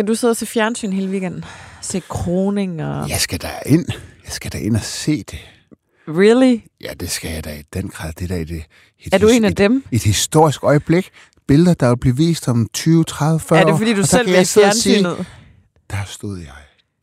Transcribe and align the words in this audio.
Skal 0.00 0.08
du 0.08 0.14
sidde 0.14 0.30
og 0.30 0.36
se 0.36 0.46
fjernsyn 0.46 0.92
hele 0.92 1.10
weekenden? 1.10 1.44
Se 1.80 2.00
kroning 2.08 2.82
og... 2.84 3.08
Jeg 3.08 3.20
skal 3.20 3.40
da 3.40 3.48
ind. 3.66 3.86
Jeg 4.24 4.32
skal 4.32 4.52
da 4.52 4.58
ind 4.58 4.76
og 4.76 4.82
se 4.82 5.16
det. 5.16 5.38
Really? 6.08 6.58
Ja, 6.80 6.92
det 7.00 7.10
skal 7.10 7.30
jeg 7.30 7.44
da 7.44 7.58
i 7.58 7.62
den 7.72 7.88
grad. 7.88 8.12
Det 8.12 8.24
er 8.24 8.28
da 8.28 8.40
et, 8.40 8.50
et, 8.98 9.14
Er 9.14 9.18
du 9.18 9.28
en 9.28 9.44
af 9.44 9.54
dem? 9.54 9.84
Et 9.92 10.02
historisk 10.02 10.64
øjeblik. 10.64 11.10
Billeder, 11.48 11.74
der 11.74 11.88
vil 11.88 11.96
blive 11.96 12.16
vist 12.16 12.48
om 12.48 12.68
20, 12.72 13.04
30, 13.04 13.40
40 13.40 13.60
Er 13.60 13.64
det 13.64 13.72
år. 13.72 13.78
fordi, 13.78 13.92
du 13.92 14.00
der 14.00 14.06
selv 14.06 14.26
vil 14.26 14.46
sige, 14.46 14.62
fjernsynet? 14.62 15.26
Der 15.90 16.04
stod 16.06 16.38
jeg. 16.38 16.54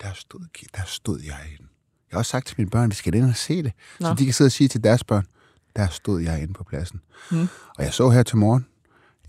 Der 0.02 0.10
stod, 0.16 0.40
der 0.76 0.82
stod 0.86 1.20
jeg 1.20 1.40
inde. 1.52 1.70
Jeg 2.10 2.16
har 2.16 2.18
også 2.18 2.30
sagt 2.30 2.48
til 2.48 2.56
mine 2.58 2.70
børn, 2.70 2.84
at 2.84 2.92
de 2.92 2.96
skal 2.96 3.16
ind 3.16 3.26
og 3.30 3.36
se 3.36 3.64
det. 3.64 3.72
Nå. 4.00 4.08
Så 4.08 4.14
de 4.14 4.26
kan 4.26 4.34
sidde 4.34 4.48
og 4.48 4.52
sige 4.52 4.68
til 4.68 4.84
deres 4.84 5.04
børn, 5.04 5.26
der 5.76 5.88
stod 5.88 6.22
jeg 6.22 6.42
inde 6.42 6.54
på 6.54 6.64
pladsen. 6.64 7.02
Hmm. 7.32 7.48
Og 7.78 7.84
jeg 7.84 7.94
så 7.94 8.10
her 8.10 8.24
til 8.24 8.38
morgen, 8.38 8.66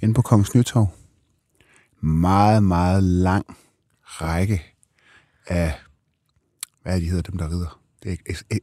inde 0.02 0.14
på 0.14 0.22
Kongens 0.22 0.54
Nytorv, 0.54 0.88
meget, 2.00 2.62
meget 2.62 3.02
lang 3.02 3.56
række 4.04 4.62
af, 5.46 5.74
hvad 6.82 6.94
er 6.94 6.98
de 6.98 7.06
hedder, 7.06 7.22
dem 7.22 7.38
der 7.38 7.48
rider? 7.50 7.80
Det 8.02 8.18
er 8.50 8.58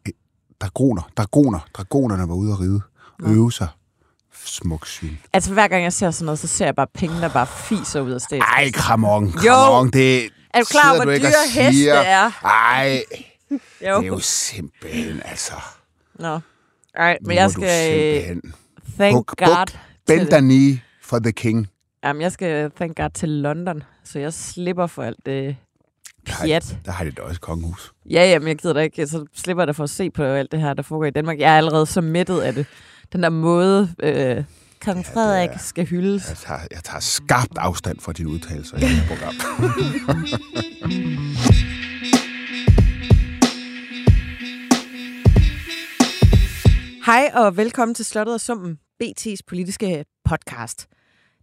dragoner, 0.59 1.09
dragoner, 1.17 1.59
dragonerne 1.73 2.27
var 2.29 2.35
ude 2.35 2.51
at 2.51 2.59
ride, 2.59 2.81
Nå. 3.19 3.29
øve 3.29 3.51
sig. 3.51 3.67
Smuk 4.45 4.87
syn. 4.87 5.15
Altså, 5.33 5.53
hver 5.53 5.67
gang 5.67 5.83
jeg 5.83 5.93
ser 5.93 6.11
sådan 6.11 6.25
noget, 6.25 6.39
så 6.39 6.47
ser 6.47 6.65
jeg 6.65 6.75
bare 6.75 6.87
penge, 6.93 7.21
der 7.21 7.29
bare 7.29 7.47
fiser 7.47 8.01
ud 8.01 8.11
af 8.11 8.21
stedet. 8.21 8.43
Ej, 8.43 8.71
kramon, 8.73 9.31
kramon, 9.31 9.89
det 9.91 10.23
Er 10.53 10.59
du 10.59 10.65
klar 10.65 10.91
over, 10.93 11.03
hvor 11.03 11.13
dyre 11.13 11.49
heste 11.51 11.89
er? 11.89 12.45
Ej, 12.45 13.03
Jo. 13.51 13.57
det 13.81 13.85
er 13.87 14.01
jo 14.01 14.19
simpelthen, 14.19 15.21
altså. 15.25 15.53
Nå. 16.19 16.39
Ej, 16.95 17.17
men 17.21 17.35
jeg 17.37 17.51
skal... 17.51 18.41
Thank 18.99 19.15
Buk. 19.15 19.35
God. 19.37 19.77
bend 20.07 20.27
knee 20.27 20.81
for 21.01 21.19
the 21.19 21.31
king. 21.31 21.67
Jamen, 22.05 22.21
jeg 22.21 22.31
skal 22.31 22.71
thank 22.75 22.97
God 22.97 23.09
til 23.09 23.29
London, 23.29 23.83
så 24.03 24.19
jeg 24.19 24.33
slipper 24.33 24.87
for 24.87 25.03
alt 25.03 25.25
det 25.25 25.57
pjat. 26.25 26.77
Der 26.85 26.91
har 26.91 27.03
de 27.05 27.11
da 27.11 27.21
også 27.21 27.41
kongehus. 27.41 27.93
Ja, 28.09 28.29
ja, 28.31 28.39
men 28.39 28.47
jeg 28.47 28.57
gider 28.57 28.73
da 28.73 28.79
ikke. 28.79 29.07
Så 29.07 29.25
slipper 29.33 29.63
jeg 29.63 29.67
da 29.67 29.71
for 29.71 29.83
at 29.83 29.89
se 29.89 30.09
på 30.11 30.23
alt 30.23 30.51
det 30.51 30.59
her, 30.61 30.73
der 30.73 30.83
foregår 30.83 31.05
i 31.05 31.09
Danmark. 31.11 31.39
Jeg 31.39 31.53
er 31.53 31.57
allerede 31.57 31.85
så 31.85 32.01
mættet 32.01 32.41
af 32.41 32.53
det. 32.53 32.65
Den 33.13 33.23
der 33.23 33.29
måde, 33.29 33.95
øh, 34.03 34.43
kong 34.85 34.97
Ja, 34.97 35.13
Frederik 35.13 35.49
det 35.49 35.55
er- 35.55 35.59
skal 35.59 35.85
hyldes. 35.85 36.29
Jeg 36.29 36.37
tager, 36.37 36.59
jeg 36.71 36.83
tager 36.83 36.99
skarpt 36.99 37.57
afstand 37.57 37.99
fra 37.99 38.13
dine 38.13 38.29
udtalelser 38.29 38.77
i 38.77 38.79
det 38.79 38.89
her 38.89 39.07
program. 39.07 39.33
Hej 47.05 47.31
og 47.33 47.57
velkommen 47.57 47.95
til 47.95 48.05
Slottet 48.05 48.33
og 48.33 48.41
Sumpen, 48.41 48.79
BT's 49.03 49.37
politiske 49.47 50.05
podcast. 50.25 50.87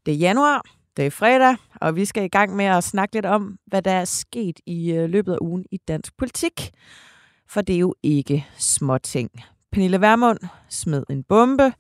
Det 0.07 0.15
er 0.15 0.19
januar, 0.19 0.63
det 0.97 1.07
er 1.07 1.11
fredag, 1.11 1.57
og 1.81 1.97
vi 1.97 2.05
skal 2.05 2.25
i 2.25 2.29
gang 2.29 2.57
med 2.57 2.65
at 2.65 2.85
snakke 2.85 3.15
lidt 3.15 3.27
om, 3.27 3.59
hvad 3.67 3.83
der 3.83 3.91
er 3.91 4.05
sket 4.05 4.61
i 4.67 4.93
øh, 4.93 5.11
løbet 5.11 5.33
af 5.33 5.39
ugen 5.41 5.65
i 5.71 5.77
dansk 5.77 6.17
politik. 6.17 6.71
For 7.49 7.61
det 7.61 7.75
er 7.75 7.79
jo 7.79 7.95
ikke 8.03 8.47
små 8.59 8.99
ting. 8.99 9.31
Pernille 9.73 10.01
Vermund 10.01 10.39
smed 10.69 11.05
en 11.11 11.25
bombe, 11.25 11.73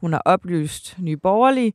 hun 0.00 0.12
har 0.12 0.22
oplyst 0.24 0.96
nye 0.98 1.16
borgerlige, 1.16 1.72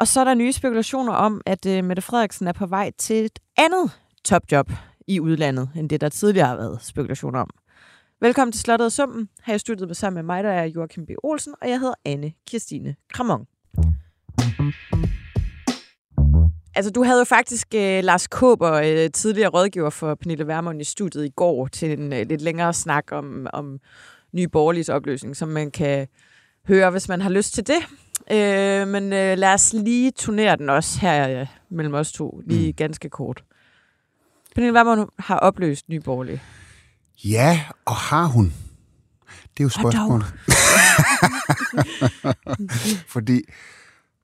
og 0.00 0.08
så 0.08 0.20
er 0.20 0.24
der 0.24 0.34
nye 0.34 0.52
spekulationer 0.52 1.12
om, 1.12 1.40
at 1.46 1.66
øh, 1.66 1.84
Mette 1.84 2.02
Frederiksen 2.02 2.48
er 2.48 2.52
på 2.52 2.66
vej 2.66 2.90
til 2.98 3.24
et 3.24 3.38
andet 3.56 3.90
topjob 4.24 4.72
i 5.06 5.20
udlandet, 5.20 5.70
end 5.76 5.88
det 5.88 6.00
der 6.00 6.08
tidligere 6.08 6.46
har 6.46 6.56
været 6.56 6.82
spekulationer 6.82 7.40
om. 7.40 7.50
Velkommen 8.20 8.52
til 8.52 8.60
Slottet 8.60 8.86
og 8.86 8.92
Sumpen. 8.92 9.28
Her 9.44 9.54
i 9.54 9.58
studiet 9.58 9.88
med 9.88 9.94
sammen 9.94 10.14
med 10.14 10.34
mig, 10.34 10.44
der 10.44 10.50
er 10.50 10.64
Joachim 10.64 11.06
B. 11.06 11.10
Olsen, 11.22 11.54
og 11.62 11.68
jeg 11.68 11.80
hedder 11.80 11.94
Anne 12.04 12.32
Kirstine 12.46 12.96
Kramon. 13.12 13.46
Altså, 16.76 16.90
du 16.90 17.04
havde 17.04 17.18
jo 17.18 17.24
faktisk 17.24 17.66
øh, 17.74 18.04
Lars 18.04 18.26
Kåber, 18.26 18.72
øh, 18.72 19.10
tidligere 19.10 19.48
rådgiver 19.48 19.90
for 19.90 20.14
Pernille 20.14 20.46
Vermund 20.46 20.80
i 20.80 20.84
studiet 20.84 21.24
i 21.24 21.28
går, 21.36 21.66
til 21.66 22.00
en 22.00 22.12
øh, 22.12 22.28
lidt 22.28 22.42
længere 22.42 22.74
snak 22.74 23.12
om, 23.12 23.46
om 23.52 23.78
nye 24.32 24.48
borgerliges 24.48 24.88
opløsning, 24.88 25.36
som 25.36 25.48
man 25.48 25.70
kan 25.70 26.08
høre, 26.68 26.90
hvis 26.90 27.08
man 27.08 27.20
har 27.20 27.30
lyst 27.30 27.54
til 27.54 27.66
det. 27.66 27.78
Øh, 28.30 28.88
men 28.88 29.12
øh, 29.12 29.38
lad 29.38 29.54
os 29.54 29.72
lige 29.72 30.10
turnere 30.10 30.56
den 30.56 30.70
også 30.70 31.00
her 31.00 31.40
øh, 31.40 31.46
mellem 31.70 31.94
os 31.94 32.12
to, 32.12 32.40
lige 32.46 32.72
mm. 32.72 32.76
ganske 32.76 33.08
kort. 33.08 33.44
Pernille 34.54 34.74
Vermund 34.74 35.08
har 35.18 35.38
opløst 35.38 35.88
nye 35.88 36.00
borgerlige. 36.00 36.42
Ja, 37.24 37.60
og 37.84 37.96
har 37.96 38.26
hun? 38.26 38.52
Det 39.26 39.60
er 39.60 39.64
jo 39.64 39.68
spørgsmålet. 39.68 40.26
Fordi 43.14 43.42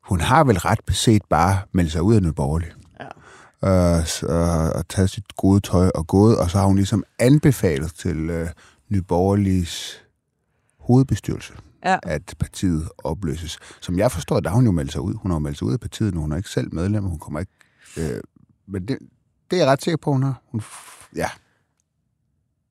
hun 0.02 0.20
har 0.20 0.44
vel 0.44 0.58
ret 0.58 0.80
beset 0.86 1.22
bare 1.30 1.58
meldt 1.72 1.92
sig 1.92 2.02
ud 2.02 2.14
af 2.14 2.22
Nye 2.22 2.32
Borgerlige. 2.32 2.72
Ja. 3.00 3.98
Øh, 3.98 4.06
så, 4.06 4.26
og 4.74 4.88
taget 4.88 5.10
sit 5.10 5.36
gode 5.36 5.60
tøj 5.60 5.90
og 5.94 6.06
gået, 6.06 6.38
og 6.38 6.50
så 6.50 6.58
har 6.58 6.66
hun 6.66 6.76
ligesom 6.76 7.04
anbefalet 7.18 7.94
til 7.94 8.30
øh, 8.30 8.48
Nye 8.88 9.02
Borgerliges 9.02 10.02
hovedbestyrelse, 10.80 11.52
Ja. 11.84 11.98
at 12.02 12.34
partiet 12.38 12.88
opløses. 13.04 13.58
Som 13.80 13.98
jeg 13.98 14.12
forstår, 14.12 14.40
der 14.40 14.50
har 14.50 14.54
hun 14.56 14.64
jo 14.64 14.72
meldt 14.72 14.92
sig 14.92 15.00
ud. 15.00 15.14
Hun 15.14 15.30
har 15.30 15.36
jo 15.36 15.38
meldt 15.38 15.58
sig 15.58 15.66
ud 15.66 15.72
af 15.72 15.80
partiet 15.80 16.14
nu. 16.14 16.20
Hun 16.20 16.32
er 16.32 16.36
ikke 16.36 16.48
selv 16.48 16.74
medlem, 16.74 17.04
hun 17.04 17.18
kommer 17.18 17.40
ikke... 17.40 17.52
Øh, 17.96 18.20
men 18.66 18.88
det, 18.88 18.98
det 19.50 19.56
er 19.56 19.62
jeg 19.62 19.66
ret 19.72 19.82
sikker 19.82 19.96
på, 19.96 20.12
hun 20.12 20.22
har. 20.22 20.42
Hun, 20.50 20.62
ja. 21.16 21.28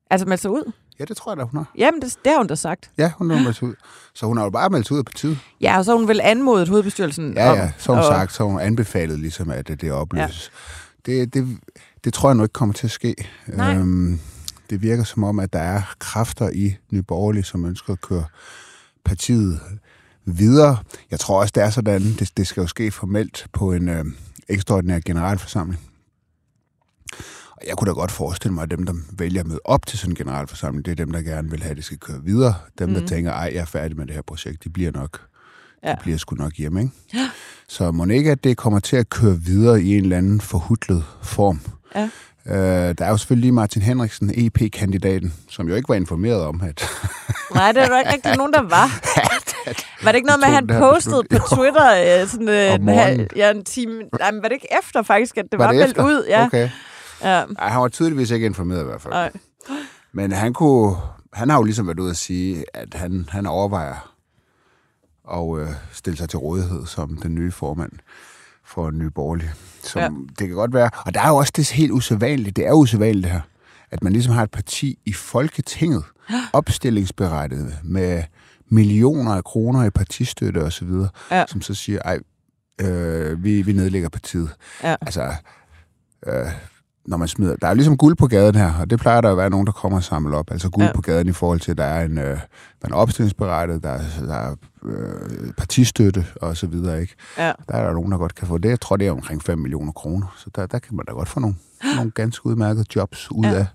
Altså 0.10 0.28
meldt 0.28 0.42
sig 0.42 0.52
ud? 0.52 0.72
Ja, 1.02 1.06
det 1.06 1.18
tror 1.18 1.32
jeg 1.32 1.38
da, 1.38 1.44
hun 1.44 1.58
har. 1.58 1.72
Jamen, 1.78 2.02
det, 2.02 2.18
det 2.24 2.32
har 2.32 2.38
hun 2.38 2.48
da 2.48 2.56
sagt. 2.56 2.90
Ja, 2.98 3.12
hun 3.18 3.30
har 3.30 3.44
meldt 3.44 3.62
ud. 3.64 3.74
Så 4.14 4.26
hun 4.26 4.38
har 4.38 4.44
jo 4.44 4.50
bare 4.50 4.70
meldt 4.70 4.92
ud 4.92 4.98
af 4.98 5.06
partiet. 5.06 5.38
Ja, 5.62 5.78
og 5.78 5.86
så 5.86 5.92
har 5.92 5.98
hun 5.98 6.08
vel 6.08 6.22
anmodet 6.24 6.68
hovedbestyrelsen 6.70 7.34
Ja, 7.34 7.52
om... 7.52 7.58
ja, 7.58 7.72
så 7.78 7.92
hun 7.92 8.00
og- 8.00 8.06
sagt, 8.06 8.34
så 8.34 8.44
hun 8.44 8.60
anbefalet 8.60 9.20
ligesom, 9.20 9.52
at 9.52 9.68
det 9.68 9.92
opløses. 9.92 10.52
Ja. 11.08 11.12
Det, 11.12 11.34
det, 11.34 11.58
det 12.04 12.14
tror 12.14 12.30
jeg 12.30 12.36
nu 12.36 12.44
ikke 12.44 12.54
kommer 12.54 12.74
til 12.74 12.88
at 12.88 12.92
ske. 12.92 13.16
Nej. 13.48 13.76
Øhm, 13.76 14.20
det 14.70 14.82
virker 14.82 15.04
som 15.04 15.24
om, 15.24 15.40
at 15.40 15.54
der 15.54 15.60
er 15.60 15.82
kræfter 16.00 16.50
i 16.50 16.76
Nye 16.92 17.02
Borgerlige, 17.04 17.44
som 17.44 17.66
ønsker 17.66 17.94
at 17.94 18.02
køre 18.02 18.26
partiet 19.06 19.60
videre. 20.26 20.78
Jeg 21.12 21.20
tror 21.20 21.40
også, 21.42 21.52
det 21.56 21.64
er 21.64 21.70
sådan, 21.70 22.02
det, 22.02 22.32
det 22.38 22.48
skal 22.48 22.62
jo 22.62 22.68
ske 22.68 22.92
formelt 22.92 23.46
på 23.54 23.72
en 23.74 23.90
øh, 23.90 24.06
ekstraordinær 24.50 25.00
generalforsamling. 25.06 25.80
Jeg 27.68 27.78
kunne 27.78 27.88
da 27.88 27.94
godt 27.94 28.12
forestille 28.12 28.54
mig, 28.54 28.64
at 28.64 28.72
dem, 28.72 28.84
der 28.86 28.94
vælger 29.18 29.42
at 29.42 29.48
møde 29.48 29.60
op 29.66 29.86
til 29.86 30.00
sådan 30.00 30.12
en 30.12 30.16
generalforsamling, 30.16 30.86
det 30.86 30.92
er 30.92 30.96
dem, 30.96 31.12
der 31.12 31.22
gerne 31.22 31.50
vil 31.52 31.62
have, 31.62 31.72
at 31.72 31.78
det 31.78 31.86
skal 31.86 31.98
køre 31.98 32.22
videre. 32.24 32.54
Dem, 32.80 32.88
mm. 32.90 32.94
der 32.94 33.02
Mhm. 33.02 33.08
tænker, 33.10 33.32
ej, 33.32 33.52
jeg 33.54 33.62
er 33.62 33.66
færdig 33.66 33.98
med 33.98 34.06
det 34.06 34.16
her 34.16 34.22
projekt, 34.22 34.64
de 34.64 34.70
bliver 34.70 34.92
nok, 34.92 35.20
ja. 35.84 35.90
Ja. 35.90 35.96
de 35.96 36.00
bliver 36.02 36.18
sgu 36.18 36.36
nok 36.36 36.54
hjemme, 36.54 36.82
ikke? 36.82 36.94
Så 37.68 37.92
må 37.92 38.06
ikke, 38.06 38.32
at 38.32 38.44
det 38.44 38.58
kommer 38.58 38.80
til 38.80 38.96
at 38.96 39.10
køre 39.10 39.38
videre 39.40 39.82
i 39.82 39.98
en 39.98 40.04
eller 40.04 40.18
anden 40.18 40.42
forhudlet 40.42 41.04
form. 41.24 41.60
Ja. 41.96 42.10
Øh, 42.46 42.96
der 42.98 43.06
er 43.06 43.10
jo 43.10 43.18
selvfølgelig 43.18 43.42
lige 43.44 43.52
Martin 43.52 43.82
Henriksen, 43.82 44.32
EP-kandidaten, 44.38 45.34
som 45.50 45.68
jo 45.70 45.76
ikke 45.76 45.90
var 45.90 45.96
informeret 45.96 46.42
om, 46.42 46.62
at 46.62 46.90
Nej, 47.56 47.72
det 47.72 47.82
er 47.84 47.88
der 47.88 48.00
ikke 48.00 48.14
rigtig 48.14 48.38
nogen, 48.38 48.54
der 48.54 48.62
var. 48.62 48.90
Var 50.04 50.12
det 50.12 50.16
ikke 50.16 50.26
noget 50.28 50.40
med, 50.40 50.48
at 50.48 50.54
han 50.54 50.68
postede 50.68 51.24
på? 51.30 51.38
Twitter 51.56 52.22
øh, 52.22 52.28
sådan, 52.28 52.50
øh, 52.50 52.74
en 52.74 53.28
ja, 53.36 53.52
en 53.52 53.64
time? 53.64 53.94
Nej, 54.20 54.32
men 54.32 54.42
var 54.42 54.48
det 54.48 54.54
ikke 54.56 54.68
efter 54.84 55.04
faktisk, 55.04 55.38
at 55.38 55.46
det 55.52 55.60
var, 55.60 55.66
var 55.66 55.74
meldt 55.74 55.98
ud? 55.98 56.26
Ja. 56.30 56.46
Okay. 56.46 56.70
Ja. 57.24 57.44
Ej, 57.60 57.70
han 57.70 57.82
var 57.82 57.88
tydeligvis 57.88 58.32
ikke 58.32 58.46
informeret 58.46 58.82
i 58.82 58.86
hvert 58.86 59.02
fald. 59.02 59.14
Nej. 59.14 59.32
Men 60.12 60.32
han, 60.32 60.54
kunne, 60.54 60.96
han 61.34 61.50
har 61.50 61.58
jo 61.58 61.64
ligesom 61.64 61.88
været 61.88 62.00
ude 62.00 62.10
at 62.10 62.18
sige, 62.18 62.66
at 62.74 62.94
han, 62.94 63.26
han 63.30 63.46
overvejer 63.46 64.14
at 65.34 65.60
øh, 65.60 65.68
stille 65.92 66.18
sig 66.18 66.30
til 66.30 66.40
rådighed 66.40 66.86
som 66.86 67.18
den 67.18 67.36
nye 67.36 67.52
formand 67.52 67.92
for 68.66 68.90
en 68.90 68.98
ny 68.98 69.06
borgerlig. 69.06 69.52
Som 69.84 70.02
Ja. 70.02 70.10
Det 70.40 70.48
kan 70.48 70.56
godt 70.56 70.74
være. 70.74 70.90
Og 71.06 71.14
der 71.14 71.22
er 71.22 71.28
jo 71.28 71.36
også 71.36 71.54
det 71.56 71.70
helt 71.72 71.92
usædvanligt. 71.92 72.56
Det 72.56 72.68
er 72.68 72.74
usædvanligt 72.74 73.24
det 73.24 73.32
her. 73.32 73.42
At 73.92 74.04
man 74.04 74.14
ligesom 74.14 74.34
har 74.34 74.44
et 74.44 74.52
parti 74.52 75.00
i 75.06 75.14
Folketinget, 75.14 76.04
opstillingsberettiget 76.54 77.78
med 77.84 78.24
millioner 78.70 79.32
af 79.36 79.44
kroner 79.44 79.84
i 79.84 79.90
partistøtte 79.90 80.58
osv., 80.64 80.90
Ja. 81.32 81.46
som 81.48 81.62
så 81.62 81.74
siger, 81.74 82.00
ej, 82.06 82.20
øh, 82.82 83.44
vi, 83.44 83.62
vi 83.62 83.74
nedlægger 83.74 84.10
partiet. 84.10 84.50
Ja. 84.84 84.96
Altså, 85.02 85.34
øh, 86.28 86.46
når 87.06 87.18
man 87.18 87.28
smider... 87.28 87.56
Der 87.56 87.68
er 87.68 87.74
ligesom 87.74 87.98
guld 87.98 88.16
på 88.16 88.28
gaden 88.28 88.56
her, 88.56 88.74
og 88.74 88.90
det 88.90 89.00
plejer 89.00 89.22
der 89.22 89.32
at 89.32 89.38
være 89.38 89.50
nogen, 89.50 89.66
der 89.66 89.72
kommer 89.72 89.98
og 89.98 90.04
samler 90.04 90.38
op. 90.38 90.52
Altså 90.52 90.70
guld 90.70 90.86
Ja. 90.86 90.92
på 90.94 91.02
gaden 91.02 91.28
i 91.28 91.32
forhold 91.32 91.60
til, 91.60 91.72
at 91.72 91.78
der 91.78 91.84
er 91.84 92.06
en, 92.06 92.18
øh, 92.18 92.40
man 92.84 92.92
er 92.92 92.96
opstillingsberettet, 92.96 93.84
der 93.84 93.90
er, 93.90 94.02
der 94.28 94.36
er 94.36 94.56
øh, 94.86 95.54
partistøtte 95.54 96.26
og 96.42 96.58
så 96.58 96.68
videre, 96.68 97.02
ikke? 97.02 97.16
ja. 97.38 97.52
Der 97.68 97.74
er 97.76 97.86
der 97.86 97.94
nogen, 97.94 98.12
der 98.12 98.18
godt 98.18 98.36
kan 98.36 98.48
få 98.48 98.58
det. 98.58 98.70
Jeg 98.70 98.82
tror, 98.82 98.96
det 98.98 99.08
er 99.08 99.12
omkring 99.12 99.44
5 99.44 99.60
millioner 99.60 99.92
kroner. 99.92 100.36
Så 100.38 100.50
der, 100.56 100.66
der 100.66 100.80
kan 100.80 100.96
man 100.96 101.06
da 101.06 101.12
godt 101.14 101.30
få 101.30 101.40
nogle, 101.40 101.56
nogle 101.96 102.12
ganske 102.12 102.46
udmærkede 102.46 102.86
jobs 102.96 103.32
ud 103.32 103.46
Ja. 103.46 103.54
af. 103.56 103.66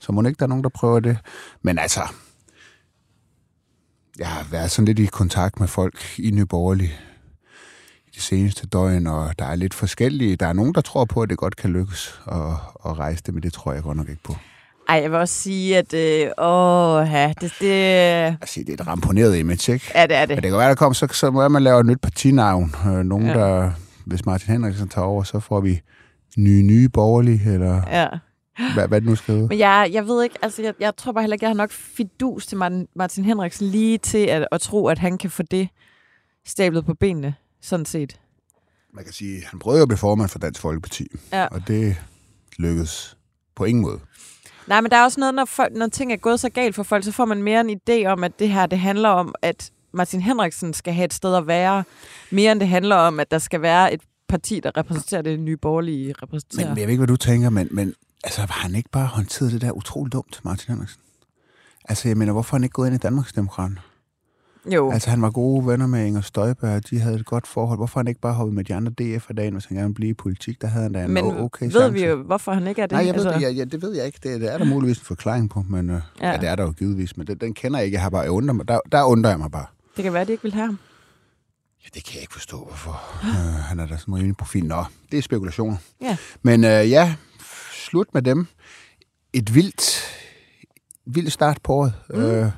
Så 0.00 0.12
må 0.12 0.22
ikke 0.22 0.38
der 0.38 0.44
er 0.44 0.48
nogen, 0.48 0.64
der 0.64 0.70
prøver 0.74 1.00
det. 1.00 1.18
Men 1.62 1.78
altså, 1.78 2.00
jeg 4.18 4.26
har 4.26 4.46
været 4.50 4.70
sådan 4.70 4.84
lidt 4.86 4.98
i 4.98 5.06
kontakt 5.06 5.60
med 5.60 5.68
folk 5.68 6.18
i 6.18 6.30
i 6.80 6.90
de 8.18 8.22
seneste 8.22 8.66
døgn, 8.66 9.06
og 9.06 9.38
der 9.38 9.44
er 9.44 9.54
lidt 9.54 9.74
forskellige. 9.74 10.36
Der 10.36 10.46
er 10.46 10.52
nogen, 10.52 10.74
der 10.74 10.80
tror 10.80 11.04
på, 11.04 11.22
at 11.22 11.30
det 11.30 11.38
godt 11.38 11.56
kan 11.56 11.70
lykkes 11.70 12.20
at, 12.26 12.36
at 12.86 12.98
rejse 12.98 13.22
det, 13.26 13.34
men 13.34 13.42
det 13.42 13.52
tror 13.52 13.72
jeg 13.72 13.82
godt 13.82 13.96
nok 13.96 14.08
ikke 14.08 14.22
på. 14.22 14.34
Ej, 14.88 14.96
jeg 15.02 15.10
vil 15.10 15.18
også 15.18 15.34
sige, 15.34 15.78
at 15.78 15.94
øh, 15.94 16.30
åh, 16.38 17.06
ja, 17.12 17.32
det, 17.40 17.52
det, 17.60 17.72
Altså, 17.72 18.60
det 18.60 18.68
er 18.68 18.72
et 18.74 18.86
ramponeret 18.86 19.36
image, 19.36 19.72
ikke? 19.72 19.92
ja, 19.94 20.06
det 20.06 20.16
er 20.16 20.20
Men 20.20 20.28
det. 20.36 20.42
det 20.42 20.50
kan 20.50 20.58
være, 20.58 20.68
der 20.68 20.74
kommer, 20.74 20.94
så, 20.94 21.06
så 21.12 21.30
må 21.30 21.48
man 21.48 21.62
lave 21.62 21.80
et 21.80 21.86
nyt 21.86 22.00
partinavn. 22.00 22.74
Øh, 22.86 22.92
nogen, 23.04 23.26
Ja. 23.26 23.38
ja. 23.38 23.38
der, 23.62 23.70
hvis 24.06 24.26
Martin 24.26 24.52
Henriksen 24.52 24.88
tager 24.88 25.04
over, 25.06 25.22
så 25.22 25.40
får 25.40 25.60
vi 25.60 25.80
nye, 26.38 26.62
nye 26.62 26.88
borgerlige, 26.88 27.52
eller 27.54 27.82
Ja. 27.90 28.06
hvad, 28.74 28.88
hvad 28.88 29.00
det 29.00 29.08
nu 29.08 29.14
skal 29.16 29.34
hedde. 29.34 29.48
Men 29.48 29.58
jeg, 29.58 29.88
jeg 29.92 30.06
ved 30.06 30.22
ikke, 30.22 30.36
altså 30.42 30.62
jeg, 30.62 30.74
jeg 30.80 30.96
tror 30.96 31.12
bare 31.12 31.22
heller 31.22 31.34
ikke, 31.34 31.44
jeg 31.44 31.50
har 31.50 31.54
nok 31.56 31.70
fidus 31.70 32.46
til 32.46 32.58
Martin, 32.58 32.86
Martin 32.96 33.24
Henriksen 33.24 33.66
lige 33.68 33.98
til 33.98 34.26
at, 34.26 34.48
at 34.52 34.60
tro, 34.60 34.86
at 34.86 34.98
han 34.98 35.18
kan 35.18 35.30
få 35.30 35.42
det 35.42 35.68
stablet 36.46 36.86
på 36.86 36.94
benene, 36.94 37.34
sådan 37.62 37.86
set. 37.86 38.20
Man 38.94 39.04
kan 39.04 39.12
sige, 39.12 39.44
han 39.44 39.58
prøvede 39.58 39.82
at 39.82 39.88
blive 39.88 39.98
formand 39.98 40.28
for 40.28 40.38
Dansk 40.38 40.60
Folkeparti, 40.60 41.06
Ja. 41.32 41.46
og 41.46 41.68
det 41.68 41.96
lykkedes 42.58 43.16
på 43.56 43.64
ingen 43.64 43.82
måde. 43.82 44.00
Nej, 44.66 44.80
men 44.80 44.90
der 44.90 44.96
er 44.96 45.04
også 45.04 45.20
noget, 45.20 45.34
når, 45.34 45.44
folk, 45.44 45.72
når 45.76 45.86
ting 45.88 46.12
er 46.12 46.16
gået 46.16 46.40
så 46.40 46.48
galt 46.48 46.74
for 46.74 46.82
folk, 46.82 47.04
så 47.04 47.12
får 47.12 47.24
man 47.24 47.42
mere 47.42 47.60
en 47.60 47.80
idé 47.80 48.06
om, 48.06 48.24
at 48.24 48.38
det 48.38 48.48
her, 48.50 48.66
det 48.66 48.78
handler 48.78 49.08
om, 49.08 49.34
at 49.42 49.70
Martin 49.92 50.20
Henriksen 50.20 50.74
skal 50.74 50.94
have 50.94 51.04
et 51.04 51.14
sted 51.14 51.34
at 51.34 51.46
være, 51.46 51.84
mere 52.30 52.52
end 52.52 52.60
det 52.60 52.68
handler 52.68 52.96
om, 52.96 53.20
at 53.20 53.30
der 53.30 53.38
skal 53.38 53.62
være 53.62 53.92
et 53.92 54.00
parti, 54.28 54.60
der 54.60 54.76
repræsenterer 54.76 55.22
det 55.22 55.40
nye 55.40 55.56
borgerlige 55.56 56.14
repræsenterer. 56.22 56.66
Men, 56.66 56.74
men 56.74 56.78
jeg 56.78 56.86
ved 56.86 56.92
ikke, 56.92 57.00
hvad 57.00 57.06
du 57.06 57.16
tænker, 57.16 57.50
men, 57.50 57.68
men 57.70 57.94
altså, 58.24 58.40
har 58.40 58.60
han 58.62 58.74
ikke 58.74 58.90
bare 58.90 59.06
håndteret 59.06 59.52
det 59.52 59.60
der 59.60 59.70
utroligt 59.72 60.12
dumt, 60.12 60.40
Martin 60.44 60.72
Henriksen? 60.72 61.00
Altså, 61.88 62.08
jeg 62.08 62.16
mener, 62.16 62.32
hvorfor 62.32 62.50
har 62.50 62.58
han 62.58 62.64
ikke 62.64 62.72
gået 62.74 62.86
ind 62.86 62.94
i 62.94 62.98
Danmarksdemokraterne? 62.98 63.76
Jo, 64.72 64.90
Altså, 64.92 65.10
han 65.10 65.22
var 65.22 65.30
gode 65.30 65.66
venner 65.66 65.86
med 65.86 66.06
Inger 66.06 66.20
Støjberg, 66.20 66.70
og 66.76 66.90
de 66.90 67.00
havde 67.00 67.16
et 67.16 67.26
godt 67.26 67.46
forhold. 67.46 67.78
Hvorfor 67.78 68.00
han 68.00 68.08
ikke 68.08 68.20
bare 68.20 68.34
hoppet 68.34 68.54
med 68.54 68.64
de 68.64 68.74
andre 68.74 68.92
DF'er 69.00 69.32
dagen, 69.34 69.52
hvis 69.52 69.64
han 69.64 69.76
gerne 69.76 69.88
vil 69.88 69.94
blive 69.94 70.10
i 70.10 70.14
politik? 70.14 70.60
Der 70.60 70.68
havde 70.68 70.82
han 70.82 70.92
da 70.92 71.04
en 71.04 71.10
men 71.10 71.24
okay 71.24 71.64
ved 71.64 71.70
chance. 71.72 71.92
vi 71.92 72.04
jo, 72.04 72.22
hvorfor 72.22 72.52
han 72.52 72.66
ikke 72.66 72.82
er 72.82 72.86
det? 72.86 72.92
Nej, 72.92 73.06
jeg 73.06 73.14
ved, 73.14 73.26
altså, 73.26 73.38
det, 73.38 73.46
ja, 73.46 73.50
ja, 73.50 73.64
det 73.64 73.82
ved 73.82 73.92
jeg 73.96 74.06
ikke. 74.06 74.18
Det, 74.22 74.40
det 74.40 74.52
er 74.52 74.58
der 74.58 74.64
muligvis 74.64 74.98
en 74.98 75.04
forklaring 75.04 75.50
på, 75.50 75.64
men 75.68 75.90
øh, 75.90 76.00
ja. 76.20 76.30
Ja. 76.30 76.36
det 76.36 76.48
er 76.48 76.54
der 76.54 76.62
jo 76.62 76.72
givetvis. 76.72 77.16
Men 77.16 77.26
den, 77.26 77.38
den 77.38 77.54
kender 77.54 77.78
jeg 77.78 77.86
ikke. 77.86 77.94
Jeg 77.94 78.02
har 78.02 78.10
bare 78.10 78.22
jeg 78.22 78.30
undrer 78.30 78.54
mig. 78.54 78.68
Der, 78.68 78.80
der 78.92 79.04
undrer 79.04 79.30
jeg 79.30 79.38
mig 79.38 79.50
bare. 79.50 79.66
Det 79.96 80.04
kan 80.04 80.12
være, 80.12 80.24
de 80.24 80.32
ikke 80.32 80.42
vil 80.42 80.54
have 80.54 80.66
ham. 80.66 80.78
Ja, 81.84 81.88
det 81.94 82.04
kan 82.04 82.14
jeg 82.14 82.20
ikke 82.22 82.32
forstå, 82.32 82.64
hvorfor. 82.64 83.02
Øh, 83.24 83.54
han 83.54 83.80
er 83.80 83.86
da 83.86 83.96
sådan 83.96 84.14
en 84.14 84.18
rimelig 84.18 84.36
profil. 84.36 84.64
Nå, 84.64 84.84
det 85.10 85.18
er 85.18 85.22
spekulationer. 85.22 85.76
Ja. 86.00 86.16
Men 86.42 86.64
øh, 86.64 86.90
ja, 86.90 87.14
slut 87.72 88.06
med 88.14 88.22
dem. 88.22 88.46
Et 89.32 89.54
vildt, 89.54 90.04
vildt 91.06 91.32
start 91.32 91.58
på 91.62 91.72
året. 91.72 91.92
Mm. 92.10 92.20
Øh, 92.20 92.50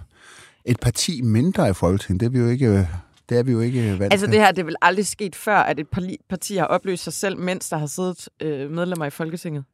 et 0.64 0.80
parti 0.80 1.20
mindre 1.22 1.70
i 1.70 1.72
Folketinget, 1.72 2.20
det 2.20 2.26
er 2.26 2.30
vi 2.30 2.38
jo 2.38 2.48
ikke, 2.48 2.88
det 3.28 3.38
er 3.38 3.42
vi 3.42 3.52
jo 3.52 3.60
ikke 3.60 3.98
vant 3.98 4.12
Altså 4.12 4.26
det 4.26 4.34
her, 4.34 4.52
det 4.52 4.66
vel 4.66 4.76
aldrig 4.82 5.06
sket 5.06 5.36
før, 5.36 5.56
at 5.58 5.80
et 5.80 5.86
parti- 6.32 6.56
har 6.58 6.64
opløst 6.64 7.04
sig 7.04 7.12
selv, 7.12 7.38
mens 7.38 7.68
der 7.68 7.76
har 7.78 7.86
siddet 7.86 8.28
øh, 8.42 8.70
medlemmer 8.70 9.06
i 9.06 9.10
Folketinget. 9.10 9.64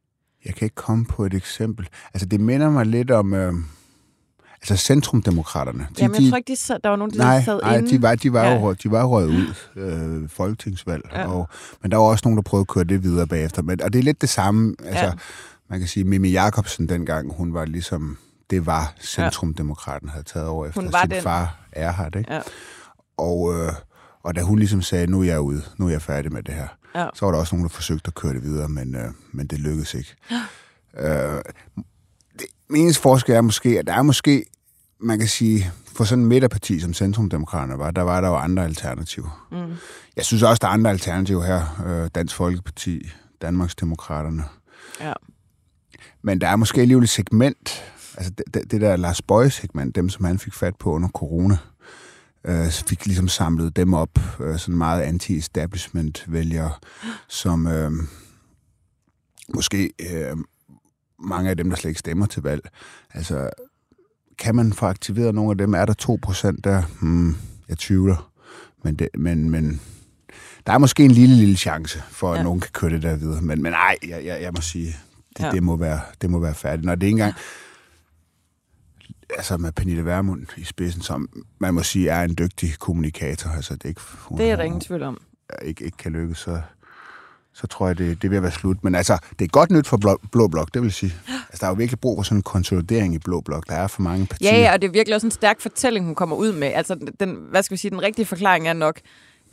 Jeg 0.45 0.55
kan 0.55 0.65
ikke 0.65 0.75
komme 0.75 1.05
på 1.05 1.25
et 1.25 1.33
eksempel. 1.33 1.87
Altså, 2.13 2.25
det 2.25 2.39
minder 2.39 2.69
mig 2.69 2.85
lidt 2.85 3.11
om... 3.11 3.33
Øh, 3.33 3.53
altså, 4.61 4.77
Centrumdemokraterne. 4.77 5.79
De, 5.97 6.01
Jamen, 6.01 6.23
jeg 6.23 6.29
tror 6.29 6.37
ikke, 6.37 6.51
de 6.51 6.55
sad, 6.55 6.77
der 6.83 6.89
var 6.89 6.95
nogen, 6.95 7.11
der 7.11 7.17
Nej, 7.17 7.41
sad 7.43 7.59
nej 7.61 7.77
inde. 7.77 7.89
de 7.89 8.01
var, 8.01 8.15
de 8.15 8.33
var, 8.33 8.43
Ja. 8.43 8.59
jo, 8.59 8.73
de 8.73 8.91
var 8.91 9.03
røget 9.05 9.29
ud 9.29 9.53
øh, 9.75 10.29
folketingsvalg. 10.29 11.03
Ja. 11.13 11.27
Og, 11.31 11.49
men 11.81 11.91
der 11.91 11.97
var 11.97 12.03
også 12.05 12.21
nogen, 12.25 12.37
der 12.37 12.43
prøvede 12.43 12.61
at 12.61 12.67
køre 12.67 12.83
det 12.83 13.03
videre 13.03 13.27
bagefter. 13.27 13.61
Men, 13.61 13.81
og 13.81 13.93
det 13.93 13.99
er 13.99 14.03
lidt 14.03 14.21
det 14.21 14.29
samme. 14.29 14.75
Altså, 14.85 15.05
Ja. 15.05 15.11
Man 15.69 15.79
kan 15.79 15.87
sige, 15.87 16.03
Mimi 16.03 16.29
Jacobsen 16.29 16.89
dengang, 16.89 17.33
hun 17.33 17.53
var 17.53 17.65
ligesom... 17.65 18.17
Det 18.49 18.65
var 18.65 18.93
Centrumdemokraten, 19.01 20.09
havde 20.09 20.23
taget 20.23 20.47
over 20.47 20.65
efter 20.65 20.81
Hun 20.81 20.93
var 20.93 21.01
sin 21.01 21.09
den. 21.11 21.21
far 21.23 21.59
Erhard, 21.71 22.15
ikke? 22.15 22.33
Ja. 22.33 22.41
Og, 23.17 23.53
øh, 23.53 23.71
og 24.23 24.35
da 24.35 24.41
hun 24.41 24.59
ligesom 24.59 24.81
sagde, 24.81 25.07
nu 25.07 25.19
er 25.21 25.25
jeg 25.25 25.39
ude, 25.41 25.61
nu 25.77 25.85
er 25.87 25.91
jeg 25.91 26.01
færdig 26.01 26.31
med 26.33 26.43
det 26.43 26.53
her, 26.53 26.67
Ja. 26.95 27.07
så 27.13 27.25
var 27.25 27.31
der 27.31 27.39
også 27.39 27.55
nogen, 27.55 27.63
der 27.63 27.73
forsøgte 27.75 28.07
at 28.07 28.15
køre 28.15 28.33
det 28.33 28.43
videre, 28.43 28.69
men, 28.69 28.95
øh, 28.95 29.11
men 29.31 29.47
det 29.47 29.59
lykkedes 29.59 29.93
ikke. 29.93 30.15
øh, 30.99 31.41
det, 32.39 32.45
min 32.69 32.81
eneste 32.81 33.01
forskel 33.01 33.35
er 33.35 33.41
måske, 33.41 33.79
at 33.79 33.87
der 33.87 33.93
er 33.93 34.01
måske, 34.01 34.45
man 34.99 35.19
kan 35.19 35.27
sige, 35.27 35.71
for 35.95 36.03
sådan 36.03 36.23
en 36.23 36.29
midterparti, 36.29 36.79
som 36.79 36.93
Centrumdemokraterne 36.93 37.79
var, 37.79 37.91
der 37.91 38.01
var 38.01 38.21
der 38.21 38.27
jo 38.27 38.35
andre 38.35 38.63
alternativer. 38.63 39.47
Mm. 39.51 39.73
Jeg 40.15 40.25
synes 40.25 40.43
også, 40.43 40.59
der 40.61 40.67
er 40.67 40.71
andre 40.71 40.89
alternativer 40.89 41.43
her. 41.43 41.83
Øh, 41.87 42.09
Dansk 42.15 42.35
Folkeparti, 42.35 43.09
Danmarksdemokraterne. 43.41 44.43
Ja. 45.01 45.13
Men 46.21 46.41
der 46.41 46.47
er 46.47 46.55
måske 46.55 46.81
alligevel 46.81 47.03
et 47.03 47.09
segment, 47.09 47.83
altså 48.17 48.33
det, 48.53 48.71
det, 48.71 48.81
der 48.81 48.95
Lars 48.95 49.21
Bøje-segment, 49.21 49.95
dem 49.95 50.09
som 50.09 50.25
han 50.25 50.39
fik 50.39 50.53
fat 50.53 50.75
på 50.75 50.91
under 50.91 51.09
corona, 51.09 51.57
øh, 52.45 52.71
fik 52.71 53.05
ligesom 53.05 53.27
samlet 53.27 53.75
dem 53.75 53.93
op, 53.93 54.19
øh, 54.39 54.57
sådan 54.57 54.77
meget 54.77 55.01
anti-establishment-vælgere, 55.01 56.71
som 57.27 57.67
øh, 57.67 57.91
måske 59.53 59.91
øh, 60.11 60.37
mange 61.19 61.49
af 61.49 61.57
dem, 61.57 61.69
der 61.69 61.77
slet 61.77 61.89
ikke 61.89 61.99
stemmer 61.99 62.25
til 62.25 62.43
valg. 62.43 62.69
Altså, 63.13 63.49
kan 64.39 64.55
man 64.55 64.73
få 64.73 64.85
aktiveret 64.85 65.35
nogle 65.35 65.51
af 65.51 65.57
dem? 65.57 65.73
Er 65.73 65.85
der 65.85 65.93
2% 66.55 66.57
der? 66.63 66.83
Hmm, 67.01 67.35
jeg 67.69 67.77
tvivler. 67.77 68.31
Men, 68.83 68.95
det, 68.95 69.09
men, 69.17 69.49
men 69.49 69.81
der 70.67 70.73
er 70.73 70.77
måske 70.77 71.03
en 71.05 71.11
lille, 71.11 71.35
lille 71.35 71.57
chance 71.57 72.03
for, 72.09 72.27
at 72.31 72.33
Ja. 72.33 72.37
ja. 72.39 72.43
nogen 72.43 72.59
kan 72.59 72.69
køre 72.73 72.91
det 72.91 73.03
der 73.03 73.15
videre. 73.15 73.41
Men, 73.41 73.61
men 73.61 73.71
nej, 73.71 73.95
jeg, 74.07 74.25
jeg, 74.25 74.41
jeg 74.41 74.51
må 74.55 74.61
sige, 74.61 74.87
det, 75.29 75.39
Ja. 75.39 75.45
ja. 75.45 75.51
det, 75.51 75.63
må 75.63 75.75
være, 75.75 76.01
det 76.21 76.29
må 76.29 76.39
være 76.39 76.53
færdigt. 76.53 76.85
Når 76.85 76.95
det 76.95 77.03
ikke 77.07 77.13
engang... 77.13 77.33
Altså 79.29 79.57
med 79.57 79.71
Pernille 79.71 80.05
Vermund 80.05 80.45
i 80.57 80.63
spidsen, 80.63 81.01
som 81.01 81.29
man 81.59 81.73
må 81.73 81.83
sige 81.83 82.09
er 82.09 82.23
en 82.23 82.35
dygtig 82.39 82.79
kommunikator. 82.79 83.49
Altså 83.49 83.73
det 83.73 83.83
er 83.83 83.89
ikke, 83.89 84.01
hun, 84.19 84.37
Det 84.37 84.51
er 84.51 84.55
der 84.55 84.63
ingen 84.63 84.81
tvivl 84.81 85.03
om. 85.03 85.21
ikke, 85.61 85.85
ikke 85.85 85.97
kan 85.97 86.11
lykkes, 86.11 86.37
så, 86.37 86.61
så 87.53 87.67
tror 87.67 87.87
jeg, 87.87 87.97
det, 87.97 88.21
det 88.21 88.31
vil 88.31 88.41
være 88.41 88.51
slut. 88.51 88.83
Men 88.83 88.95
altså, 88.95 89.17
det 89.39 89.45
er 89.45 89.49
godt 89.49 89.71
nyt 89.71 89.87
for 89.87 89.97
blå, 89.97 90.19
blå 90.31 90.47
blok, 90.47 90.73
det 90.73 90.81
vil 90.81 90.91
sige. 90.91 91.13
Altså, 91.27 91.57
der 91.59 91.65
er 91.65 91.69
jo 91.71 91.75
virkelig 91.75 91.99
brug 91.99 92.17
for 92.17 92.23
sådan 92.23 92.37
en 92.37 92.43
konsolidering 92.43 93.15
i 93.15 93.19
blå 93.19 93.41
blok. 93.41 93.67
Der 93.67 93.75
er 93.75 93.87
for 93.87 94.01
mange 94.01 94.25
partier. 94.25 94.51
Ja, 94.55 94.61
ja, 94.61 94.73
og 94.73 94.81
det 94.81 94.87
er 94.87 94.91
virkelig 94.91 95.15
også 95.15 95.27
en 95.27 95.31
stærk 95.31 95.61
fortælling, 95.61 96.05
hun 96.05 96.15
kommer 96.15 96.35
ud 96.35 96.51
med. 96.53 96.67
Altså, 96.67 96.95
den, 97.19 97.37
hvad 97.49 97.63
skal 97.63 97.75
vi 97.75 97.79
sige, 97.79 97.91
den 97.91 98.01
rigtige 98.01 98.25
forklaring 98.25 98.67
er 98.67 98.73
nok, 98.73 98.99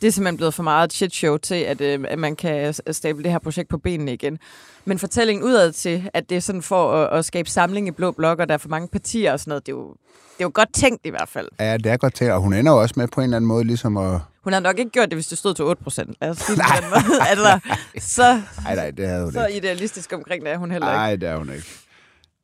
det 0.01 0.07
er 0.07 0.11
simpelthen 0.11 0.37
blevet 0.37 0.53
for 0.53 0.63
meget 0.63 0.87
et 0.87 0.93
shit 0.93 1.13
show 1.13 1.37
til, 1.37 1.55
at, 1.55 1.81
øh, 1.81 1.99
at 2.07 2.19
man 2.19 2.35
kan 2.35 2.73
stable 2.91 3.23
det 3.23 3.31
her 3.31 3.39
projekt 3.39 3.69
på 3.69 3.77
benene 3.77 4.13
igen. 4.13 4.39
Men 4.85 4.99
fortællingen 4.99 5.45
udad 5.45 5.71
til, 5.71 6.09
at 6.13 6.29
det 6.29 6.37
er 6.37 6.41
sådan 6.41 6.61
for 6.61 6.91
at, 6.93 7.19
at 7.19 7.25
skabe 7.25 7.49
samling 7.49 7.87
i 7.87 7.91
blå 7.91 8.11
blok, 8.11 8.39
og 8.39 8.47
der 8.47 8.53
er 8.53 8.57
for 8.57 8.69
mange 8.69 8.87
partier 8.87 9.31
og 9.33 9.39
sådan 9.39 9.49
noget, 9.49 9.65
det 9.65 9.71
er 9.71 9.75
jo, 9.75 9.87
det 9.89 10.39
er 10.39 10.45
jo 10.45 10.51
godt 10.53 10.73
tænkt 10.73 11.05
i 11.05 11.09
hvert 11.09 11.29
fald. 11.29 11.47
Ja, 11.59 11.77
det 11.77 11.85
er 11.85 11.97
godt 11.97 12.13
til, 12.15 12.31
og 12.31 12.41
hun 12.41 12.53
ender 12.53 12.71
jo 12.71 12.81
også 12.81 12.93
med 12.97 13.07
på 13.07 13.21
en 13.21 13.23
eller 13.23 13.37
anden 13.37 13.47
måde 13.47 13.63
ligesom 13.63 13.97
at... 13.97 14.19
Hun 14.43 14.53
havde 14.53 14.63
nok 14.63 14.79
ikke 14.79 14.91
gjort 14.91 15.09
det, 15.09 15.15
hvis 15.15 15.27
det 15.27 15.37
stod 15.37 15.53
til 15.53 15.65
8 15.65 15.83
procent. 15.83 16.07
Den 16.07 16.27
måde. 16.29 17.27
altså, 17.29 17.59
så, 17.99 18.41
Nej, 18.63 18.75
nej, 18.75 18.91
det 18.91 19.07
havde 19.07 19.23
hun 19.23 19.33
så 19.33 19.45
ikke. 19.45 19.57
idealistisk 19.57 20.13
omkring 20.13 20.43
det 20.43 20.51
er 20.51 20.57
hun 20.57 20.71
heller 20.71 20.87
ikke. 20.87 20.97
Nej, 20.97 21.15
det 21.15 21.29
er 21.29 21.37
hun 21.37 21.49
ikke. 21.49 21.67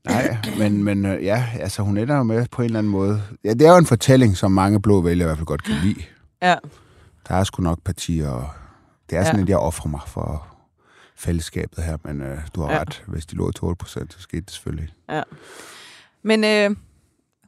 Nej, 0.06 0.38
men, 0.58 0.84
men 0.84 1.06
øh, 1.06 1.24
ja, 1.24 1.46
altså 1.60 1.82
hun 1.82 1.98
ender 1.98 2.16
jo 2.18 2.24
med 2.24 2.46
på 2.52 2.62
en 2.62 2.66
eller 2.66 2.80
anden 2.80 2.92
måde. 2.92 3.24
Ja, 3.44 3.54
det 3.54 3.62
er 3.62 3.72
jo 3.72 3.78
en 3.78 3.86
fortælling, 3.86 4.38
som 4.38 4.52
mange 4.52 4.82
blå 4.82 5.02
vælgere 5.02 5.26
i 5.26 5.28
hvert 5.28 5.38
fald 5.38 5.46
godt 5.46 5.64
kan 5.64 5.76
lide. 5.84 6.04
Ja, 6.42 6.56
Der 7.28 7.36
er 7.36 7.44
sgu 7.44 7.64
nok 7.64 7.80
partier, 7.84 8.30
og 8.30 8.50
det 9.10 9.18
er 9.18 9.24
sådan, 9.24 9.40
Ja. 9.40 9.44
at 9.44 9.50
jeg 9.50 9.58
offrer 9.58 9.90
mig 9.90 10.00
for 10.08 10.48
fællesskabet 11.16 11.84
her, 11.84 11.98
men 12.04 12.22
øh, 12.22 12.38
du 12.56 12.62
har 12.62 12.72
Ja. 12.74 12.80
ret. 12.80 13.04
Hvis 13.08 13.26
de 13.26 13.36
lå 13.36 13.52
til 13.52 13.64
8 13.64 13.78
procent, 13.80 14.14
så 14.14 14.20
skete 14.22 14.42
det 14.42 14.52
selvfølgelig. 14.52 14.90
ja. 15.10 15.22
Men 16.24 16.44
øh, 16.44 16.76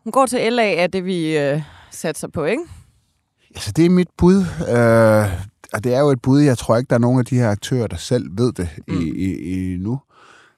hun 0.03 0.11
går 0.11 0.25
til 0.25 0.53
LA 0.53 0.63
af 0.63 0.91
det, 0.91 1.05
vi 1.05 1.37
øh, 1.37 1.61
satser 1.91 2.27
på, 2.27 2.43
ikke? 2.43 2.63
Altså, 3.55 3.71
det 3.71 3.85
er 3.85 3.89
mit 3.89 4.07
bud, 4.17 4.39
øh, 4.69 5.43
og 5.73 5.83
det 5.83 5.93
er 5.95 5.99
jo 5.99 6.09
et 6.09 6.21
bud, 6.21 6.41
jeg 6.41 6.57
tror 6.57 6.77
ikke, 6.77 6.89
der 6.89 6.95
er 6.95 6.99
nogen 6.99 7.19
af 7.19 7.25
de 7.25 7.35
her 7.35 7.49
aktører, 7.51 7.87
der 7.87 7.97
selv 7.97 8.37
ved 8.37 8.53
det 8.53 8.69
mm. 8.87 9.01
i, 9.01 9.03
i, 9.09 9.73
i 9.73 9.77
nu. 9.77 9.99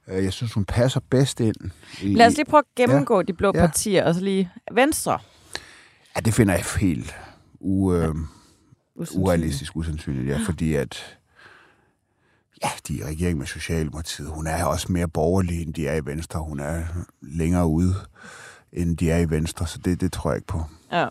Øh, 0.08 0.24
Jeg 0.24 0.34
synes, 0.34 0.54
hun 0.54 0.66
passer 0.66 1.00
bedst 1.10 1.40
ind. 1.40 1.56
I, 2.02 2.14
Lad 2.16 2.28
os 2.28 2.36
lige 2.36 2.46
prøve 2.46 2.60
at 2.60 2.76
gennemgå 2.76 3.18
ja. 3.18 3.24
de 3.24 3.34
blå 3.34 3.52
Ja. 3.56 3.60
partier, 3.60 4.06
og 4.06 4.16
så 4.16 4.22
lige 4.22 4.52
Venstre. 4.72 5.20
Ja, 6.16 6.20
det 6.22 6.34
finder 6.34 6.54
jeg 6.54 6.64
helt 6.80 7.16
u, 7.60 7.94
øh, 7.94 8.16
Usandsynligt. 8.96 9.26
urealistisk 9.26 9.76
usandsynligt, 9.76 10.28
ja, 10.28 10.40
fordi 10.46 10.76
at 10.76 11.18
ja, 12.64 12.70
de 12.88 13.02
er 13.02 13.06
i 13.06 13.10
regering 13.10 13.38
med 13.38 13.46
Socialdemokratiet. 13.46 14.30
Hun 14.30 14.48
er 14.48 14.64
også 14.66 14.92
mere 14.92 15.08
borgerlig, 15.08 15.62
end 15.62 15.74
de 15.74 15.88
er 15.88 15.96
i 15.96 16.06
Venstre. 16.06 16.40
Hun 16.40 16.60
er 16.60 16.84
længere 17.22 17.68
ude, 17.68 17.96
end 18.74 18.98
de 18.98 19.12
er 19.12 19.18
i 19.18 19.30
Venstre, 19.30 19.68
så 19.68 19.78
det, 19.78 20.02
det 20.02 20.12
tror 20.12 20.32
jeg 20.32 20.38
ikke 20.38 20.48
på. 20.48 20.64
Ja. 20.92 21.08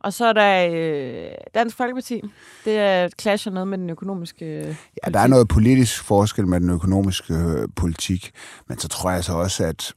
Og 0.00 0.12
så 0.12 0.26
er 0.26 0.32
der 0.32 0.68
øh, 0.72 1.30
Dansk 1.54 1.76
Folkeparti. 1.76 2.22
Det 2.64 2.78
er 2.78 3.08
clasher 3.20 3.52
noget 3.52 3.68
med 3.68 3.78
den 3.78 3.90
økonomiske 3.90 4.44
øh, 4.44 4.76
Ja, 5.06 5.10
der 5.10 5.20
er 5.20 5.26
noget 5.26 5.48
politisk 5.48 6.02
forskel 6.04 6.46
med 6.46 6.60
den 6.60 6.70
økonomiske 6.70 7.34
øh, 7.34 7.68
politik, 7.76 8.30
men 8.68 8.78
så 8.78 8.88
tror 8.88 9.10
jeg 9.10 9.24
så 9.24 9.32
også, 9.32 9.64
at 9.64 9.94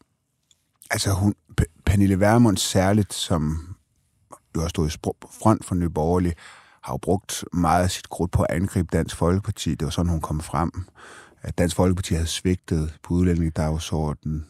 altså 0.91 1.11
hun, 1.11 1.35
P- 1.61 1.81
Pernille 1.85 2.19
Vermund 2.19 2.57
særligt, 2.57 3.13
som 3.13 3.75
jo 4.55 4.61
har 4.61 4.67
stået 4.67 4.95
i 4.95 4.97
front 5.41 5.65
for 5.65 5.75
Nye 5.75 5.89
Borgerlige, 5.89 6.33
har 6.85 6.93
jo 6.93 6.97
brugt 6.97 7.43
meget 7.53 7.83
af 7.83 7.91
sit 7.91 8.09
krudt 8.09 8.31
på 8.31 8.43
at 8.43 8.55
angribe 8.55 8.87
Dansk 8.93 9.15
Folkeparti. 9.15 9.69
Det 9.75 9.85
var 9.85 9.89
sådan, 9.91 10.09
hun 10.11 10.21
kom 10.21 10.41
frem. 10.41 10.71
At 11.41 11.57
Dansk 11.57 11.75
Folkeparti 11.75 12.13
havde 12.13 12.27
svigtet 12.27 12.93
på 13.03 13.13
udlændingedagsordenen. 13.13 14.45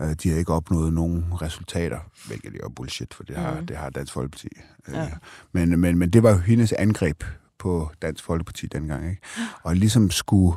Øh, 0.00 0.10
De 0.22 0.28
havde 0.28 0.38
ikke 0.38 0.52
opnået 0.52 0.92
nogen 0.92 1.24
resultater, 1.42 1.98
hvilket 2.26 2.54
jo 2.54 2.60
er 2.64 2.68
bullshit, 2.68 3.14
for 3.14 3.22
det 3.24 3.36
har, 3.36 3.54
Mhm. 3.54 3.66
det 3.66 3.76
har 3.76 3.90
Dansk 3.90 4.12
Folkeparti. 4.12 4.48
Ja. 4.92 5.02
Ja. 5.02 5.08
Men, 5.52 5.80
men, 5.80 5.98
men 5.98 6.10
det 6.10 6.22
var 6.22 6.30
jo 6.30 6.38
hendes 6.38 6.72
angreb 6.72 7.24
på 7.58 7.90
Dansk 8.02 8.24
Folkeparti 8.24 8.66
dengang. 8.66 9.10
Ikke? 9.10 9.22
Og 9.62 9.76
ligesom 9.76 10.10
skulle 10.10 10.56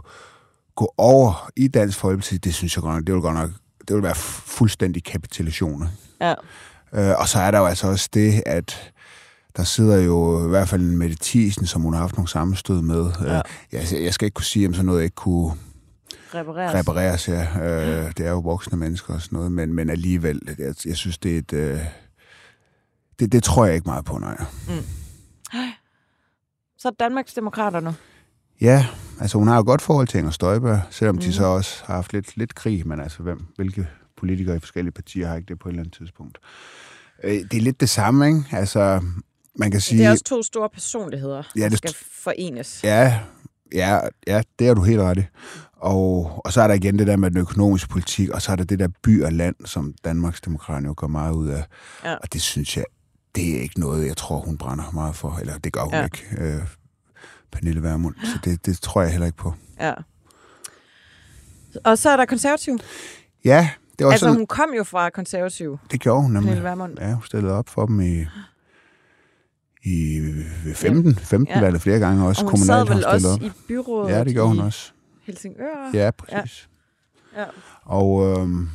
gå 0.75 0.93
over 0.97 1.49
i 1.55 1.67
Dansk 1.67 1.97
Folkeparti, 1.99 2.37
det 2.37 2.53
synes 2.53 2.75
jeg 2.75 2.81
godt 2.83 2.95
nok, 2.95 3.07
det 3.07 3.13
vil 3.15 3.21
godt 3.21 3.35
nok, 3.35 3.49
det 3.87 3.95
vil 3.95 4.03
være 4.03 4.15
fu- 4.15 4.41
fuldstændig 4.57 5.03
kapitulation. 5.03 5.83
ikke? 5.83 5.93
Ja. 6.21 6.33
Øh, 7.11 7.19
og 7.19 7.27
så 7.29 7.39
er 7.39 7.51
der 7.51 7.59
jo 7.59 7.65
altså 7.65 7.87
også 7.87 8.09
det, 8.13 8.43
at 8.45 8.91
der 9.57 9.63
sidder 9.63 9.97
jo 9.97 10.45
i 10.45 10.49
hvert 10.49 10.69
fald 10.69 10.81
en 10.81 10.97
Mette 10.97 11.17
Thiesen, 11.21 11.65
som 11.65 11.81
hun 11.81 11.93
har 11.93 12.01
haft 12.01 12.15
nogle 12.15 12.27
sammenstød 12.27 12.81
med. 12.81 13.11
Ja. 13.21 13.35
Øh, 13.35 13.41
jeg, 13.71 14.03
jeg 14.03 14.13
skal 14.13 14.25
ikke 14.25 14.35
kunne 14.35 14.45
sige, 14.45 14.67
om 14.67 14.73
sådan 14.73 14.85
noget 14.85 15.03
ikke 15.03 15.15
kunne, 15.15 15.53
repareres. 16.35 16.75
repareres, 16.75 17.27
ja. 17.27 17.41
Øh, 17.61 18.11
det 18.17 18.25
er 18.25 18.31
jo 18.31 18.39
voksne 18.39 18.77
mennesker 18.77 19.13
og 19.13 19.21
sådan 19.21 19.35
noget, 19.35 19.51
men, 19.51 19.73
men 19.73 19.89
alligevel, 19.89 20.41
jeg, 20.57 20.75
jeg 20.85 20.95
synes, 20.95 21.17
det 21.17 21.33
er 21.33 21.37
et... 21.37 21.53
Øh, 21.53 21.79
det, 23.19 23.31
det 23.31 23.43
tror 23.43 23.65
jeg 23.65 23.75
ikke 23.75 23.85
meget 23.85 24.05
på, 24.05 24.17
nej. 24.17 24.43
Så 26.77 26.91
Danmarks 26.99 27.33
Demokraterne. 27.33 27.95
Ja, 28.61 28.85
altså 29.19 29.37
hun 29.37 29.47
har 29.47 29.55
jo 29.55 29.63
godt 29.65 29.81
forhold 29.81 30.07
til 30.07 30.17
Inger 30.17 30.31
Støjberg, 30.31 30.81
selvom 30.89 31.15
mm. 31.15 31.21
de 31.21 31.33
så 31.33 31.45
også 31.45 31.83
har 31.85 31.95
haft 31.95 32.13
lidt, 32.13 32.37
lidt 32.37 32.55
krig, 32.55 32.87
men 32.87 32.99
altså 32.99 33.23
hvem, 33.23 33.45
hvilke 33.55 33.87
politikere 34.17 34.55
i 34.55 34.59
forskellige 34.59 34.91
partier 34.91 35.27
har 35.27 35.35
ikke 35.35 35.47
det 35.47 35.59
på 35.59 35.69
et 35.69 35.71
eller 35.71 35.81
andet 35.81 35.97
tidspunkt. 35.97 36.37
Øh, 37.23 37.31
det 37.33 37.53
er 37.53 37.61
lidt 37.61 37.79
det 37.79 37.89
samme, 37.89 38.27
ikke? 38.27 38.43
Altså, 38.51 39.01
man 39.59 39.71
kan 39.71 39.81
sige... 39.81 39.97
Det 39.99 40.05
er 40.05 40.11
også 40.11 40.23
to 40.23 40.43
store 40.43 40.69
personligheder, 40.69 41.43
Ja, 41.55 41.61
der 41.61 41.69
det- 41.69 41.77
skal 41.77 41.93
forenes. 42.11 42.79
Ja, 42.83 43.19
ja, 43.73 43.99
ja, 44.27 44.41
det 44.59 44.67
er 44.67 44.73
du 44.73 44.81
helt 44.83 44.99
ret 44.99 45.17
i. 45.17 45.23
Og, 45.75 46.41
og 46.45 46.53
så 46.53 46.61
er 46.61 46.67
der 46.67 46.73
igen 46.73 46.99
det 46.99 47.07
der 47.07 47.15
med 47.15 47.31
den 47.31 47.37
økonomiske 47.37 47.89
politik, 47.89 48.29
og 48.29 48.41
så 48.41 48.51
er 48.51 48.55
der 48.55 48.63
det 48.63 48.79
der 48.79 48.87
by 49.03 49.23
og 49.23 49.33
land, 49.33 49.55
som 49.65 49.93
Danmarks 50.05 50.41
Demokrater 50.41 50.87
jo 50.87 50.93
går 50.97 51.07
meget 51.07 51.33
ud 51.33 51.47
af. 51.47 51.63
Ja. 52.03 52.13
Og 52.15 52.33
det 52.33 52.41
synes 52.41 52.77
jeg, 52.77 52.85
det 53.35 53.57
er 53.57 53.61
ikke 53.61 53.79
noget, 53.79 54.07
jeg 54.07 54.17
tror, 54.17 54.37
hun 54.39 54.57
brænder 54.57 54.91
meget 54.93 55.15
for. 55.15 55.37
Eller 55.41 55.57
det 55.57 55.73
gør 55.73 55.81
hun 55.81 55.93
ja. 55.93 56.03
ikke, 56.03 56.25
øh, 56.37 56.61
Pernille 57.51 57.83
Vermund. 57.83 58.15
Så 58.23 58.39
det, 58.43 58.65
det 58.65 58.81
tror 58.81 59.01
jeg 59.01 59.11
heller 59.11 59.25
ikke 59.25 59.37
på. 59.37 59.53
Ja. 59.79 59.93
Og 61.85 61.97
så 61.97 62.09
er 62.09 62.17
der 62.17 62.25
konservativ. 62.25 62.77
Ja, 63.45 63.69
det 63.99 64.05
var 64.05 64.11
Altså, 64.11 64.23
sådan, 64.25 64.37
hun 64.37 64.47
kom 64.47 64.69
jo 64.77 64.83
fra 64.83 65.09
konservativ, 65.09 65.77
det 65.91 65.99
gjorde 65.99 66.21
hun 66.21 66.31
nemlig. 66.31 66.47
Pernille 66.47 66.63
Vermund. 66.69 66.97
Ja, 66.99 67.13
hun 67.13 67.23
stillede 67.25 67.53
op 67.53 67.69
for 67.69 67.85
dem 67.85 68.01
i, 68.01 68.25
i 69.83 70.21
15, 70.75 71.15
15 71.15 71.47
Ja. 71.47 71.59
ja. 71.59 71.65
valget 71.65 71.81
flere 71.81 71.99
gange 71.99 72.27
også. 72.27 72.45
Og 72.45 72.51
hun 72.51 72.59
sad 72.59 72.85
vel 72.87 73.05
også 73.05 73.39
i 73.41 73.51
byrådet 73.67 74.13
Ja, 74.13 74.23
det 74.23 74.33
gjorde 74.33 74.47
hun 74.49 74.59
også. 74.59 74.91
Helsingør. 75.25 75.91
Ja, 75.93 76.11
præcis. 76.11 76.69
Ja. 77.37 77.45
Og, 77.83 78.27
øhm, 78.39 78.69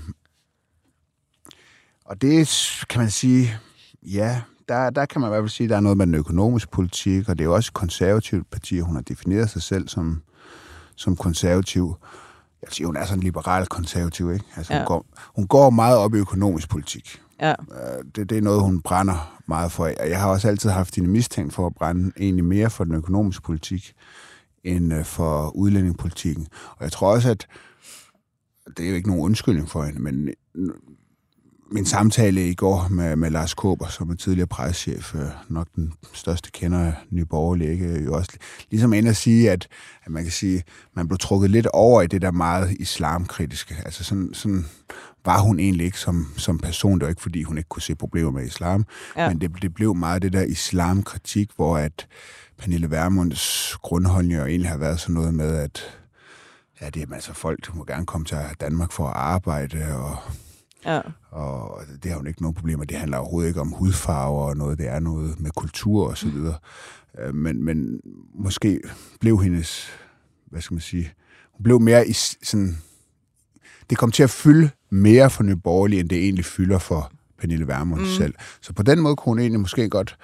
og 2.04 2.22
det 2.22 2.48
kan 2.88 3.00
man 3.00 3.10
sige, 3.10 3.54
ja, 4.02 4.40
der, 4.68 4.90
der 4.90 5.06
kan 5.06 5.20
man 5.20 5.28
i 5.28 5.30
hvert 5.30 5.42
fald 5.42 5.48
sige, 5.50 5.64
at 5.64 5.70
der 5.70 5.76
er 5.76 5.80
noget 5.80 5.98
med 5.98 6.06
den 6.06 6.14
økonomiske 6.14 6.70
politik, 6.70 7.28
og 7.28 7.38
det 7.38 7.44
er 7.44 7.48
jo 7.48 7.54
også 7.54 7.68
et 7.70 7.74
konservativt 7.74 8.50
parti, 8.50 8.78
hun 8.80 8.94
har 8.94 9.02
defineret 9.02 9.50
sig 9.50 9.62
selv 9.62 9.88
som, 9.88 10.22
som 10.96 11.16
konservativ. 11.16 11.96
Jeg 12.62 12.68
siger, 12.72 12.86
hun 12.86 12.96
er 12.96 13.04
sådan 13.04 13.18
en 13.18 13.22
liberal 13.22 13.66
konservativ, 13.66 14.32
ikke? 14.32 14.44
Altså, 14.56 14.72
Ja. 14.72 14.78
hun, 14.78 14.86
går, 14.86 15.06
hun 15.36 15.46
går 15.46 15.70
meget 15.70 15.98
op 15.98 16.14
i 16.14 16.18
økonomisk 16.18 16.68
politik 16.68 17.22
ja. 17.40 17.50
Øh, 17.50 18.04
det, 18.16 18.30
det 18.30 18.38
er 18.38 18.42
noget, 18.42 18.62
hun 18.62 18.80
brænder 18.80 19.42
meget 19.46 19.72
for. 19.72 19.84
Og 19.84 20.08
Jeg 20.08 20.20
har 20.20 20.28
også 20.28 20.48
altid 20.48 20.70
haft 20.70 20.96
hende 20.96 21.10
mistænkt 21.10 21.54
for 21.54 21.66
at 21.66 21.74
brænde 21.74 22.12
egentlig 22.20 22.44
mere 22.44 22.70
for 22.70 22.84
den 22.84 22.94
økonomiske 22.94 23.42
politik, 23.42 23.92
end 24.64 24.94
øh, 24.94 25.04
for 25.04 25.56
udlændingepolitikken. 25.56 26.46
Og 26.70 26.84
jeg 26.84 26.92
tror 26.92 27.12
også, 27.12 27.30
at 27.30 27.46
det 28.76 28.84
er 28.84 28.90
jo 28.90 28.94
ikke 28.94 29.08
nogen 29.08 29.24
undskyldning 29.24 29.68
for 29.68 29.82
hende, 29.82 30.02
men 30.02 30.28
øh, 30.54 30.70
min 31.70 31.86
samtale 31.86 32.48
i 32.48 32.54
går 32.54 32.88
med, 32.90 33.16
med 33.16 33.30
Lars 33.30 33.54
Kåber, 33.54 33.86
som 33.86 34.10
er 34.10 34.14
tidligere 34.14 34.46
presschef, 34.46 35.14
nok 35.48 35.68
den 35.76 35.92
største 36.12 36.50
kender 36.50 36.78
af 36.78 36.94
Nye 37.10 37.24
Borgerlige, 37.24 37.72
ikke? 37.72 38.04
jo 38.04 38.14
også 38.14 38.32
ligesom 38.70 38.92
ind 38.92 39.08
at 39.08 39.16
sige, 39.16 39.50
at, 39.50 39.68
at 40.04 40.12
man 40.12 40.22
kan 40.22 40.32
sige, 40.32 40.62
man 40.94 41.08
blev 41.08 41.18
trukket 41.18 41.50
lidt 41.50 41.66
over 41.66 42.02
i 42.02 42.06
det 42.06 42.22
der 42.22 42.30
meget 42.30 42.70
islamkritiske. 42.70 43.74
Altså 43.84 44.04
sådan, 44.04 44.30
sådan 44.32 44.66
var 45.26 45.40
hun 45.40 45.58
egentlig 45.60 45.86
ikke 45.86 45.98
som, 45.98 46.32
som 46.36 46.58
person. 46.58 46.98
Det 46.98 47.02
var 47.02 47.08
ikke, 47.08 47.22
fordi 47.22 47.42
hun 47.42 47.58
ikke 47.58 47.68
kunne 47.68 47.82
se 47.82 47.94
problemer 47.94 48.30
med 48.30 48.44
islam, 48.46 48.84
Ja. 49.16 49.28
men 49.28 49.40
det, 49.40 49.62
det 49.62 49.74
blev 49.74 49.94
meget 49.94 50.22
det 50.22 50.32
der 50.32 50.42
islamkritik, 50.42 51.50
hvor 51.56 51.78
at 51.78 52.06
Pernille 52.58 52.90
Vermunds 52.90 53.74
jo 53.92 54.44
egentlig 54.46 54.70
har 54.70 54.78
været 54.78 55.00
sådan 55.00 55.14
noget 55.14 55.34
med, 55.34 55.56
at 55.56 55.82
ja, 56.80 56.90
det 56.90 57.02
er 57.10 57.14
altså 57.14 57.32
folk, 57.34 57.66
der 57.66 57.74
må 57.74 57.84
gerne 57.84 58.06
komme 58.06 58.24
til 58.24 58.36
Danmark 58.60 58.92
for 58.92 59.06
at 59.08 59.16
arbejde, 59.16 59.96
og 59.96 60.16
ja. 60.84 61.00
og 61.30 61.80
det 62.02 62.10
har 62.10 62.18
hun 62.18 62.26
ikke 62.26 62.42
nogen 62.42 62.54
problemer. 62.54 62.84
Det 62.84 62.96
handler 62.96 63.18
overhovedet 63.18 63.48
ikke 63.48 63.60
om 63.60 63.68
hudfarver 63.72 64.42
og 64.42 64.56
noget. 64.56 64.78
Det 64.78 64.88
er 64.88 65.00
noget 65.00 65.40
med 65.40 65.50
kultur 65.50 66.08
og 66.10 66.18
så 66.18 66.28
videre. 66.28 66.56
Øh, 67.20 67.34
Men, 67.34 67.64
men 67.64 68.00
måske 68.34 68.80
blev 69.20 69.38
hendes, 69.42 69.88
hvad 70.50 70.60
skal 70.60 70.74
man 70.74 70.80
sige, 70.80 71.12
hun 71.52 71.62
blev 71.64 71.80
mere 71.80 72.08
i 72.08 72.12
sådan, 72.12 72.78
det 73.90 73.98
kom 73.98 74.10
til 74.12 74.22
at 74.22 74.30
fylde 74.30 74.70
mere 74.90 75.30
for 75.30 75.42
Nye 75.42 75.56
Borgerlige, 75.56 76.00
end 76.00 76.08
det 76.08 76.18
egentlig 76.18 76.44
fylder 76.44 76.78
for 76.78 77.10
Pernille 77.40 77.68
Vermund 77.68 78.00
mm. 78.00 78.06
selv. 78.06 78.34
Så 78.60 78.72
på 78.72 78.82
den 78.82 79.00
måde 79.00 79.16
kunne 79.16 79.30
hun 79.30 79.38
egentlig 79.38 79.60
måske 79.60 79.88
godt 79.88 80.16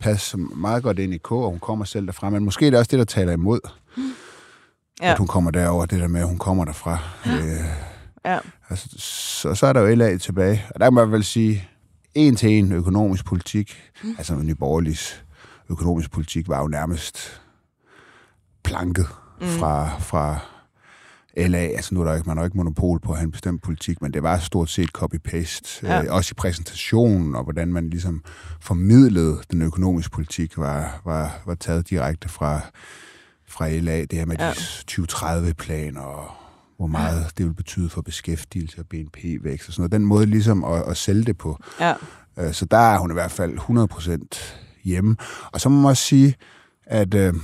passe 0.00 0.36
meget 0.36 0.82
godt 0.82 0.98
ind 0.98 1.14
i 1.14 1.18
K, 1.18 1.32
og 1.32 1.50
hun 1.50 1.58
kommer 1.58 1.84
selv 1.84 2.06
derfra. 2.06 2.30
Men 2.30 2.44
måske 2.44 2.66
er 2.66 2.70
det 2.70 2.78
også 2.78 2.90
det, 2.90 2.98
der 2.98 3.04
taler 3.04 3.32
imod, 3.32 3.60
Ja. 3.96 4.02
ja. 5.06 5.12
at 5.12 5.18
hun 5.18 5.26
kommer 5.26 5.50
derover. 5.50 5.86
Det 5.86 6.00
der 6.00 6.08
med, 6.08 6.20
at 6.20 6.26
hun 6.28 6.38
kommer 6.38 6.64
derfra. 6.64 6.98
Øh, 7.26 7.64
ja. 8.24 8.38
Altså, 8.70 8.88
så, 8.98 9.54
så 9.54 9.66
er 9.66 9.72
der 9.72 9.80
jo 9.80 9.94
LA 9.94 10.16
tilbage. 10.16 10.64
Og 10.74 10.80
der 10.80 10.86
kan 10.86 10.94
man 10.94 11.12
vel 11.12 11.24
sige, 11.24 11.68
en 12.14 12.36
til 12.36 12.50
en 12.50 12.72
økonomisk 12.72 13.24
politik, 13.24 13.82
mm. 14.02 14.14
altså 14.18 14.34
Nye 14.34 14.54
Borgerliges 14.54 15.24
økonomisk 15.70 16.10
politik, 16.10 16.48
var 16.48 16.60
jo 16.60 16.68
nærmest 16.68 17.40
planket 18.64 19.06
mm. 19.40 19.46
fra, 19.46 19.98
fra 19.98 20.38
LA. 21.36 21.58
Altså 21.58 21.94
nu 21.94 22.00
er 22.00 22.04
der 22.04 22.14
ikke, 22.14 22.28
man 22.28 22.36
har 22.36 22.44
jo 22.44 22.46
ikke 22.46 22.56
monopol 22.56 23.00
på 23.00 23.12
at 23.12 23.18
have 23.18 23.24
en 23.24 23.30
bestemt 23.30 23.62
politik, 23.62 24.02
men 24.02 24.12
det 24.12 24.22
var 24.22 24.38
stort 24.38 24.70
set 24.70 24.90
copy-paste. 24.98 25.80
Ja. 25.86 25.94
Ja. 25.96 26.02
Øh, 26.04 26.14
også 26.14 26.32
i 26.32 26.34
præsentationen, 26.34 27.34
og 27.34 27.44
hvordan 27.44 27.68
man 27.72 27.90
ligesom 27.90 28.22
formidlede 28.60 29.38
den 29.50 29.62
økonomiske 29.62 30.10
politik, 30.10 30.58
var, 30.58 31.00
var, 31.04 31.38
var 31.46 31.54
taget 31.54 31.90
direkte 31.90 32.28
fra, 32.28 32.60
fra 33.48 33.68
LA. 33.70 34.00
Det 34.00 34.12
her 34.12 34.26
med 34.26 34.36
Ja. 34.38 34.46
ja. 34.46 34.52
de 34.52 35.02
2030-planer, 35.02 36.00
og 36.00 36.30
hvor 36.76 36.86
meget 36.86 37.38
det 37.38 37.46
vil 37.46 37.54
betyde 37.54 37.88
for 37.88 38.02
beskæftigelse 38.02 38.78
og 38.80 38.86
BNP-vækst 38.86 39.68
og 39.68 39.74
sådan 39.74 39.80
noget. 39.82 39.92
Den 39.92 40.04
måde 40.04 40.26
ligesom 40.26 40.64
at, 40.64 40.82
at 40.88 40.96
sælge 40.96 41.24
det 41.24 41.38
på. 41.38 41.58
ja. 41.80 41.94
Øh, 42.38 42.52
Så 42.52 42.64
der 42.64 42.76
er 42.78 42.98
hun 42.98 43.10
i 43.10 43.14
hvert 43.14 43.30
fald 43.30 43.58
100% 43.58 44.38
hjemme. 44.84 45.16
Og 45.52 45.60
så 45.60 45.68
må 45.68 45.80
man 45.80 45.88
også 45.90 46.02
sige, 46.02 46.34
at 46.86 47.14
øh, 47.14 47.34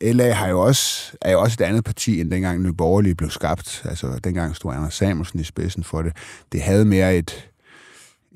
LA 0.00 0.32
har 0.32 0.48
jo 0.48 0.60
også, 0.60 1.12
er 1.22 1.32
jo 1.32 1.40
også 1.40 1.56
et 1.60 1.64
andet 1.66 1.84
parti, 1.84 2.20
end 2.20 2.30
dengang 2.30 2.62
Nye 2.62 2.72
Borgerlige 2.72 3.14
blev 3.14 3.30
skabt. 3.30 3.82
Altså 3.84 4.18
dengang 4.24 4.56
stod 4.56 4.74
Anders 4.74 4.94
Samuelsen 4.94 5.40
i 5.40 5.44
spidsen 5.44 5.84
for 5.84 6.02
det. 6.02 6.12
Det 6.52 6.62
havde 6.62 6.84
mere 6.84 7.16
et, 7.16 7.48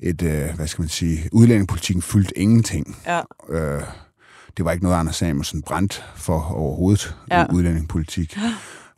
et 0.01 0.21
øh, 0.21 0.55
hvad 0.55 0.67
skal 0.67 0.81
man 0.81 0.89
sige, 0.89 1.29
udlændingepolitikken 1.31 2.01
fyldte 2.01 2.37
ingenting. 2.37 2.97
ja. 3.07 3.21
Øh, 3.49 3.81
det 4.57 4.65
var 4.65 4.71
ikke 4.71 4.83
noget, 4.83 4.97
Anders 4.97 5.15
Samuelsen 5.15 5.61
brændt 5.61 6.03
for 6.15 6.39
overhovedet 6.55 7.15
Ja. 7.31 7.45
udlændingepolitik. 7.53 8.37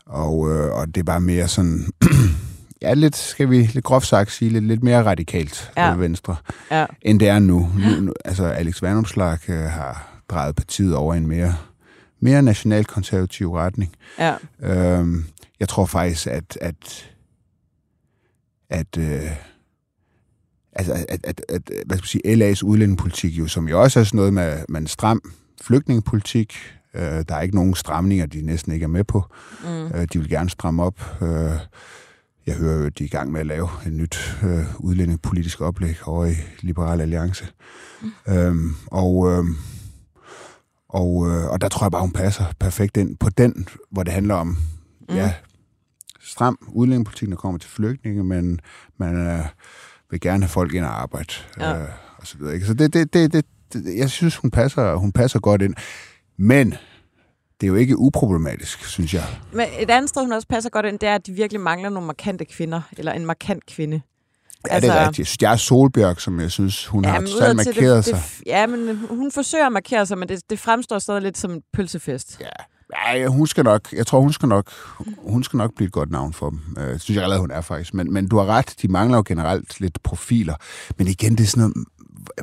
Og, 0.06 0.52
øh, 0.52 0.74
og 0.74 0.96
det 0.96 1.08
var 1.08 1.20
mere 1.20 1.48
sådan, 1.48 1.88
ja, 2.82 2.94
lidt, 2.94 3.16
skal 3.16 3.50
vi 3.50 3.62
lidt 3.74 3.86
groft 3.86 4.08
sagt 4.08 4.32
sige, 4.32 4.52
lidt, 4.52 4.64
lidt 4.66 4.84
mere 4.84 5.04
radikalt 5.04 5.72
Ja. 5.78 5.94
venstre, 5.96 6.36
ja. 6.72 6.86
end 7.02 7.20
det 7.20 7.28
er 7.28 7.40
nu. 7.40 7.72
nu, 8.02 8.14
altså, 8.26 8.46
Alex 8.46 8.82
Vandomslag 8.82 9.38
øh, 9.50 9.56
har 9.64 10.22
drejet 10.30 10.56
partiet 10.56 10.96
over 10.96 11.14
en 11.14 11.28
mere, 11.28 11.56
mere 12.20 12.42
nationalkonservativ 12.42 13.54
retning. 13.54 13.96
ja. 14.20 14.36
Øhm, 14.60 15.26
jeg 15.60 15.70
tror 15.70 15.86
faktisk, 15.86 16.28
at, 16.28 16.58
at, 16.62 17.12
at, 18.70 18.98
øh, 18.98 19.32
altså, 20.74 21.06
at, 21.10 21.20
at, 21.24 21.42
at, 21.50 21.62
hvad 21.86 21.98
skal 21.98 22.22
man 22.26 22.36
sige, 22.38 22.52
LA's 22.52 22.64
udlændingepolitik, 22.64 23.34
jo, 23.38 23.48
som 23.48 23.68
jo 23.68 23.82
også 23.82 24.00
er 24.00 24.04
sådan 24.04 24.18
noget 24.18 24.34
med, 24.34 24.66
med 24.70 24.82
en 24.82 24.88
stram 24.88 25.22
flygtningepolitik. 25.62 26.56
Øh, 26.94 27.02
der 27.02 27.36
er 27.36 27.42
ikke 27.42 27.56
nogen 27.56 27.76
stramninger, 27.76 28.26
de 28.26 28.42
næsten 28.42 28.72
ikke 28.74 28.84
er 28.84 28.88
med 28.88 29.04
på. 29.04 29.24
Mm. 29.64 29.86
Øh, 29.86 30.08
de 30.14 30.20
vil 30.20 30.30
gerne 30.30 30.50
stramme 30.50 30.84
op. 30.84 31.22
Øh, 31.22 31.60
jeg 32.48 32.56
hører 32.56 32.78
jo, 32.80 32.86
at 32.86 32.98
de 32.98 33.04
er 33.04 33.08
i 33.08 33.10
gang 33.10 33.32
med 33.32 33.40
at 33.40 33.46
lave 33.46 33.70
et 33.86 33.94
nyt 33.94 34.38
øh, 34.44 34.66
udlændingepolitisk 34.80 35.62
oplæg 35.62 36.08
over 36.08 36.26
i 36.26 36.36
Liberal 36.62 37.02
Alliance. 37.02 37.48
Mm. 38.02 38.34
Øhm, 38.34 38.76
og, 38.86 39.32
øh, 39.32 39.46
og, 40.96 41.28
øh, 41.30 41.46
og 41.46 41.62
der 41.62 41.70
tror 41.70 41.86
jeg 41.86 41.92
bare, 41.92 42.02
hun 42.02 42.12
passer 42.12 42.46
perfekt 42.60 42.98
ind 42.98 43.18
på 43.18 43.30
den, 43.30 43.68
hvor 43.92 44.04
det 44.04 44.14
handler 44.14 44.36
om 44.36 44.48
mm. 44.48 45.16
ja, 45.16 45.34
stram 46.20 46.58
udlændingepolitik, 46.68 47.30
der 47.30 47.36
kommer 47.36 47.60
til 47.60 47.70
flygtninge, 47.70 48.24
men 48.24 48.60
man 48.98 49.28
øh, 49.28 49.46
vil 50.12 50.20
gerne 50.20 50.44
have 50.44 50.50
folk 50.50 50.74
ind 50.74 50.86
og 50.86 51.02
arbejde. 51.02 51.34
Ja. 51.60 51.82
Øh, 51.82 51.90
og 52.18 52.28
så 52.28 52.38
videre. 52.38 52.54
Ikke? 52.54 52.66
Så 52.66 52.74
det, 52.74 52.94
det, 52.94 53.14
det, 53.14 53.34
det, 53.34 53.46
det, 53.74 53.98
jeg 53.98 54.10
synes, 54.10 54.36
hun 54.36 54.52
passer, 54.52 54.96
hun 54.96 55.12
passer 55.12 55.40
godt 55.40 55.62
ind. 55.62 55.75
Men 56.38 56.74
det 57.62 57.68
er 57.68 57.68
jo 57.68 57.75
ikke 57.75 57.98
uproblematisk, 57.98 58.86
synes 58.86 59.14
jeg. 59.14 59.25
Men 59.54 59.66
et 59.80 59.90
andet 59.90 60.10
sted, 60.10 60.22
hun 60.22 60.32
også 60.32 60.48
passer 60.48 60.70
godt 60.70 60.86
ind, 60.86 61.00
det 61.00 61.10
er, 61.10 61.16
at 61.16 61.28
de 61.28 61.32
virkelig 61.32 61.62
mangler 61.62 61.90
nogle 61.90 62.08
markante 62.08 62.46
kvinder, 62.46 62.82
eller 62.98 63.12
en 63.12 63.25
markant 63.25 63.66
kvinde. 63.66 64.02
Ja, 64.70 64.74
altså, 64.76 64.92
det 64.92 65.00
er 65.02 65.08
rigtigt. 65.08 65.42
Jeg 65.42 65.52
er 65.52 65.56
Solbjørg, 65.56 66.22
som 66.22 66.40
jeg 66.40 66.52
synes, 66.52 66.86
hun 66.86 67.06
ja, 67.06 67.12
har 67.12 67.22
totalt 67.22 67.56
markeret 67.56 67.96
det, 67.98 68.06
sig. 68.06 68.24
Det, 68.40 68.44
ja, 68.46 68.68
men 68.68 69.00
hun 69.10 69.32
forsøger 69.32 69.66
at 69.66 69.72
markere 69.72 70.06
sig, 70.06 70.18
men 70.18 70.30
det, 70.30 70.42
det 70.50 70.60
fremstår 70.60 71.00
stadig 71.00 71.22
lidt 71.22 71.38
som 71.38 71.52
en 71.52 71.62
pølsefest. 71.74 72.38
Ja. 72.42 72.46
Ja, 73.14 73.28
hun 73.28 73.48
skal 73.48 73.64
nok, 73.64 73.94
jeg 73.94 74.08
tror, 74.08 74.20
hun 74.20 74.34
skal 74.34 74.50
nok, 74.50 74.72
hun 75.18 75.44
skal 75.44 75.58
nok 75.58 75.76
blive 75.76 75.86
et 75.88 75.92
godt 75.92 76.12
navn 76.12 76.34
for 76.34 76.50
dem. 76.50 76.60
Øh, 76.78 76.88
Det 76.94 77.02
synes 77.02 77.16
jeg 77.16 77.24
allerede, 77.24 77.42
hun 77.42 77.52
er 77.52 77.62
faktisk. 77.62 77.94
Men, 77.94 78.14
men 78.14 78.28
du 78.28 78.38
har 78.38 78.46
ret, 78.46 78.76
de 78.82 78.88
mangler 78.88 79.18
jo 79.18 79.24
generelt 79.28 79.80
lidt 79.80 80.04
profiler. 80.04 80.56
Men 80.98 81.08
igen, 81.08 81.36
det 81.36 81.44
er 81.44 81.48
sådan 81.48 81.62
noget, 81.62 81.88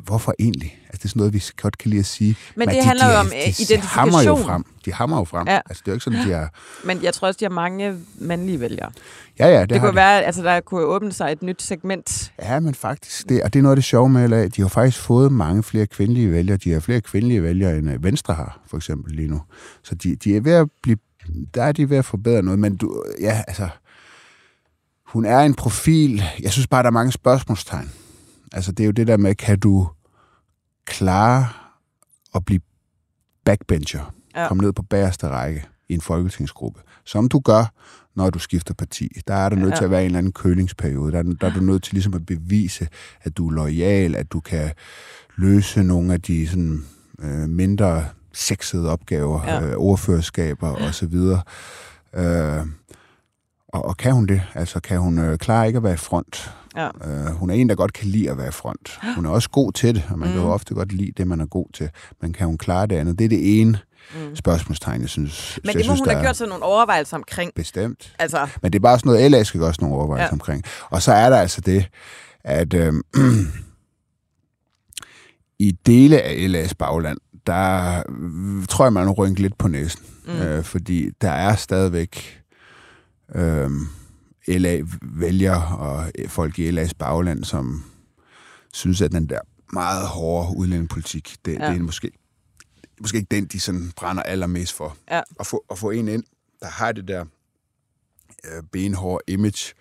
hvorfor 0.04 0.34
egentlig? 0.38 0.78
Altså, 0.88 0.98
det 0.98 1.04
er 1.04 1.08
sådan 1.08 1.20
noget, 1.20 1.34
vi 1.34 1.42
godt 1.62 1.78
kan 1.78 1.90
lide 1.90 2.00
at 2.00 2.06
sige. 2.06 2.36
Men 2.56 2.68
det 2.68 2.84
handler 2.84 3.12
jo 3.12 3.18
om, 3.18 3.26
øh, 3.26 3.32
de, 3.32 3.36
de 3.36 3.48
identifikation. 3.48 3.88
Hammer 3.88 4.22
jo 4.22 4.36
frem. 4.36 4.64
De 4.84 4.92
hammer 4.92 5.18
jo 5.18 5.24
frem. 5.24 5.48
Ja. 5.48 5.60
Altså, 5.66 5.82
det 5.84 5.88
er 5.88 5.92
jo 5.92 5.94
ikke 5.96 6.04
sådan, 6.04 6.26
de 6.28 6.32
er... 6.32 6.48
Men 6.88 7.02
jeg 7.02 7.14
tror 7.14 7.28
også, 7.28 7.38
de 7.38 7.44
har 7.44 7.50
mange 7.50 7.96
mandlige 8.18 8.60
vælgere. 8.60 8.90
Ja, 9.38 9.46
ja, 9.46 9.60
det, 9.60 9.70
Det 9.70 9.80
kunne 9.80 9.90
de. 9.90 9.96
være, 9.96 10.22
altså 10.22 10.42
der 10.42 10.60
kunne 10.60 10.80
åbne 10.84 11.12
sig 11.12 11.32
et 11.32 11.42
nyt 11.42 11.62
segment. 11.62 12.32
Ja, 12.42 12.60
men 12.60 12.74
faktisk, 12.74 13.28
det, 13.28 13.42
og 13.42 13.52
det 13.52 13.58
er 13.58 13.62
noget 13.62 13.72
af 13.72 13.76
det 13.76 13.84
sjove 13.84 14.08
med 14.08 14.28
LA. 14.28 14.48
De 14.48 14.62
har 14.62 14.68
faktisk 14.68 14.98
fået 15.02 15.32
mange 15.32 15.62
flere 15.62 15.86
kvindelige 15.86 16.32
vælgere. 16.32 16.56
De 16.56 16.72
har 16.72 16.80
flere 16.80 17.00
kvindelige 17.00 17.42
vælgere, 17.42 17.78
end 17.78 17.90
øh, 17.90 18.04
Venstre 18.04 18.34
har, 18.34 18.60
for 18.70 18.76
eksempel 18.76 19.14
lige 19.14 19.28
nu. 19.28 19.42
Så 19.82 19.94
de, 19.94 20.16
de 20.16 20.36
er 20.36 20.40
ved 20.40 20.52
at 20.52 20.68
blive, 20.82 20.96
der 21.54 21.62
er 21.62 21.72
de 21.72 21.90
ved 21.90 21.96
at 21.96 22.04
forbedre 22.04 22.42
noget. 22.42 22.58
Men 22.58 22.76
du, 22.76 23.02
ja, 23.20 23.42
altså, 23.48 23.68
hun 25.06 25.24
er 25.24 25.38
en 25.40 25.54
profil. 25.54 26.22
Jeg 26.42 26.52
synes 26.52 26.66
bare, 26.66 26.82
der 26.82 26.86
er 26.88 26.92
mange 26.92 27.12
spørgsmålstegn. 27.12 27.90
Altså, 28.52 28.72
det 28.72 28.80
er 28.84 28.86
jo 28.86 28.92
det 28.92 29.06
der 29.06 29.16
med, 29.16 29.34
kan 29.34 29.58
du 29.58 29.88
klare 30.84 31.46
at 32.34 32.44
blive 32.44 32.60
backbencher? 33.44 34.14
Ja. 34.36 34.48
Komme 34.48 34.62
ned 34.64 34.72
på 34.72 34.82
bagerste 34.82 35.28
række 35.28 35.64
i 35.88 35.94
en 35.94 36.00
folketingsgruppe. 36.00 36.80
Som 37.04 37.28
du 37.28 37.40
gør, 37.40 37.72
når 38.14 38.30
du 38.30 38.38
skifter 38.38 38.74
parti. 38.74 39.08
Der 39.28 39.34
er 39.34 39.48
der 39.48 39.56
nødt 39.56 39.70
Ja. 39.70 39.76
til 39.76 39.84
at 39.84 39.90
være 39.90 40.00
en 40.00 40.06
eller 40.06 40.18
anden 40.18 40.32
kølingsperiode. 40.32 41.12
Der, 41.12 41.18
er- 41.18 41.22
der 41.40 41.46
er 41.46 41.54
du 41.54 41.60
nødt 41.60 41.82
til 41.82 41.94
ligesom 41.94 42.14
at 42.14 42.26
bevise, 42.26 42.88
at 43.22 43.36
du 43.36 43.48
er 43.48 43.52
lojal, 43.52 44.16
at 44.16 44.32
du 44.32 44.40
kan 44.40 44.70
løse 45.36 45.82
nogle 45.82 46.12
af 46.12 46.22
de 46.22 46.48
sådan, 46.48 46.84
øh, 47.18 47.48
mindre 47.48 48.04
sexede 48.32 48.90
opgaver, 48.90 49.44
Ja. 49.46 49.54
ja. 49.54 49.66
øh, 49.70 49.76
ordførerskaber 49.76 50.74
osv. 50.74 51.14
Øh, 52.14 52.66
og, 53.68 53.84
og 53.84 53.96
kan 53.96 54.12
hun 54.12 54.26
det? 54.26 54.42
Altså, 54.54 54.80
kan 54.80 54.98
hun 55.00 55.18
øh, 55.18 55.38
klare 55.38 55.66
ikke 55.66 55.76
at 55.76 55.82
være 55.82 55.94
i 55.94 55.96
front? 55.96 56.54
Ja. 56.76 56.88
Øh, 57.04 57.26
hun 57.26 57.50
er 57.50 57.54
en, 57.54 57.68
der 57.68 57.74
godt 57.74 57.92
kan 57.92 58.08
lide 58.08 58.30
at 58.30 58.38
være 58.38 58.48
i 58.48 58.50
front. 58.50 58.98
Hun 59.16 59.26
er 59.26 59.30
også 59.30 59.50
god 59.50 59.72
til 59.72 59.94
det, 59.94 60.04
og 60.10 60.18
man 60.18 60.28
mm. 60.28 60.32
kan 60.32 60.40
Mm. 60.42 60.46
jo 60.46 60.52
ofte 60.52 60.74
godt 60.74 60.92
lide 60.92 61.12
det, 61.16 61.26
man 61.26 61.40
er 61.40 61.46
god 61.46 61.66
til. 61.72 61.88
Men 62.20 62.32
kan 62.32 62.46
hun 62.46 62.58
klare 62.58 62.86
det 62.86 62.96
andet? 62.96 63.18
Det 63.18 63.24
er 63.24 63.28
det 63.28 63.60
ene 63.60 63.78
Mm. 64.14 64.36
spørgsmålstegn, 64.36 65.00
jeg 65.00 65.08
synes, 65.08 65.58
Men 65.64 65.68
det 65.68 65.76
må 65.76 65.82
synes, 65.82 66.00
hun 66.00 66.08
have 66.08 66.22
gjort 66.22 66.36
sig 66.36 66.48
nogle 66.48 66.64
overvejelser 66.64 67.16
omkring. 67.16 67.50
bestemt. 67.54 68.12
Altså, 68.18 68.48
Men 68.62 68.72
det 68.72 68.78
er 68.78 68.82
bare 68.82 68.98
sådan 68.98 69.12
noget, 69.12 69.30
LA 69.30 69.42
skal 69.42 69.60
gøre 69.60 69.68
også 69.68 69.80
nogle 69.80 69.96
overvejelser 69.96 70.26
Ja. 70.26 70.32
omkring. 70.32 70.64
Og 70.90 71.02
så 71.02 71.12
er 71.12 71.30
der 71.30 71.36
altså 71.36 71.60
det, 71.60 71.88
at 72.44 72.74
øh, 72.74 72.92
i 75.58 75.70
dele 75.86 76.22
af 76.22 76.46
LA's 76.48 76.72
bagland, 76.78 77.18
der 77.46 77.96
øh, 78.08 78.66
tror 78.66 78.84
jeg, 78.84 78.92
man 78.92 79.06
må 79.06 79.12
rynke 79.12 79.42
lidt 79.42 79.58
på 79.58 79.68
næsen. 79.68 80.00
Mm. 80.26 80.32
Mm. 80.32 80.40
Øh, 80.40 80.64
fordi 80.64 81.10
der 81.20 81.30
er 81.30 81.56
stadigvæk 81.56 82.42
øh, 83.34 83.70
LA-vælgere 84.48 85.78
og 85.78 86.10
folk 86.28 86.58
i 86.58 86.70
LA's 86.70 86.90
bagland, 86.98 87.44
som 87.44 87.84
synes, 88.72 89.02
at 89.02 89.12
den 89.12 89.26
der 89.28 89.38
meget 89.72 90.06
hårde 90.08 90.56
udlændingepolitik, 90.56 91.36
det, 91.44 91.58
Ja. 91.58 91.70
det 91.70 91.76
er 91.78 91.82
måske, 91.82 92.10
måske 93.00 93.18
ikke 93.18 93.28
den, 93.30 93.46
de 93.46 93.60
sådan 93.60 93.92
brænder 93.96 94.22
allermest 94.22 94.72
for. 94.72 94.96
Ja. 95.10 95.20
At, 95.40 95.46
få, 95.46 95.64
at 95.70 95.78
få 95.78 95.90
en 95.90 96.08
ind, 96.08 96.24
der 96.60 96.66
har 96.66 96.92
det 96.92 97.08
der 97.08 97.24
øh, 98.44 98.62
benhårde 98.72 99.24
image. 99.28 99.74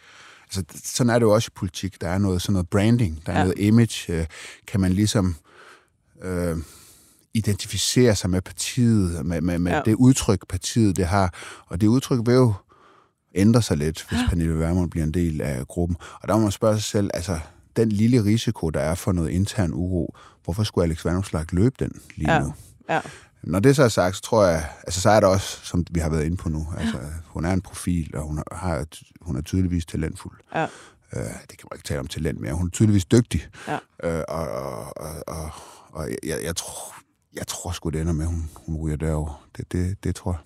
Altså, 0.44 0.63
sådan 0.84 1.10
er 1.10 1.20
det 1.20 1.25
jo 1.25 1.32
også 1.34 1.50
i 1.51 1.56
politik. 1.56 2.01
Der 2.01 2.08
er 2.10 2.18
noget, 2.18 2.41
sådan 2.41 2.53
noget 2.53 2.70
branding, 2.70 3.24
der 3.25 3.32
er 3.34 3.38
Ja. 3.38 3.44
noget 3.44 3.60
image. 3.60 4.13
Øh, 4.13 4.25
kan 4.68 4.80
man 4.80 4.94
ligesom 4.94 5.36
øh, 6.24 6.58
identificere 7.34 8.15
sig 8.15 8.30
med 8.30 8.41
partiet, 8.41 9.25
med, 9.25 9.41
med, 9.41 9.60
med 9.60 9.72
ja. 9.72 9.82
det 9.86 9.94
udtryk, 9.94 10.48
partiet 10.50 10.96
det 10.98 11.06
har. 11.06 11.34
Og 11.68 11.82
det 11.82 11.88
udtryk 11.88 12.20
vil 12.25 12.34
jo 12.34 12.53
ændre 13.36 13.62
sig 13.62 13.78
lidt, 13.78 14.06
hvis 14.10 14.20
Pernille 14.30 14.60
Vermund 14.60 14.92
bliver 14.92 15.04
en 15.06 15.14
del 15.14 15.42
af 15.42 15.68
gruppen. 15.68 15.98
Og 16.22 16.28
der 16.28 16.36
må 16.36 16.42
man 16.42 16.52
spørge 16.52 16.76
sig 16.76 16.84
selv, 16.84 17.10
altså, 17.14 17.40
den 17.76 17.90
lille 17.90 18.24
risiko, 18.24 18.70
der 18.70 18.80
er 18.80 18.96
for 18.96 19.12
noget 19.12 19.30
intern 19.30 19.74
uro, 19.74 20.16
hvorfor 20.44 20.64
skulle 20.64 20.84
Alex 20.86 21.06
Vanopslagh 21.06 21.48
løbe 21.52 21.76
den 21.80 21.92
lige 22.16 22.34
Ja. 22.34 22.40
nu? 22.40 22.54
ja. 22.90 23.02
Når 23.44 23.60
det 23.60 23.76
så 23.76 23.84
er 23.84 23.88
sagt, 23.90 24.16
så 24.16 24.22
tror 24.22 24.46
jeg, 24.46 24.70
altså 24.84 25.02
så 25.02 25.10
er 25.10 25.20
der 25.20 25.28
også, 25.28 25.60
som 25.66 25.86
vi 25.92 26.00
har 26.00 26.10
været 26.10 26.24
inde 26.26 26.38
på 26.38 26.50
nu, 26.50 26.68
altså 26.78 26.98
hun 27.26 27.46
er 27.46 27.54
en 27.54 27.62
profil, 27.62 28.12
og 28.16 28.24
hun, 28.24 28.44
har, 28.52 28.86
hun 29.22 29.38
er 29.38 29.42
tydeligvis 29.42 29.86
talentfuld. 29.86 30.38
Ja. 30.56 30.64
Øh, 31.16 31.24
det 31.24 31.58
kan 31.58 31.68
man 31.72 31.78
ikke 31.78 31.88
tale 31.88 32.00
om 32.00 32.08
talent 32.08 32.40
mere. 32.42 32.54
Hun 32.54 32.68
er 32.68 32.72
tydeligvis 32.72 33.06
dygtig. 33.06 33.48
Ja. 33.68 33.78
Øh, 34.04 34.24
og 34.30 34.48
og, 34.50 34.94
og, 34.98 35.24
og, 35.27 35.50
og 35.92 36.10
jeg, 36.24 36.40
jeg, 36.44 36.55
tror, 36.55 36.96
jeg 37.36 37.48
tror 37.48 37.72
sgu, 37.72 37.90
det 37.90 38.01
ender 38.01 38.14
med, 38.14 38.25
at 38.25 38.32
hun, 38.32 38.50
hun 38.55 38.75
ryger 38.77 38.98
derover. 38.98 39.46
Det, 39.58 39.72
det, 39.72 40.03
det 40.03 40.16
tror 40.16 40.32
jeg. 40.32 40.42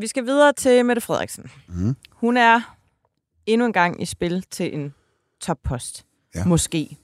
Vi 0.00 0.06
skal 0.06 0.24
videre 0.26 0.52
til 0.52 0.84
Mette 0.84 1.02
Frederiksen. 1.02 1.50
Mm. 1.68 1.96
Hun 2.10 2.36
er 2.36 2.76
endnu 3.46 3.66
en 3.66 3.72
gang 3.72 4.02
i 4.02 4.04
spil 4.04 4.42
til 4.50 4.74
en 4.74 4.94
toppost. 5.40 6.06
Ja. 6.34 6.44
Måske. 6.44 6.98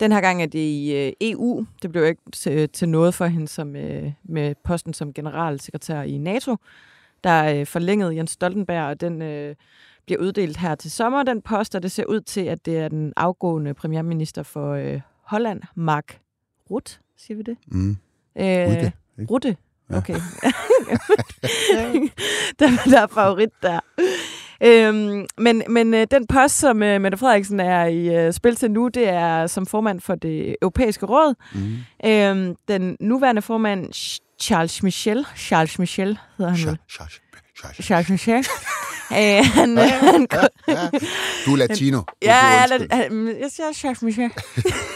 Den 0.00 0.12
her 0.12 0.20
gang 0.20 0.42
er 0.42 0.46
det 0.46 0.58
i 0.58 0.94
øh, 0.96 1.12
EU. 1.20 1.66
Det 1.82 1.92
blev 1.92 2.04
ikke 2.06 2.22
til, 2.32 2.68
til 2.68 2.88
noget 2.88 3.14
for 3.14 3.26
hende 3.26 3.48
som, 3.48 3.76
øh, 3.76 4.12
med 4.24 4.54
posten 4.64 4.94
som 4.94 5.12
generalsekretær 5.12 6.02
i 6.02 6.18
NATO. 6.18 6.56
Der 7.24 7.30
er 7.30 7.60
øh, 7.60 7.66
forlænget 7.66 8.16
Jens 8.16 8.30
Stoltenberg, 8.30 8.84
og 8.84 9.00
den 9.00 9.22
øh, 9.22 9.54
bliver 10.04 10.20
uddelt 10.20 10.56
her 10.56 10.74
til 10.74 10.90
sommer, 10.90 11.22
den 11.22 11.42
post, 11.42 11.74
og 11.74 11.82
det 11.82 11.92
ser 11.92 12.04
ud 12.04 12.20
til, 12.20 12.40
at 12.40 12.66
det 12.66 12.78
er 12.78 12.88
den 12.88 13.12
afgående 13.16 13.74
premierminister 13.74 14.42
for 14.42 14.72
øh, 14.72 15.00
Holland, 15.22 15.62
Mark 15.74 16.20
Rutte, 16.70 16.92
siger 17.16 17.36
vi 17.36 17.42
det? 17.42 17.56
Mm. 17.66 17.90
Øh, 17.90 17.96
Rutte? 18.36 18.92
Rutte? 19.30 19.56
Ja. 19.90 19.96
Okay. 19.96 20.14
der, 22.58 22.70
der 22.90 23.00
er 23.00 23.06
favorit 23.14 23.50
der. 23.62 23.80
Øhm, 24.64 25.26
men 25.38 25.62
men 25.68 25.94
øh, 25.94 26.06
den 26.10 26.26
post, 26.26 26.58
som 26.58 26.82
øh, 26.82 27.00
Mette 27.00 27.18
Frederiksen 27.18 27.60
er 27.60 27.84
i 27.84 28.16
øh, 28.26 28.32
spil 28.32 28.56
til 28.56 28.70
nu, 28.70 28.88
det 28.88 29.08
er 29.08 29.46
som 29.46 29.66
formand 29.66 30.00
for 30.00 30.14
det 30.14 30.56
europæiske 30.62 31.06
råd. 31.06 31.34
Mm. 31.54 31.76
Øhm, 32.10 32.54
den 32.68 32.96
nuværende 33.00 33.42
formand, 33.42 33.86
Ch- 33.94 34.36
Charles 34.42 34.82
Michel, 34.82 35.26
Charles 35.36 35.78
Michel 35.78 36.18
hedder 36.38 36.52
han 36.52 36.78
sha- 36.90 37.18
sha- 37.56 37.82
Charles 37.82 38.08
Michel. 38.08 38.38
øh, 39.12 39.44
han, 39.54 39.78
øh, 39.78 39.84
han, 39.84 40.26
Ja. 40.68 40.88
Du 41.46 41.52
er 41.52 41.56
latino. 41.56 42.02
Ja, 42.22 42.30
du 42.30 42.46
ja, 42.46 42.62
undskyld. 42.74 42.90
han, 42.92 43.26
jeg 43.40 43.50
siger 43.50 43.72
Charles 43.72 44.02
Michel. 44.02 44.30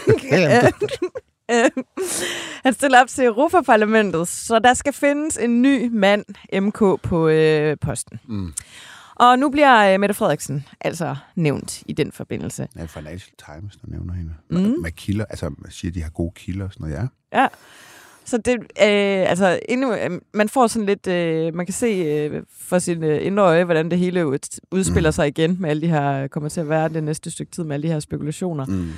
Ja, 1.49 1.55
jamen, 1.55 1.71
Øh, 1.77 1.83
han 2.63 2.73
stiller 2.73 3.01
op 3.01 3.07
til 3.07 3.25
Europaparlamentet, 3.25 4.27
så 4.27 4.59
der 4.59 4.73
skal 4.73 4.93
findes 4.93 5.37
en 5.37 5.61
ny 5.61 5.89
mand, 5.93 6.25
MK, 6.61 7.01
på 7.03 7.27
øh, 7.27 7.77
posten. 7.81 8.19
Mm. 8.27 8.53
Og 9.15 9.39
nu 9.39 9.49
bliver 9.49 9.93
øh, 9.93 9.99
Mette 9.99 10.13
Frederiksen 10.15 10.65
altså 10.81 11.15
nævnt 11.35 11.83
i 11.85 11.93
den 11.93 12.11
forbindelse. 12.11 12.67
Ja, 12.75 12.85
Financial 12.85 13.33
Times, 13.45 13.75
der 13.75 13.87
nævner 13.87 14.13
hende. 14.13 14.33
Mm. 14.49 14.81
Med 14.81 14.91
kilder, 14.91 15.25
altså 15.25 15.51
siger, 15.69 15.91
de 15.91 16.01
har 16.03 16.09
gode 16.09 16.31
kilder 16.35 16.65
og 16.65 16.73
sådan 16.73 16.87
noget, 16.89 17.09
ja. 17.33 17.41
Ja. 17.41 17.47
Så 18.25 18.37
det, 18.37 18.53
øh, 18.59 19.29
altså, 19.29 19.59
endnu, 19.69 19.93
øh, 19.93 20.21
man 20.33 20.49
får 20.49 20.67
sådan 20.67 20.85
lidt, 20.85 21.07
øh, 21.07 21.53
man 21.55 21.65
kan 21.65 21.73
se 21.73 21.85
øh, 21.87 22.43
for 22.59 22.79
sin 22.79 23.03
øh, 23.03 23.25
indre 23.25 23.43
øje, 23.43 23.63
hvordan 23.63 23.91
det 23.91 23.99
hele 23.99 24.27
ud- 24.27 24.59
udspiller 24.71 25.09
Mm. 25.09 25.13
sig 25.13 25.27
igen 25.27 25.57
med 25.59 25.69
alle 25.69 25.81
de 25.81 25.87
her, 25.87 26.27
kommer 26.27 26.49
til 26.49 26.61
at 26.61 26.69
være 26.69 26.89
det 26.89 27.03
næste 27.03 27.31
stykke 27.31 27.51
tid 27.51 27.63
med 27.63 27.73
alle 27.75 27.87
de 27.87 27.93
her 27.93 27.99
spekulationer. 27.99 28.65
Mm. 28.65 28.91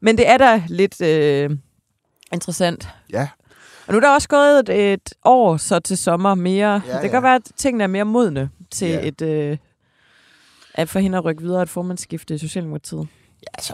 Men 0.00 0.18
det 0.18 0.28
er 0.28 0.36
da 0.38 0.62
lidt 0.68 1.00
øh, 1.02 1.50
interessant. 2.32 2.88
Ja, 3.12 3.28
Og 3.86 3.92
nu 3.92 3.96
er 3.96 4.00
der 4.00 4.10
også 4.10 4.28
gået 4.28 4.58
et, 4.58 4.92
et 4.92 5.12
år 5.24 5.56
så 5.56 5.78
til 5.78 5.96
sommer 5.98 6.34
mere. 6.34 6.72
Ja, 6.86 6.92
det 6.92 7.00
kan 7.00 7.02
ja. 7.02 7.08
godt 7.16 7.22
være, 7.22 7.34
at 7.34 7.50
tingene 7.56 7.84
er 7.84 7.88
mere 7.88 8.04
modne 8.04 8.50
til 8.70 8.88
Ja. 8.88 9.08
et... 9.08 9.22
Øh, 9.22 9.56
at 10.74 10.88
for 10.88 10.98
hende 10.98 11.18
at 11.18 11.24
rykke 11.24 11.42
videre 11.42 11.62
et 11.62 11.68
formandsskifte 11.68 12.34
i 12.34 12.38
Socialdemokratiet. 12.38 13.08
Ja, 13.42 13.46
altså, 13.54 13.72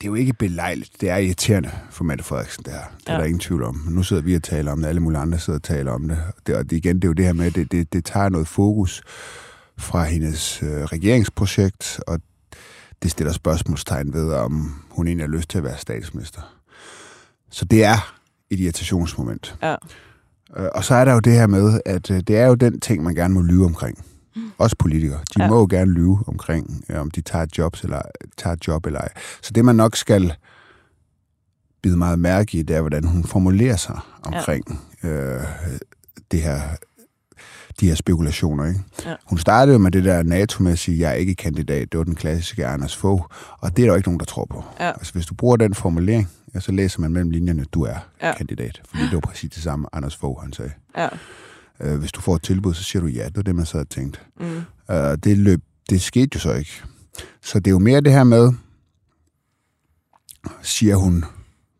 det 0.00 0.06
er 0.06 0.10
jo 0.10 0.14
ikke 0.14 0.32
belejligt. 0.32 1.00
Det 1.00 1.10
er 1.10 1.16
irriterende 1.16 1.70
for 1.90 2.04
Mette 2.04 2.24
Frederiksen, 2.24 2.64
det 2.64 2.72
her. 2.72 2.80
Det 2.98 3.08
er 3.08 3.12
ja. 3.12 3.18
der 3.18 3.24
ingen 3.24 3.40
tvivl 3.40 3.62
om. 3.62 3.74
Men 3.74 3.94
nu 3.94 4.02
sidder 4.02 4.22
vi 4.22 4.34
og 4.34 4.42
taler 4.42 4.72
om 4.72 4.80
det, 4.80 4.88
alle 4.88 5.00
mulige 5.00 5.20
andre 5.20 5.38
sidder 5.38 5.58
og 5.58 5.62
taler 5.62 5.92
om 5.92 6.08
det. 6.08 6.18
det 6.46 6.56
og 6.56 6.70
det, 6.70 6.76
igen, 6.76 6.96
det 6.96 7.04
er 7.04 7.08
jo 7.08 7.12
det 7.12 7.24
her 7.24 7.32
med, 7.32 7.46
at 7.46 7.54
det, 7.54 7.72
det, 7.72 7.92
det 7.92 8.04
tager 8.04 8.28
noget 8.28 8.48
fokus 8.48 9.02
fra 9.78 10.04
hendes 10.04 10.62
øh, 10.62 10.68
regeringsprojekt, 10.68 12.00
og 12.06 12.20
det 13.02 13.10
stiller 13.10 13.32
spørgsmålstegn 13.32 14.12
ved, 14.12 14.32
om 14.32 14.82
hun 14.90 15.06
egentlig 15.06 15.26
har 15.26 15.36
lyst 15.36 15.50
til 15.50 15.58
at 15.58 15.64
være 15.64 15.78
statsminister. 15.78 16.40
Så 17.50 17.64
det 17.64 17.84
er 17.84 18.14
et 18.50 18.60
irritationsmoment. 18.60 19.56
Ja. 19.62 19.72
Øh, 20.56 20.68
Og 20.74 20.84
så 20.84 20.94
er 20.94 21.04
der 21.04 21.12
jo 21.12 21.20
det 21.20 21.32
her 21.32 21.46
med, 21.46 21.80
at 21.86 22.10
øh, 22.10 22.20
det 22.20 22.36
er 22.38 22.46
jo 22.46 22.54
den 22.54 22.80
ting, 22.80 23.02
man 23.02 23.14
gerne 23.14 23.34
må 23.34 23.42
lyve 23.42 23.64
omkring. 23.64 24.04
Også 24.58 24.76
politikere. 24.78 25.18
De 25.36 25.42
Ja. 25.42 25.48
må 25.48 25.58
jo 25.60 25.66
gerne 25.70 25.92
lyve 25.92 26.18
omkring, 26.26 26.84
øh, 26.88 27.00
om 27.00 27.10
de 27.10 27.20
tager 27.20 27.42
et, 27.42 27.58
jobs 27.58 27.82
eller, 27.84 28.02
tager 28.36 28.56
job 28.66 28.86
eller 28.86 29.00
ej. 29.00 29.08
Så 29.42 29.50
det, 29.54 29.64
man 29.64 29.76
nok 29.76 29.96
skal 29.96 30.34
bide 31.82 31.96
meget 31.96 32.18
mærke 32.18 32.58
i, 32.58 32.62
det 32.62 32.76
er, 32.76 32.80
hvordan 32.80 33.04
hun 33.04 33.24
formulerer 33.24 33.76
sig 33.76 33.98
omkring 34.22 34.82
ja. 35.02 35.08
øh, 35.08 35.44
det 36.30 36.42
her, 36.42 36.60
de 37.80 37.88
her 37.88 37.94
spekulationer. 37.94 38.64
Ikke? 38.66 38.80
Ja. 39.06 39.14
Hun 39.26 39.38
startede 39.38 39.72
jo 39.72 39.78
med 39.78 39.90
det 39.90 40.04
der 40.04 40.22
NATO 40.22 40.62
med 40.62 40.72
at 40.72 40.78
sige, 40.78 40.98
jeg 40.98 41.10
er 41.10 41.14
ikke 41.14 41.34
kandidat. 41.34 41.92
Det 41.92 41.98
var 41.98 42.04
den 42.04 42.14
klassiske 42.14 42.66
Anders 42.66 42.96
Fogh. 42.96 43.22
Og 43.58 43.76
det 43.76 43.82
er 43.82 43.86
der 43.86 43.92
jo 43.92 43.96
ikke 43.96 44.08
nogen, 44.08 44.20
der 44.20 44.24
tror 44.26 44.46
på. 44.50 44.64
Ja. 44.80 44.88
Altså, 44.88 45.12
hvis 45.12 45.26
du 45.26 45.34
bruger 45.34 45.56
den 45.56 45.74
formulering, 45.74 46.28
ja, 46.54 46.60
så 46.60 46.72
læser 46.72 47.00
man 47.00 47.12
mellem 47.12 47.30
linjerne, 47.30 47.64
du 47.64 47.82
er 47.82 47.96
ja. 48.22 48.34
kandidat. 48.36 48.80
Fordi 48.84 49.02
det 49.02 49.12
var 49.12 49.20
præcis 49.20 49.50
det 49.50 49.62
samme, 49.62 49.86
Anders 49.92 50.16
Fogh 50.16 50.42
han 50.42 50.52
sagde. 50.52 50.72
Ja. 50.96 51.08
Øh, 51.80 51.98
hvis 51.98 52.12
du 52.12 52.20
får 52.20 52.36
et 52.36 52.42
tilbud, 52.42 52.74
så 52.74 52.82
siger 52.82 53.00
du 53.02 53.06
ja. 53.08 53.24
Det 53.24 53.36
var 53.36 53.42
det, 53.42 53.54
man 53.54 53.66
så 53.66 53.76
havde 53.76 53.88
tænkt. 53.88 54.26
Mm. 54.40 54.62
Øh, 54.90 55.16
det, 55.24 55.38
løb, 55.38 55.60
det 55.90 56.00
skete 56.02 56.30
jo 56.34 56.40
så 56.40 56.52
ikke. 56.54 56.82
så 57.42 57.58
det 57.58 57.66
er 57.66 57.70
jo 57.70 57.78
mere 57.78 58.00
det 58.00 58.12
her 58.12 58.24
med, 58.24 58.52
siger 60.62 60.96
hun, 60.96 61.24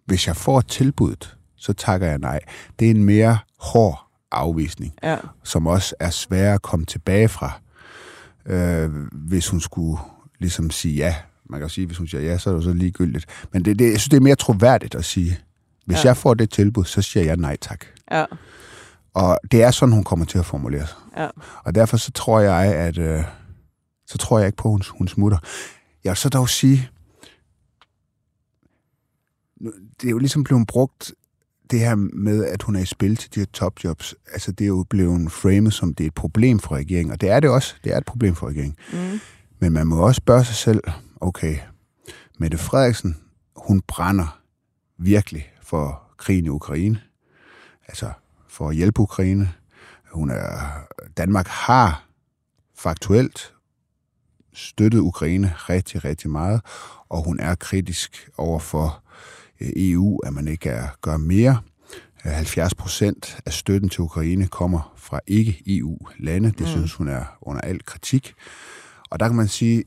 hvis 0.07 0.27
jeg 0.27 0.37
får 0.37 0.61
tilbuddet, 0.61 1.37
så 1.57 1.73
takker 1.73 2.07
jeg 2.07 2.19
nej. 2.19 2.41
Det 2.79 2.87
er 2.87 2.91
en 2.91 3.05
mere 3.05 3.39
hård 3.59 4.07
afvisning, 4.33 4.95
Ja. 5.03 5.17
som 5.45 5.67
også 5.67 5.95
er 6.01 6.11
svær 6.11 6.55
at 6.55 6.63
komme 6.63 6.87
tilbage 6.87 7.29
fra, 7.29 7.61
øh, 8.47 8.91
hvis 9.13 9.49
hun 9.49 9.61
skulle 9.61 9.99
ligesom 10.39 10.71
sige 10.71 10.95
ja. 10.95 11.15
Man 11.51 11.61
kan 11.61 11.69
sige, 11.69 11.87
hvis 11.87 11.99
hun 11.99 12.09
siger 12.09 12.23
ja, 12.23 12.39
så 12.39 12.51
er 12.51 12.55
det 12.55 12.65
så 12.65 12.73
ligegyldigt. 12.73 13.27
Men 13.53 13.65
det, 13.65 13.79
det, 13.79 13.85
jeg 13.85 14.01
synes, 14.01 14.09
det 14.09 14.17
er 14.17 14.21
mere 14.21 14.35
troværdigt 14.37 14.95
at 14.95 15.05
sige, 15.05 15.39
hvis 15.87 16.05
Ja. 16.05 16.09
jeg 16.09 16.17
får 16.17 16.35
det 16.35 16.51
tilbud, 16.51 16.85
så 16.85 17.03
siger 17.03 17.25
jeg 17.25 17.37
nej 17.37 17.57
tak. 17.61 17.85
Ja. 18.11 18.25
Og 19.15 19.39
det 19.53 19.63
er 19.63 19.71
sådan, 19.71 19.93
hun 19.93 20.05
kommer 20.05 20.25
til 20.25 20.39
at 20.39 20.47
formulere 20.47 20.87
sig. 20.87 20.97
Ja. 21.17 21.29
Og 21.65 21.75
derfor 21.75 21.97
så 21.97 22.13
tror 22.13 22.41
jeg, 22.41 22.75
at 22.75 22.99
øh, 22.99 23.25
så 24.07 24.19
tror 24.19 24.39
jeg 24.39 24.47
ikke 24.49 24.57
på, 24.57 24.69
at 24.69 24.73
hun, 24.73 24.83
hun 24.99 25.09
smutter. 25.09 25.39
Jeg 26.05 26.11
vil 26.11 26.17
så 26.17 26.29
dog 26.29 26.49
sige, 26.49 26.89
det 30.01 30.07
er 30.07 30.11
jo 30.11 30.19
ligesom 30.19 30.45
blevet 30.45 30.67
brugt, 30.67 31.13
det 31.71 31.81
her 31.81 31.95
med, 31.95 32.45
at 32.45 32.63
hun 32.63 32.77
er 32.77 32.81
i 32.81 32.87
spil 32.87 33.17
til 33.17 33.35
de 33.35 33.41
her 33.41 33.47
topjobs. 33.53 34.15
Altså, 34.33 34.53
det 34.53 34.65
er 34.65 34.69
jo 34.69 34.85
blevet 34.91 35.33
framet 35.33 35.73
som, 35.75 35.95
det 35.95 36.05
er 36.05 36.09
et 36.09 36.15
problem 36.15 36.59
for 36.59 36.75
regeringen. 36.75 37.13
Og 37.13 37.21
det 37.21 37.31
er 37.31 37.41
det 37.41 37.51
også. 37.51 37.75
Det 37.85 37.93
er 37.93 37.99
et 37.99 38.05
problem 38.05 38.35
for 38.35 38.49
regeringen. 38.49 38.77
Mm. 38.93 39.21
Men 39.61 39.73
man 39.73 39.87
må 39.87 39.97
også 40.07 40.19
spørge 40.19 40.45
sig 40.45 40.55
selv, 40.55 40.81
okay, 41.21 41.57
Mette 42.39 42.59
Frederiksen, 42.59 43.17
hun 43.57 43.81
brænder 43.81 44.41
virkelig 44.99 45.53
for 45.63 46.03
krigen 46.17 46.45
i 46.45 46.49
Ukraine. 46.49 47.01
Altså 47.89 48.13
for 48.49 48.69
at 48.69 48.77
hjælpe 48.77 49.01
Ukraine. 49.01 49.53
Hun 50.13 50.31
er, 50.31 50.83
Danmark 51.17 51.47
har 51.47 52.05
faktuelt 52.79 53.55
støttet 54.53 54.99
Ukraine 54.99 55.55
rigtig, 55.57 56.05
rigtig 56.05 56.31
meget, 56.31 56.61
og 57.09 57.25
hun 57.25 57.41
er 57.41 57.55
kritisk 57.55 58.31
over 58.39 58.59
for 58.59 59.03
øh, 59.61 59.71
EU, 59.77 60.19
at 60.19 60.33
man 60.33 60.49
ikke 60.49 60.69
er, 60.69 60.89
gør 61.01 61.17
mere. 61.17 61.61
Øh, 62.27 62.33
70 62.33 62.75
procent 62.75 63.39
af 63.47 63.53
støtten 63.53 63.89
til 63.89 64.01
Ukraine 64.01 64.47
kommer 64.47 64.93
fra 64.97 65.21
ikke-EU-lande. 65.27 66.49
Det 66.51 66.61
mm. 66.61 66.67
synes 66.67 66.95
hun 66.95 67.09
er 67.09 67.25
under 67.41 67.61
al 67.61 67.85
kritik. 67.85 68.35
Og 69.11 69.21
der 69.21 69.29
kan 69.29 69.37
man 69.37 69.49
sige, 69.49 69.85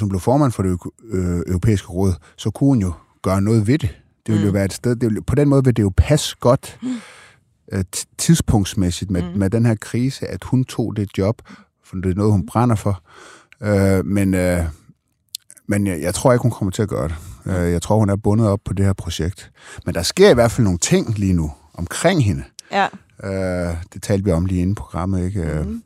hun 0.00 0.08
blev 0.08 0.20
formand 0.20 0.52
for 0.52 0.62
det 0.62 0.78
øh, 1.10 1.40
europæiske 1.46 1.88
råd, 1.88 2.12
så 2.36 2.50
kunne 2.50 2.68
hun 2.68 2.78
jo 2.82 2.92
gøre 3.22 3.40
noget 3.42 3.66
ved 3.66 3.78
det. 3.78 3.88
Det 4.26 4.32
ville 4.34 4.40
Mm. 4.40 4.46
jo 4.46 4.52
være 4.52 4.64
et 4.64 4.72
sted, 4.72 4.96
det 4.96 5.02
ville, 5.08 5.22
på 5.22 5.34
den 5.34 5.48
måde 5.48 5.64
vil 5.64 5.76
det 5.76 5.82
jo 5.82 5.92
passe 5.96 6.36
godt 6.40 6.78
øh, 7.72 7.84
tidspunktsmæssigt 8.18 9.10
med, 9.10 9.22
Mm. 9.22 9.28
mm. 9.32 9.38
med 9.38 9.50
den 9.50 9.66
her 9.66 9.74
krise, 9.74 10.26
at 10.26 10.44
hun 10.44 10.64
tog 10.64 10.96
det 10.96 11.18
job, 11.18 11.42
for 11.84 11.96
det 11.96 12.10
er 12.10 12.14
noget, 12.14 12.32
hun 12.32 12.46
brænder 12.46 12.76
for. 12.76 13.02
Øh, 13.62 14.04
men 14.06 14.34
øh, 14.34 14.64
men 15.70 15.86
jeg, 15.86 16.00
jeg 16.02 16.14
tror 16.14 16.32
ikke, 16.32 16.42
hun 16.42 16.50
kommer 16.50 16.72
til 16.72 16.82
at 16.82 16.88
gøre 16.88 17.08
det. 17.08 17.16
Øh, 17.46 17.72
jeg 17.72 17.82
tror, 17.82 17.98
hun 17.98 18.10
er 18.10 18.16
bundet 18.16 18.48
op 18.48 18.60
på 18.64 18.72
det 18.72 18.84
her 18.84 18.92
projekt. 18.92 19.50
Men 19.86 19.94
der 19.94 20.02
sker 20.02 20.30
i 20.30 20.34
hvert 20.34 20.50
fald 20.50 20.64
nogle 20.64 20.78
ting 20.78 21.18
lige 21.18 21.32
nu 21.32 21.52
omkring 21.74 22.24
hende. 22.24 22.44
ja. 22.72 22.86
Øh, 23.24 23.76
det 23.94 24.02
talte 24.02 24.24
vi 24.24 24.30
om 24.30 24.46
lige 24.46 24.60
inden 24.60 24.74
programmet, 24.74 25.24
ikke? 25.24 25.62
Mm. 25.66 25.82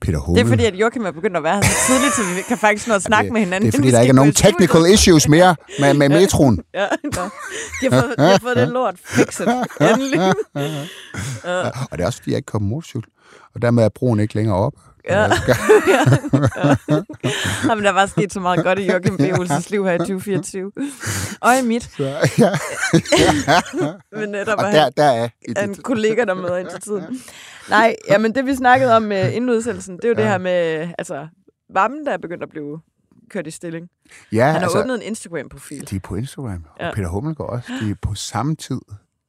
Peter 0.00 0.18
Hummel. 0.18 0.38
Det 0.40 0.46
er 0.46 0.50
fordi, 0.50 0.64
at 0.64 0.74
Joachim 0.74 1.04
er 1.06 1.10
begyndt 1.10 1.36
at 1.36 1.42
være 1.42 1.54
her 1.54 1.62
så 1.62 1.68
tidligt, 1.86 2.14
så 2.14 2.22
vi 2.36 2.42
kan 2.48 2.58
faktisk 2.58 2.88
nå 2.88 2.94
at 2.94 3.02
snakke 3.02 3.24
det, 3.24 3.32
med 3.32 3.40
hinanden. 3.40 3.66
Det 3.66 3.74
er 3.74 3.78
fordi, 3.78 3.90
der 3.90 4.00
ikke 4.00 4.10
er 4.10 4.14
nogen 4.14 4.30
i 4.30 4.34
studiet. 4.34 4.54
technical 4.58 4.92
issues 4.94 5.28
mere 5.28 5.56
med, 5.80 5.94
med 5.94 6.08
metroen. 6.18 6.60
Ja, 6.74 6.86
nå. 7.04 7.10
De 7.80 7.90
har 7.90 8.00
fået, 8.02 8.14
de 8.18 8.22
har 8.22 8.38
fået 8.42 8.56
det 8.56 8.68
lort 8.68 8.94
fikset. 9.04 9.48
Endelig. 9.80 10.20
Og 11.90 11.98
det 11.98 12.00
er 12.00 12.06
også 12.06 12.18
fordi, 12.18 12.30
jeg 12.30 12.36
ikke 12.38 12.46
kom 12.46 12.62
motorcykel. 12.62 13.10
Og 13.54 13.62
dermed 13.62 13.84
er 13.84 13.88
broen 13.88 14.20
ikke 14.20 14.34
længere 14.34 14.56
op. 14.56 14.72
Ja. 15.08 15.22
Jamen, 17.68 17.84
der 17.84 17.90
var 17.92 18.06
sket 18.06 18.32
så 18.32 18.40
meget 18.40 18.64
godt 18.64 18.78
i 18.78 18.90
Joachim 18.90 19.16
B. 19.16 19.20
Olsens 19.38 19.70
liv 19.70 19.84
her 19.84 19.92
i 19.92 19.98
2024. 19.98 20.72
Og 21.40 21.50
i 21.62 21.66
mit. 21.66 21.82
Så, 21.96 22.04
ja. 22.38 22.50
Men 24.20 24.34
øh, 24.34 24.46
der 24.46 24.54
Og 24.54 24.72
der, 24.72 24.90
der 24.90 25.04
er 25.04 25.28
en 25.62 25.68
dit, 25.72 25.82
kollega, 25.82 26.24
der 26.24 26.34
møder 26.34 26.56
ind 26.56 26.68
til 26.70 26.80
tiden. 26.80 27.20
Nej, 27.70 27.96
jamen 28.08 28.34
det 28.34 28.46
vi 28.46 28.54
snakkede 28.54 28.96
om 28.96 29.04
uh, 29.04 29.34
inden 29.34 29.50
udsendelsen, 29.50 29.96
det 29.96 30.04
er 30.04 30.08
jo 30.08 30.14
ja. 30.14 30.20
det 30.20 30.26
Ja. 30.26 30.30
her 30.30 30.38
med, 30.38 30.88
altså, 30.98 31.28
varmen, 31.74 32.06
der 32.06 32.12
er 32.12 32.16
begyndt 32.18 32.42
at 32.42 32.48
blive 32.50 32.80
kørt 33.30 33.46
i 33.46 33.50
stilling. 33.50 33.88
ja, 34.32 34.44
Han 34.44 34.54
har 34.54 34.60
altså, 34.60 34.78
åbnet 34.80 34.94
en 34.94 35.02
Instagram-profil. 35.02 35.90
de 35.90 35.96
er 35.96 36.00
på 36.00 36.14
Instagram. 36.16 36.64
Ja. 36.80 36.88
Og 36.88 36.94
Peter 36.94 37.08
Hummel 37.08 37.34
går 37.34 37.46
også. 37.46 37.72
De 37.80 37.90
er 37.90 37.94
på 38.02 38.14
samme 38.14 38.56
tid 38.56 38.80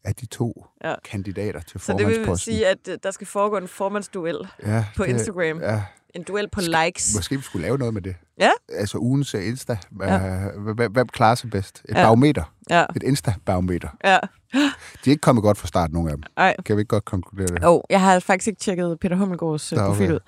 af 0.08 0.16
de 0.16 0.26
to 0.26 0.66
Ja. 0.84 0.94
kandidater 1.12 1.60
til 1.62 1.80
Så 1.80 1.94
det 1.98 2.08
vil 2.08 2.38
sige, 2.40 2.68
at 2.68 2.78
øh, 2.90 2.98
der 3.04 3.12
skal 3.12 3.28
foregå 3.28 3.58
en 3.58 3.68
formandsduel 3.68 4.38
ja, 4.66 4.86
på 4.98 5.04
Instagram. 5.04 5.60
Ja, 5.62 5.82
En 6.14 6.24
duel 6.24 6.50
på 6.50 6.62
likes. 6.62 7.16
måske 7.16 7.36
vi 7.36 7.42
skulle 7.42 7.64
lave 7.64 7.78
noget 7.78 7.94
med 7.94 8.02
det. 8.02 8.16
Ja. 8.40 8.50
Altså 8.74 8.98
ugens 8.98 9.36
uh, 9.36 9.48
Insta. 9.48 9.78
Ja. 10.02 10.14
Ja. 10.16 10.50
Hvem, 10.74 10.92
hvem 10.92 11.08
klarer 11.08 11.36
sig 11.36 11.50
bedst? 11.50 11.82
Et 11.90 11.96
Ja. 11.96 12.00
ja. 12.00 12.06
barometer. 12.06 12.54
Ja, 12.70 12.86
Et 12.96 13.04
Insta-barometer. 13.04 13.90
ja. 14.04 14.18
De 14.54 14.60
er 15.06 15.10
ikke 15.12 15.22
kommet 15.22 15.44
godt 15.44 15.58
fra 15.58 15.68
start, 15.68 15.92
nogen 15.92 16.10
af 16.10 16.16
dem. 16.16 16.24
Ej. 16.38 16.56
Kan 16.66 16.76
vi 16.76 16.82
ikke 16.82 16.90
godt 16.90 17.06
konkludere 17.06 17.48
det? 17.48 17.66
Oh, 17.66 17.82
jeg 17.90 18.02
har 18.02 18.20
faktisk 18.20 18.48
ikke 18.48 18.60
tjekket 18.60 18.98
Peter 19.02 19.16
Hummelgaards 19.16 19.72
Nå, 19.72 19.82
okay. 19.82 19.88
profil 19.88 20.14
ud. 20.14 20.20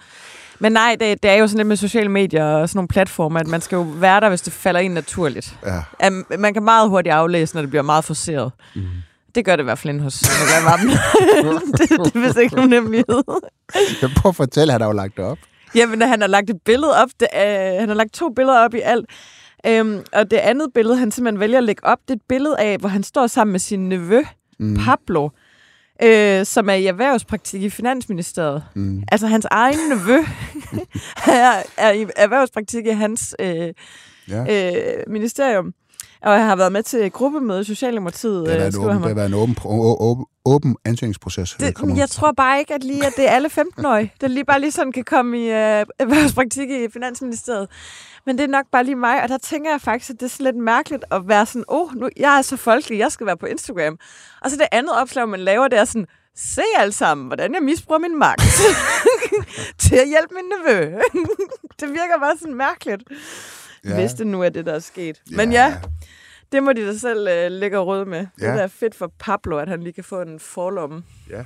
Men 0.60 0.72
nej, 0.72 0.96
det, 1.00 1.24
det 1.24 1.32
er 1.32 1.36
jo 1.36 1.48
sådan 1.48 1.58
lidt 1.58 1.68
med 1.68 1.76
sociale 1.76 2.10
medier 2.10 2.46
og 2.46 2.70
sådan 2.70 2.78
nogle 2.78 2.88
platformer, 2.88 3.40
at 3.40 3.48
man 3.48 3.62
skal 3.62 3.76
jo 3.76 3.82
være 3.82 4.20
der, 4.22 4.30
hvis 4.30 4.42
det 4.42 4.54
falder 4.54 4.80
ind 4.80 4.94
naturligt. 4.94 5.60
Ja. 5.66 5.84
At 6.00 6.14
man 6.40 6.54
kan 6.54 6.64
meget 6.64 6.90
hurtigt 6.90 7.14
aflæse, 7.14 7.56
når 7.56 7.62
det 7.62 7.70
bliver 7.70 7.84
meget 7.84 8.04
forceret. 8.06 8.52
Mm. 8.76 8.82
Det 9.36 9.46
gør 9.46 9.56
det 9.56 9.64
i 9.64 9.70
hvert 9.70 9.80
fald 9.80 9.94
inde 9.94 10.04
hos 10.04 10.22
Nicolai 10.22 10.66
Wammen. 10.66 10.90
det, 11.78 11.90
det 11.90 12.16
er 12.16 12.26
vist 12.28 12.38
ikke 12.38 12.56
nogen 12.56 12.74
hemmelighed. 12.74 13.24
Jeg 14.02 14.10
prøver 14.18 14.30
at 14.32 14.36
fortælle, 14.36 14.72
han 14.72 14.82
har 14.82 14.88
jo 14.88 14.94
lagt 14.94 15.18
det 15.18 15.26
op. 15.26 15.38
Jamen, 15.76 16.02
han 16.02 16.22
har 16.22 16.28
lagt 16.28 16.50
et 16.50 16.62
billede 16.66 17.02
op. 17.02 17.10
Det, 17.20 17.28
øh, 17.36 17.42
han 17.80 17.88
har 17.88 17.96
lagt 17.96 18.14
to 18.14 18.30
billeder 18.30 18.60
op 18.60 18.74
i 18.74 18.80
alt. 18.80 19.06
Øhm, 19.68 20.02
og 20.14 20.32
det 20.32 20.38
andet 20.38 20.68
billede, 20.74 20.98
han 20.98 21.12
simpelthen 21.12 21.40
vælger 21.40 21.58
at 21.58 21.64
lægge 21.64 21.86
op, 21.86 21.98
det 22.02 22.10
er 22.10 22.16
et 22.16 22.22
billede 22.30 22.60
af, 22.60 22.78
hvor 22.78 22.90
han 22.90 23.04
står 23.04 23.28
sammen 23.28 23.52
med 23.52 23.60
sin 23.60 23.90
nevø, 23.90 24.22
Mm. 24.62 24.78
Pablo, 24.86 25.30
øh, 26.04 26.46
som 26.46 26.70
er 26.70 26.74
i 26.74 26.86
erhvervspraktik 26.86 27.64
i 27.64 27.70
Finansministeriet. 27.70 28.64
Mm. 28.76 29.04
Altså 29.12 29.28
hans 29.28 29.48
egen 29.52 29.80
nevø 29.90 30.18
er, 31.28 31.64
er 31.78 31.92
i 31.92 32.06
erhvervspraktik 32.16 32.86
i 32.86 32.90
hans 32.90 33.36
øh, 33.40 33.74
Ja. 34.30 34.72
øh, 34.76 35.04
ministerium. 35.08 35.74
Og 36.22 36.34
jeg 36.34 36.46
har 36.46 36.56
været 36.56 36.72
med 36.72 36.84
til 36.84 37.12
gruppemøde 37.12 37.62
i 37.62 37.64
Socialdemokratiet, 37.64 38.46
Det 38.46 38.48
har 38.48 38.54
øh, 38.54 38.60
været 38.60 38.68
en 38.68 38.72
skriver 38.74 38.90
åben, 38.90 39.02
det 39.02 39.10
har 39.10 39.16
været 39.16 39.28
en 39.28 39.34
åben, 39.34 39.56
åben, 40.00 40.26
åben 40.46 40.76
ansøgningsproces. 40.86 41.56
Det, 41.60 41.62
jeg 41.62 42.04
ud. 42.04 42.08
tror 42.08 42.32
bare 42.32 42.60
ikke, 42.60 42.74
at 42.74 42.84
lige 42.84 43.06
at 43.06 43.14
det 43.18 43.30
er 43.30 43.32
alle 43.32 43.50
15-årige, 43.58 44.14
der 44.22 44.28
lige 44.28 44.46
bare 44.46 44.60
lige 44.60 44.72
sådan 44.72 44.92
kan 44.92 45.04
komme 45.04 45.38
i 45.38 45.44
øh, 45.44 45.86
erhvervspraktik 46.04 46.70
i 46.70 46.88
Finansministeriet. 46.94 47.68
Men 48.26 48.38
det 48.38 48.44
er 48.44 48.48
nok 48.48 48.66
bare 48.72 48.84
lige 48.84 48.96
mig, 48.96 49.24
og 49.24 49.30
der 49.30 49.38
tænker 49.38 49.72
jeg 49.72 49.82
faktisk, 49.82 50.10
at 50.10 50.20
det 50.20 50.26
er 50.26 50.30
sådan 50.30 50.44
lidt 50.44 50.56
mærkeligt 50.56 51.06
at 51.12 51.22
være 51.28 51.46
sådan, 51.46 51.66
åh, 51.68 51.82
oh, 51.82 51.96
nu, 51.96 52.10
jeg 52.18 52.38
er 52.38 52.42
så 52.42 52.58
folkelig, 52.58 53.00
jeg 53.00 53.12
skal 53.12 53.26
være 53.26 53.38
på 53.38 53.46
Instagram. 53.46 53.98
Og 54.42 54.52
så 54.52 54.58
det 54.58 54.68
andet 54.72 54.94
opslag, 55.02 55.30
man 55.30 55.40
laver, 55.40 55.68
det 55.68 55.80
er 55.80 55.86
sådan, 55.86 56.08
se 56.36 56.62
alle 56.78 56.92
sammen, 56.92 57.28
hvordan 57.28 57.54
jeg 57.54 57.64
misbruger 57.64 58.00
min 58.00 58.20
magt 58.20 58.42
til 59.84 59.96
at 59.96 60.08
hjælpe 60.08 60.34
min 60.36 60.46
nevø. 60.54 60.80
det 61.80 61.90
virker 61.90 62.20
bare 62.20 62.38
sådan 62.40 62.56
mærkeligt, 62.56 63.04
ja. 63.86 63.96
hvis 64.00 64.14
det 64.14 64.28
nu 64.28 64.42
er 64.42 64.50
det, 64.50 64.66
der 64.66 64.74
er 64.74 64.80
sket. 64.80 65.22
Men 65.36 65.52
ja, 65.52 65.82
det 66.52 66.64
må 66.64 66.74
de 66.74 66.88
da 66.88 66.98
selv 66.98 67.28
øh, 67.28 67.52
lægge 67.52 67.78
røde 67.78 68.06
med. 68.06 68.20
Det 68.20 68.30
Ja. 68.42 68.48
er 68.48 68.56
da 68.56 68.66
fedt 68.66 68.96
for 68.96 69.12
Pablo, 69.20 69.58
at 69.58 69.68
han 69.68 69.84
lige 69.84 69.94
kan 69.94 70.04
få 70.04 70.22
en 70.22 70.40
forlomme. 70.40 71.04
Ja. 71.30 71.44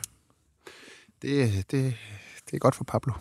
Det, 1.21 1.71
det, 1.71 1.95
det 2.45 2.53
er 2.53 2.57
godt 2.59 2.75
for 2.75 2.83
Pablo. 2.83 3.13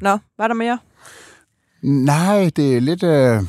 Nå, 0.00 0.18
var 0.38 0.48
der 0.48 0.54
mere? 0.54 0.78
Nej, 1.82 2.50
det 2.56 2.76
er 2.76 2.80
lidt... 2.80 3.02
Øh, 3.02 3.40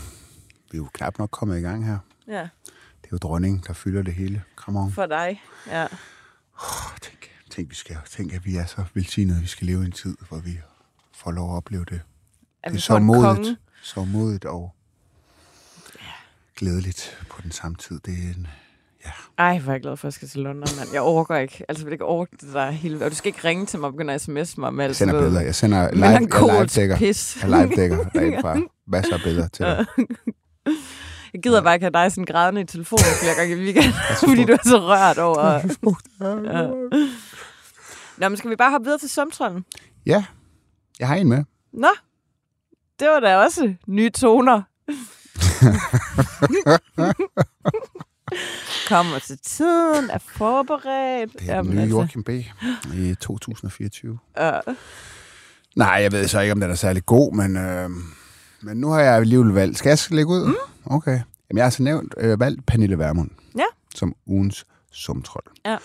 vi 0.71 0.77
er 0.77 0.77
jo 0.77 0.87
knap 0.93 1.19
nok 1.19 1.29
kommet 1.31 1.57
i 1.59 1.61
gang 1.61 1.85
her. 1.85 1.97
Ja, 2.27 2.41
Det 3.01 3.03
er 3.03 3.09
jo 3.11 3.17
dronningen, 3.17 3.63
der 3.67 3.73
fylder 3.73 4.01
det 4.01 4.13
hele. 4.13 4.43
Come 4.55 4.79
on. 4.79 4.91
for 4.91 5.05
dig. 5.05 5.41
Ja. 5.67 5.83
Oh, 6.63 6.97
tænk, 7.01 7.30
tænk, 7.51 7.69
vi 7.69 7.75
skal, 7.75 7.97
tænk, 8.09 8.33
at 8.33 8.45
vi 8.45 8.55
er 8.55 8.65
så 8.65 8.83
velsignede, 8.93 9.37
at 9.37 9.43
vi 9.43 9.47
skal 9.47 9.67
leve 9.67 9.83
i 9.83 9.85
en 9.85 9.91
tid, 9.91 10.17
hvor 10.29 10.37
vi 10.37 10.59
får 11.13 11.31
lov 11.31 11.51
at 11.51 11.55
opleve 11.57 11.85
det. 11.85 12.01
At 12.63 12.71
det 12.71 12.77
er 12.77 12.81
så 12.81 12.99
modigt, 12.99 13.57
så 13.83 14.03
modigt 14.03 14.45
og 14.45 14.75
glædeligt 16.55 17.17
på 17.29 17.41
den 17.41 17.51
samme 17.51 17.77
tid. 17.77 17.99
Det 18.05 18.13
er 18.13 18.33
en, 18.37 18.47
Ej, 19.37 19.59
hvor 19.59 19.71
er 19.71 19.73
jeg 19.73 19.81
glad 19.81 19.97
for, 19.97 20.07
at 20.07 20.09
jeg 20.09 20.13
skal 20.13 20.27
til 20.27 20.39
London, 20.39 20.67
mand. 20.77 20.89
Jeg 20.93 21.01
overgår 21.01 21.35
ikke. 21.35 21.65
Altså, 21.69 21.81
jeg 21.81 21.85
vil 21.85 21.91
ikke 21.93 22.05
orke 22.05 22.37
det 22.41 22.53
der 22.53 22.71
hele... 22.71 23.05
Og 23.05 23.11
du 23.11 23.15
skal 23.15 23.27
ikke 23.27 23.47
ringe 23.47 23.65
til 23.65 23.79
mig 23.79 23.87
og 23.87 23.93
begynde 23.93 24.13
at 24.13 24.21
sms 24.21 24.57
mig 24.57 24.73
med 24.73 24.83
alt 24.85 24.89
jeg 24.89 24.95
sender 24.95 25.21
billeder. 25.21 25.41
Jeg 25.41 25.55
sender 25.55 25.91
live, 25.91 26.05
jeg 26.05 26.21
live-dækker. 26.21 26.97
pis. 26.97 27.37
Jeg 27.41 27.49
live-dækker 27.49 28.09
derindfra. 28.09 28.57
Masser 28.87 29.13
af 29.13 29.19
billeder 29.23 29.47
til 29.47 29.65
dig. 29.71 29.85
Jeg 31.33 31.41
gider 31.41 31.61
bare 31.61 31.73
ikke 31.75 31.83
have 31.83 31.91
dig 32.03 32.11
sådan 32.11 32.25
grædende 32.25 32.61
i 32.61 32.65
telefonen 32.65 33.05
flere 33.21 33.35
gange 33.35 33.55
i 33.55 33.59
weekenden, 33.59 33.93
fordi 34.27 34.45
du 34.45 34.53
er 34.53 34.57
så 34.63 34.77
rørt 34.77 35.17
over... 35.17 35.41
Ja. 36.53 36.67
Nå, 38.17 38.29
men 38.29 38.37
skal 38.37 38.49
vi 38.49 38.55
bare 38.55 38.71
hoppe 38.71 38.85
videre 38.85 38.99
til 38.99 39.09
sumtrollen? 39.09 39.65
Ja, 40.05 40.25
jeg 40.99 41.07
har 41.07 41.15
en 41.15 41.29
med. 41.29 41.43
Nå, 41.73 41.87
det 42.99 43.07
var 43.07 43.19
da 43.19 43.37
også 43.37 43.73
nye 43.87 44.09
toner. 44.09 44.57
Kommer 48.87 49.19
til 49.19 49.37
tiden, 49.37 50.09
er 50.09 50.17
forberedt. 50.17 51.33
Det 51.39 51.49
er 51.49 51.61
den 51.61 51.75
nye 51.75 51.81
Joachim 51.81 52.23
B. 52.23 52.29
i 52.93 53.15
2024. 53.21 54.19
Øh, 54.39 54.51
Nej, 55.75 55.87
jeg 55.87 56.11
ved 56.11 56.27
så 56.27 56.39
ikke, 56.39 56.51
om 56.51 56.59
den 56.59 56.71
er 56.71 56.75
særlig 56.75 57.05
god, 57.05 57.33
men, 57.35 57.57
øh, 57.57 57.89
men 58.63 58.77
nu 58.77 58.89
har 58.89 58.99
jeg 59.01 59.13
alligevel 59.15 59.47
valgt. 59.53 59.77
Skal 59.77 59.89
jeg 59.89 59.97
lægge 60.09 60.31
ud? 60.31 60.45
Mm. 60.47 60.55
Okay. 60.85 61.11
Jamen, 61.49 61.57
jeg 61.57 61.65
har 61.65 61.69
så 61.69 61.83
nævnt, 61.83 62.13
øh, 62.17 62.39
valgt 62.39 62.65
Pernille 62.65 62.97
Vermund 62.99 63.29
Ja. 63.57 63.63
som 63.95 64.15
ugens 64.25 64.65
sumtrol. 64.91 65.43
Ja. 65.65 65.77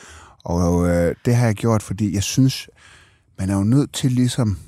Og 0.44 0.88
øh, 0.88 1.14
det 1.24 1.36
har 1.36 1.46
jeg 1.46 1.54
gjort, 1.54 1.82
fordi 1.82 2.14
jeg 2.14 2.22
synes, 2.22 2.68
man 3.38 3.50
er 3.50 3.56
jo 3.56 3.64
nødt 3.64 3.92
til 3.92 4.12
ligesom 4.12 4.58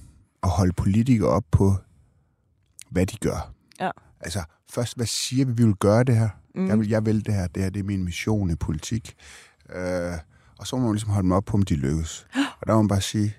at 0.42 0.48
holde 0.50 0.72
politikere 0.72 1.28
op 1.28 1.44
på, 1.50 1.74
hvad 2.90 3.06
de 3.06 3.16
gør. 3.16 3.52
Ja. 3.80 3.90
Altså, 4.20 4.42
først, 4.70 4.96
hvad 4.96 5.06
siger 5.06 5.44
vi, 5.46 5.52
vi 5.52 5.64
vil 5.64 5.74
gøre 5.74 6.04
det 6.04 6.16
her? 6.16 6.28
Mm. 6.54 6.68
Jeg, 6.68 6.78
vil, 6.78 6.88
jeg 6.88 7.06
vil 7.06 7.26
det 7.26 7.34
her, 7.34 7.46
det 7.46 7.62
her 7.62 7.70
det 7.70 7.80
er 7.80 7.84
min 7.84 8.04
mission 8.04 8.50
i 8.50 8.54
politik. 8.54 9.14
Øh, 9.74 10.12
og 10.58 10.66
så 10.66 10.76
må 10.76 10.82
man 10.82 10.92
ligesom 10.92 11.10
holde 11.10 11.22
dem 11.24 11.32
op 11.32 11.44
på, 11.44 11.56
om 11.56 11.62
de 11.62 11.74
lykkes. 11.74 12.26
Og 12.60 12.66
der 12.66 12.74
må 12.74 12.82
man 12.82 12.88
bare 12.88 13.00
sige, 13.00 13.36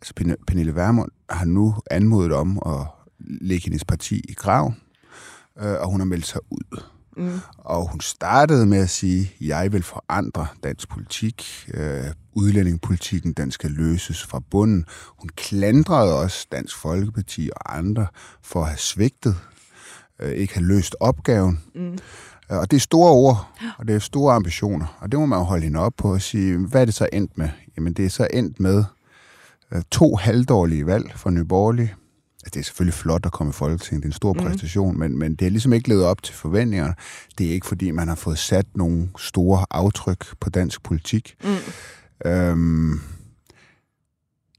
altså 0.00 0.34
Pernille 0.46 0.74
Vermund 0.74 1.10
har 1.30 1.44
nu 1.44 1.74
anmodet 1.90 2.32
om 2.32 2.58
at 2.66 2.86
lægge 3.26 3.64
hendes 3.64 3.84
parti 3.84 4.20
i 4.28 4.34
graven, 4.34 4.76
øh, 5.60 5.72
og 5.80 5.90
hun 5.90 6.00
har 6.00 6.04
meldt 6.04 6.26
sig 6.26 6.40
ud. 6.50 6.82
Mm. 7.16 7.40
Og 7.58 7.90
hun 7.90 8.00
startede 8.00 8.66
med 8.66 8.78
at 8.78 8.90
sige, 8.90 9.32
jeg 9.40 9.72
vil 9.72 9.82
forandre 9.82 10.46
dansk 10.62 10.88
politik. 10.88 11.68
Øh, 11.74 12.04
udlændingepolitikken, 12.32 13.32
den 13.32 13.50
skal 13.50 13.70
løses 13.70 14.22
fra 14.22 14.40
bunden. 14.50 14.84
Hun 15.20 15.28
klandrede 15.36 16.18
også 16.18 16.46
Dansk 16.52 16.76
Folkeparti 16.76 17.50
og 17.56 17.76
andre 17.76 18.06
for 18.42 18.60
at 18.60 18.66
have 18.68 18.78
svigtet, 18.78 19.36
øh, 20.18 20.32
ikke 20.32 20.54
have 20.54 20.66
løst 20.66 20.96
opgaven. 21.00 21.60
Mm. 21.74 21.92
Øh, 22.50 22.58
Og 22.58 22.70
det 22.70 22.76
er 22.76 22.80
store 22.80 23.10
ord, 23.12 23.48
og 23.78 23.88
det 23.88 23.94
er 23.94 23.98
store 23.98 24.34
ambitioner. 24.34 24.98
Og 25.00 25.12
det 25.12 25.20
må 25.20 25.26
man 25.26 25.38
jo 25.38 25.44
holde 25.44 25.64
hende 25.64 25.80
op 25.80 25.92
på 25.96 26.12
og 26.12 26.22
sige, 26.22 26.58
hvad 26.58 26.80
er 26.80 26.84
det 26.84 26.94
så 26.94 27.08
endt 27.12 27.38
med? 27.38 27.48
Jamen 27.76 27.92
det 27.92 28.04
er 28.04 28.10
så 28.10 28.28
endt 28.34 28.60
med 28.60 28.84
øh, 29.72 29.82
to 29.90 30.16
halvdårlige 30.16 30.86
valg 30.86 31.12
for 31.16 31.30
Nye 31.30 31.44
Borgerlige. 31.44 31.94
Det 32.54 32.60
er 32.60 32.64
selvfølgelig 32.64 32.94
flot 32.94 33.26
at 33.26 33.32
komme 33.32 33.50
i 33.50 33.52
Folketinget, 33.52 34.02
det 34.02 34.08
er 34.08 34.12
en 34.12 34.16
stor 34.16 34.32
Mhm. 34.32 34.42
mm. 34.42 34.48
præstation, 34.50 34.98
men, 34.98 35.18
men 35.18 35.32
det 35.32 35.40
har 35.40 35.50
ligesom 35.50 35.72
ikke 35.72 35.88
levet 35.88 36.04
op 36.04 36.22
til 36.22 36.34
forventningerne. 36.34 36.94
Det 37.38 37.46
er 37.46 37.50
ikke 37.52 37.66
fordi, 37.66 37.90
man 37.90 38.08
har 38.08 38.14
fået 38.14 38.38
sat 38.38 38.66
nogle 38.74 39.08
store 39.18 39.66
aftryk 39.70 40.24
på 40.40 40.50
dansk 40.50 40.82
politik. 40.82 41.34
Mm. 41.44 42.30
Øhm, 42.30 43.00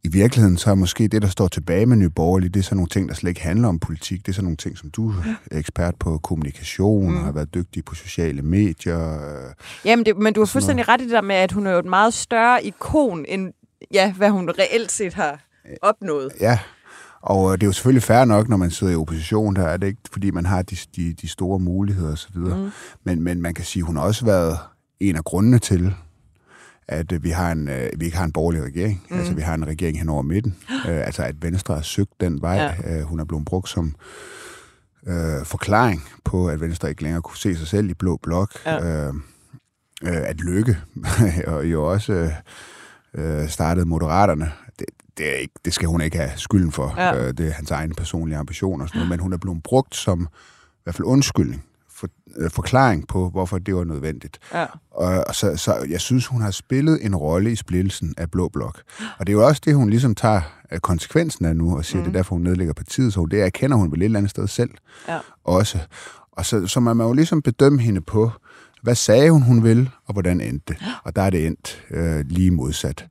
I 0.04 0.08
virkeligheden 0.08 0.58
så 0.58 0.72
er 0.72 0.76
måske 0.76 1.08
det, 1.08 1.22
der 1.22 1.28
står 1.28 1.48
tilbage 1.48 1.86
med 1.86 1.98
Nye 1.98 2.10
Borgerlige, 2.10 2.50
det 2.50 2.60
er 2.60 2.64
sådan 2.64 2.76
nogle 2.76 2.90
ting, 2.90 3.10
der 3.10 3.16
slet 3.16 3.30
ikke 3.30 3.42
handler 3.42 3.68
om 3.68 3.80
politik. 3.80 4.20
Det 4.26 4.28
er 4.32 4.34
sådan 4.34 4.44
nogle 4.44 4.58
ting, 4.58 4.78
som 4.78 4.90
du 4.90 5.10
er 5.52 5.58
ekspert 5.60 5.96
på 6.00 6.18
kommunikation, 6.18 7.06
Mm. 7.12 7.12
mm. 7.18 7.24
har 7.24 7.32
været 7.32 7.54
dygtig 7.54 7.86
på 7.86 7.96
sociale 7.96 8.42
medier. 8.42 9.14
øh, 9.14 9.54
Jamen, 9.86 10.06
det, 10.06 10.18
men 10.18 10.34
du 10.34 10.42
har 10.42 10.46
fuldstændig 10.46 10.88
ret 10.88 11.02
i 11.02 11.04
det 11.04 11.12
der 11.12 11.22
med, 11.22 11.36
at 11.36 11.52
hun 11.52 11.68
er 11.68 11.72
jo 11.72 11.80
et 11.80 11.86
meget 11.86 12.14
større 12.14 12.64
ikon, 12.66 13.26
end 13.28 13.54
ja, 13.92 14.14
hvad 14.14 14.30
hun 14.30 14.50
reelt 14.60 14.92
set 14.92 15.14
har 15.14 15.40
opnået. 15.82 16.32
Ja, 16.40 16.60
og 17.26 17.52
øh, 17.52 17.54
det 17.54 17.64
er 17.64 17.68
jo 17.68 17.74
selvfølgelig 17.74 18.04
fair 18.04 18.26
nok, 18.26 18.50
når 18.50 18.58
man 18.58 18.72
sidder 18.72 18.94
i 18.94 18.96
opposition, 18.96 19.56
der 19.56 19.64
er 19.64 19.78
det 19.78 19.88
ikke, 19.88 20.02
fordi 20.12 20.32
man 20.32 20.46
har 20.46 20.62
de, 20.62 20.78
de, 20.96 21.14
de 21.14 21.28
store 21.28 21.60
muligheder 21.60 22.12
osv. 22.12 22.38
Mm. 22.38 22.72
Men, 23.04 23.22
men 23.22 23.42
man 23.42 23.54
kan 23.54 23.66
sige, 23.66 23.84
hun 23.84 23.96
har 23.96 24.04
også 24.04 24.26
været 24.26 24.58
en 25.00 25.16
af 25.16 25.24
grundene 25.24 25.60
til, 25.60 25.94
at 26.88 27.12
øh, 27.12 27.24
vi, 27.24 27.30
har 27.30 27.52
en, 27.52 27.70
øh, 27.70 27.90
vi 27.98 28.06
ikke 28.06 28.18
har 28.18 28.26
en 28.26 28.32
borgerlig 28.32 28.64
regering. 28.64 29.04
Mm. 29.10 29.18
Altså, 29.18 29.34
vi 29.34 29.42
har 29.42 29.54
en 29.54 29.68
regering 29.68 30.00
hen 30.00 30.10
over 30.10 30.22
midten. 30.22 30.56
øh, 30.90 31.06
altså, 31.06 31.24
at 31.24 31.36
Venstre 31.42 31.76
har 31.76 31.82
søgt 31.82 32.22
den 32.22 32.42
vej. 32.42 32.76
Ja. 32.84 33.00
Øh, 33.00 33.04
hun 33.04 33.20
er 33.20 33.26
blevet 33.26 33.46
brugt 33.46 33.70
som 33.70 33.96
øh, 35.08 35.46
forklaring 35.46 36.04
på, 36.24 36.48
at 36.48 36.62
Venstre 36.62 36.90
ikke 36.90 37.04
længere 37.04 37.22
kunne 37.22 37.38
se 37.38 37.56
sig 37.56 37.68
selv 37.68 37.90
i 37.90 37.94
blå 37.94 38.20
blok. 38.24 38.52
Ja. 38.66 39.08
Øh, 39.08 39.14
øh, 40.04 40.30
at 40.30 40.42
Lykke 40.42 40.78
og 41.48 41.66
jo 41.74 41.92
også 41.92 42.32
øh, 43.14 43.50
startede 43.50 43.86
Moderaterne. 43.86 44.52
Det, 45.18 45.30
er 45.30 45.36
ikke, 45.36 45.54
det 45.66 45.74
skal 45.74 45.88
hun 45.88 46.02
ikke 46.02 46.18
have 46.18 46.32
skylden 46.36 46.72
for. 46.72 46.94
Ja. 46.98 47.18
Øh, 47.18 47.34
det 47.38 47.48
er 47.48 47.52
hans 47.52 47.72
egen 47.72 47.96
personlige 47.96 48.38
ambition 48.38 48.82
og 48.82 48.88
sådan 48.88 49.00
noget. 49.00 49.10
Men 49.10 49.20
hun 49.20 49.34
er 49.34 49.38
blevet 49.38 49.64
brugt 49.64 49.96
som 49.96 50.28
i 50.74 50.80
hvert 50.84 50.96
fald 50.96 51.06
undskyldning, 51.06 51.64
for, 51.90 52.08
øh, 52.38 52.52
forklaring 52.52 53.08
på, 53.08 53.30
hvorfor 53.30 53.58
det 53.58 53.76
var 53.76 53.84
nødvendigt. 53.84 54.40
Ja. 54.54 54.66
Og, 54.92 55.36
så, 55.36 55.58
så 55.58 55.86
jeg 55.90 56.02
synes, 56.02 56.28
hun 56.28 56.42
har 56.42 56.52
spillet 56.52 57.06
en 57.06 57.16
rolle 57.16 57.52
i 57.52 57.56
splittelsen 57.56 58.14
af 58.18 58.32
Blå 58.32 58.50
Blok. 58.50 58.82
Og 59.20 59.28
det 59.28 59.34
er 59.34 59.38
jo 59.38 59.46
også 59.48 59.62
det, 59.66 59.76
hun 59.76 59.90
ligesom 59.90 60.16
tager 60.16 60.42
øh, 60.72 60.80
konsekvensen 60.80 61.46
af 61.46 61.56
nu, 61.56 61.78
og 61.78 61.86
siger, 61.86 61.98
mm. 61.98 62.04
det 62.04 62.16
er 62.16 62.20
derfor, 62.20 62.36
hun 62.36 62.44
nedlægger 62.44 62.74
partiet. 62.74 63.14
Så 63.14 63.28
det 63.32 63.42
erkender 63.42 63.78
hun 63.78 63.92
vel 63.92 64.02
et 64.02 64.06
eller 64.06 64.18
andet 64.20 64.30
sted 64.32 64.48
selv 64.48 64.70
Ja. 65.08 65.20
også. 65.44 65.80
Og 66.32 66.46
så, 66.46 66.68
så 66.68 66.80
man 66.80 66.98
må 66.98 67.04
jo 67.04 67.14
ligesom 67.14 67.42
bedømme 67.42 67.82
hende 67.82 68.02
på, 68.02 68.32
hvad 68.82 68.96
sagde 68.96 69.32
hun, 69.32 69.42
hun 69.42 69.64
vil, 69.64 69.90
og 70.06 70.14
hvordan 70.14 70.42
endte 70.42 70.74
det. 70.74 70.84
Og 71.04 71.16
der 71.16 71.22
er 71.22 71.30
det 71.30 71.46
endt 71.48 71.84
øh, 71.92 72.26
lige 72.30 72.52
modsat. 72.52 73.08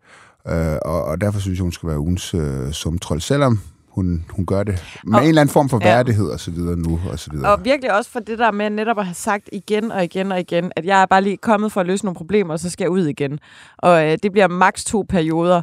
Øh, 0.48 0.76
og, 0.84 1.04
og 1.04 1.20
derfor 1.20 1.40
synes 1.40 1.58
jeg, 1.58 1.62
hun 1.62 1.72
skal 1.72 1.88
være 1.88 1.98
ugens 1.98 2.34
øh, 2.34 2.72
sumtrol, 2.72 3.20
selvom 3.20 3.60
hun, 3.88 4.24
hun 4.30 4.46
gør 4.46 4.62
det 4.62 4.84
med 5.04 5.14
Og- 5.18 5.22
en 5.22 5.28
eller 5.28 5.40
anden 5.40 5.52
form 5.52 5.68
for 5.68 5.78
ja. 5.82 5.94
værdighed 5.94 6.26
og 6.26 6.40
så 6.40 6.50
videre 6.50 6.76
nu 6.76 7.00
og 7.10 7.18
så 7.18 7.30
videre. 7.30 7.52
Og 7.52 7.64
virkelig 7.64 7.96
også 7.96 8.10
for 8.10 8.20
det 8.20 8.38
der 8.38 8.50
med 8.50 8.70
netop 8.70 8.98
at 8.98 9.04
have 9.04 9.14
sagt 9.14 9.48
igen 9.52 9.92
og 9.92 10.04
igen 10.04 10.32
og 10.32 10.40
igen, 10.40 10.72
at 10.76 10.84
jeg 10.84 11.02
er 11.02 11.06
bare 11.06 11.22
lige 11.22 11.36
kommet 11.36 11.72
for 11.72 11.80
at 11.80 11.86
løse 11.86 12.04
nogle 12.04 12.16
problemer, 12.16 12.52
og 12.52 12.60
så 12.60 12.70
skal 12.70 12.84
jeg 12.84 12.90
ud 12.90 13.06
igen. 13.06 13.38
Og 13.78 14.06
øh, 14.10 14.18
det 14.22 14.32
bliver 14.32 14.48
maks 14.48 14.84
to 14.84 15.04
perioder. 15.08 15.62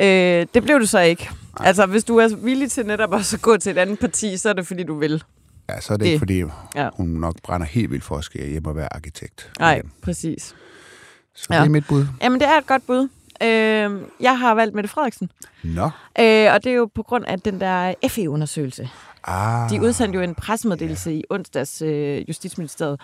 Øh, 0.00 0.46
det 0.54 0.62
blev 0.62 0.80
du 0.80 0.86
så 0.86 1.00
ikke. 1.00 1.30
Nej. 1.58 1.66
Altså, 1.68 1.86
hvis 1.86 2.04
du 2.04 2.16
er 2.16 2.36
villig 2.36 2.70
til 2.70 2.86
netop 2.86 3.12
også 3.12 3.36
at 3.36 3.42
gå 3.42 3.56
til 3.56 3.70
et 3.72 3.78
andet 3.78 3.98
parti, 3.98 4.36
så 4.36 4.48
er 4.48 4.52
det 4.52 4.66
fordi, 4.66 4.82
du 4.84 4.98
vil. 4.98 5.22
ja, 5.68 5.80
så 5.80 5.92
er 5.92 5.96
det, 5.96 6.04
det- 6.04 6.10
ikke, 6.10 6.18
fordi 6.18 6.42
Ja. 6.76 6.88
hun 6.96 7.06
nok 7.08 7.34
brænder 7.42 7.66
helt 7.66 7.90
vildt 7.90 8.04
for 8.04 8.16
at 8.16 8.24
skal 8.24 8.48
hjem 8.50 8.66
og 8.66 8.76
være 8.76 8.92
arkitekt. 8.94 9.50
Nej, 9.58 9.82
præcis. 10.02 10.54
Så 11.34 11.46
Ja. 11.50 11.58
det 11.58 11.64
er 11.66 11.68
mit 11.70 11.84
bud. 11.88 12.06
Jamen, 12.22 12.40
det 12.40 12.48
er 12.48 12.58
et 12.58 12.66
godt 12.66 12.86
bud. 12.86 13.08
Øh, 13.42 14.00
jeg 14.20 14.38
har 14.38 14.54
valgt 14.54 14.74
Mette 14.74 14.88
Frederiksen. 14.90 15.30
Nå. 15.62 15.84
Øh, 16.20 16.52
og 16.54 16.64
det 16.64 16.66
er 16.66 16.72
jo 16.72 16.90
på 16.94 17.02
grund 17.02 17.24
af 17.24 17.40
den 17.40 17.60
der 17.60 17.94
FE-undersøgelse. 18.08 18.88
Ah, 19.24 19.70
De 19.70 19.80
udsendte 19.80 20.16
jo 20.16 20.22
en 20.22 20.34
pressemeddelelse 20.34 21.12
i 21.14 21.24
onsdags 21.30 21.82
øh, 21.82 22.28
Justitsministeriet 22.28 23.00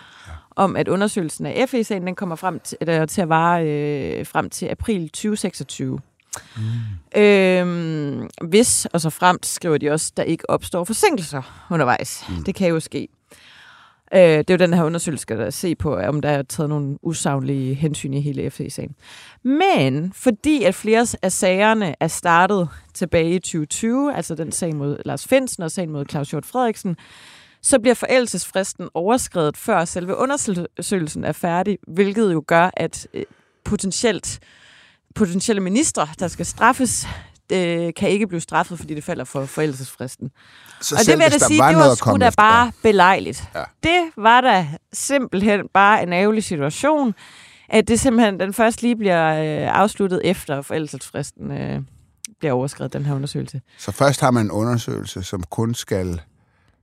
om, 0.55 0.75
at 0.75 0.87
undersøgelsen 0.87 1.45
af 1.45 1.69
FE-sagen 1.69 2.07
den 2.07 2.15
kommer 2.15 2.35
frem 2.35 2.59
til, 2.59 2.77
eller, 2.81 3.05
til 3.05 3.21
at 3.21 3.29
vare 3.29 3.65
øh, 3.67 4.25
frem 4.25 4.49
til 4.49 4.65
april 4.65 5.09
2026. 5.09 5.99
Mm. 6.57 6.61
Øhm, 7.21 8.29
hvis, 8.43 8.85
og 8.85 9.01
så 9.01 9.09
fremt, 9.09 9.45
skriver 9.45 9.77
de 9.77 9.89
også, 9.89 10.11
der 10.17 10.23
ikke 10.23 10.49
opstår 10.49 10.83
forsinkelser 10.83 11.67
undervejs. 11.71 12.25
Mm. 12.29 12.43
Det 12.43 12.55
kan 12.55 12.67
jo 12.69 12.79
ske. 12.79 13.07
Øh, 14.13 14.19
det 14.19 14.49
er 14.49 14.53
jo 14.53 14.57
den 14.57 14.73
her 14.73 14.83
undersøgelse, 14.83 15.25
der 15.27 15.49
se 15.49 15.75
på, 15.75 15.95
om 15.95 16.21
der 16.21 16.29
er 16.29 16.43
taget 16.43 16.69
nogle 16.69 16.97
usaglige 17.01 17.73
hensyn 17.73 18.13
i 18.13 18.21
hele 18.21 18.49
FE-sagen. 18.49 18.95
Men 19.43 20.13
fordi 20.13 20.63
at 20.63 20.75
flere 20.75 21.07
af 21.21 21.31
sagerne 21.31 21.95
er 21.99 22.07
startet 22.07 22.69
tilbage 22.93 23.35
i 23.35 23.39
2020, 23.39 24.15
altså 24.15 24.35
den 24.35 24.51
sag 24.51 24.75
mod 24.75 24.97
Lars 25.05 25.27
Finsen 25.27 25.63
og 25.63 25.71
sagen 25.71 25.91
mod 25.91 26.05
Claus 26.09 26.29
Hjort 26.31 26.45
Frederiksen, 26.45 26.97
så 27.61 27.79
bliver 27.79 27.95
forældelsesfristen 27.95 28.89
overskrevet 28.93 29.57
før 29.57 29.85
selve 29.85 30.15
undersøgelsen 30.15 31.23
er 31.23 31.31
færdig, 31.31 31.77
hvilket 31.87 32.33
jo 32.33 32.43
gør, 32.47 32.69
at 32.73 33.07
øh, 33.13 33.23
potentielt 33.63 34.39
potentielle 35.15 35.61
ministre, 35.61 36.07
der 36.19 36.27
skal 36.27 36.45
straffes, 36.45 37.07
øh, 37.53 37.93
kan 37.93 38.09
ikke 38.09 38.27
blive 38.27 38.41
straffet, 38.41 38.79
fordi 38.79 38.95
det 38.95 39.03
falder 39.03 39.23
for 39.23 39.45
forældelsesfristen. 39.45 40.31
så 40.81 40.95
Og 40.95 40.99
det 41.05 41.17
vil 41.17 41.23
jeg 41.23 41.31
da 41.31 41.37
sige, 41.37 41.59
var 41.59 41.69
det 41.69 41.77
var 41.77 41.95
sgu 41.95 42.17
da 42.17 42.27
efter- 42.27 42.41
bare 42.41 42.71
belejligt. 42.83 43.43
Ja. 43.55 43.63
Det 43.83 44.11
var 44.17 44.41
da 44.41 44.67
simpelthen 44.93 45.61
bare 45.73 46.03
en 46.03 46.13
ærgerlig 46.13 46.43
situation, 46.43 47.13
at 47.69 47.87
det 47.87 47.99
simpelthen 47.99 48.39
den 48.39 48.53
først 48.53 48.81
lige 48.81 48.95
bliver 48.95 49.27
øh, 49.33 49.79
afsluttet 49.79 50.21
efter 50.23 50.61
forældelsesfristen 50.61 51.51
øh, 51.51 51.81
bliver 52.39 52.53
overskrevet, 52.53 52.93
den 52.93 53.05
her 53.05 53.15
undersøgelse. 53.15 53.61
Så 53.77 53.91
først 53.91 54.21
har 54.21 54.31
man 54.31 54.45
en 54.45 54.51
undersøgelse, 54.51 55.23
som 55.23 55.43
kun 55.43 55.73
skal, 55.73 56.21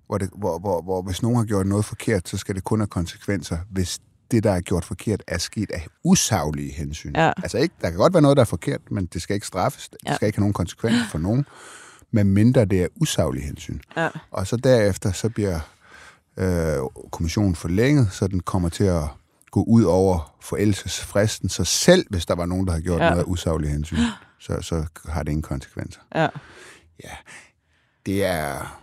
hvor, 0.06 0.18
det, 0.18 0.30
hvor, 0.38 0.58
hvor, 0.58 0.82
hvor 0.82 1.02
hvis 1.02 1.22
nogen 1.22 1.38
har 1.38 1.44
gjort 1.44 1.66
noget 1.66 1.84
forkert, 1.84 2.28
så 2.28 2.36
skal 2.36 2.54
det 2.54 2.64
kun 2.64 2.80
have 2.80 2.86
konsekvenser, 2.86 3.58
hvis 3.70 3.98
det, 4.30 4.44
der 4.44 4.50
er 4.50 4.60
gjort 4.60 4.84
forkert, 4.84 5.22
er 5.28 5.38
sket 5.38 5.70
af 5.70 5.86
usaglige 6.04 6.72
hensyn. 6.72 7.12
Ja. 7.16 7.32
Altså 7.36 7.58
ikke, 7.58 7.74
der 7.80 7.90
kan 7.90 7.98
godt 7.98 8.12
være 8.14 8.22
noget, 8.22 8.36
der 8.36 8.40
er 8.40 8.44
forkert, 8.46 8.80
men 8.90 9.06
det 9.06 9.22
skal 9.22 9.34
ikke 9.34 9.46
straffes. 9.46 9.88
Det 9.88 9.98
Ja. 10.06 10.14
skal 10.14 10.26
ikke 10.26 10.36
have 10.38 10.42
nogen 10.42 10.52
konsekvenser 10.52 11.04
for 11.10 11.18
nogen, 11.18 11.46
medmindre 12.10 12.64
det 12.64 12.82
er 12.82 12.88
usaglige 12.96 13.44
hensyn. 13.46 13.80
Ja. 13.96 14.08
Og 14.30 14.46
så 14.46 14.56
derefter, 14.56 15.12
så 15.12 15.28
bliver 15.28 15.60
øh, 16.36 16.76
kommissionen 17.12 17.54
forlænget, 17.54 18.08
så 18.12 18.26
den 18.28 18.40
kommer 18.40 18.68
til 18.68 18.84
at 18.84 19.02
gå 19.50 19.62
ud 19.62 19.82
over 19.84 20.36
forældelsesfristen, 20.40 21.48
så 21.48 21.64
selv 21.64 22.06
hvis 22.10 22.26
der 22.26 22.34
var 22.34 22.46
nogen, 22.46 22.66
der 22.66 22.72
har 22.72 22.80
gjort 22.80 22.98
Ja. 23.00 23.04
ja. 23.04 23.10
noget 23.10 23.22
af 23.24 23.28
usaglige 23.28 23.70
hensyn, 23.70 23.96
så, 24.40 24.58
så 24.60 24.86
har 25.08 25.22
det 25.22 25.32
ingen 25.32 25.42
konsekvenser. 25.42 26.00
Ja. 26.14 26.28
Det 28.06 28.24
er, 28.24 28.80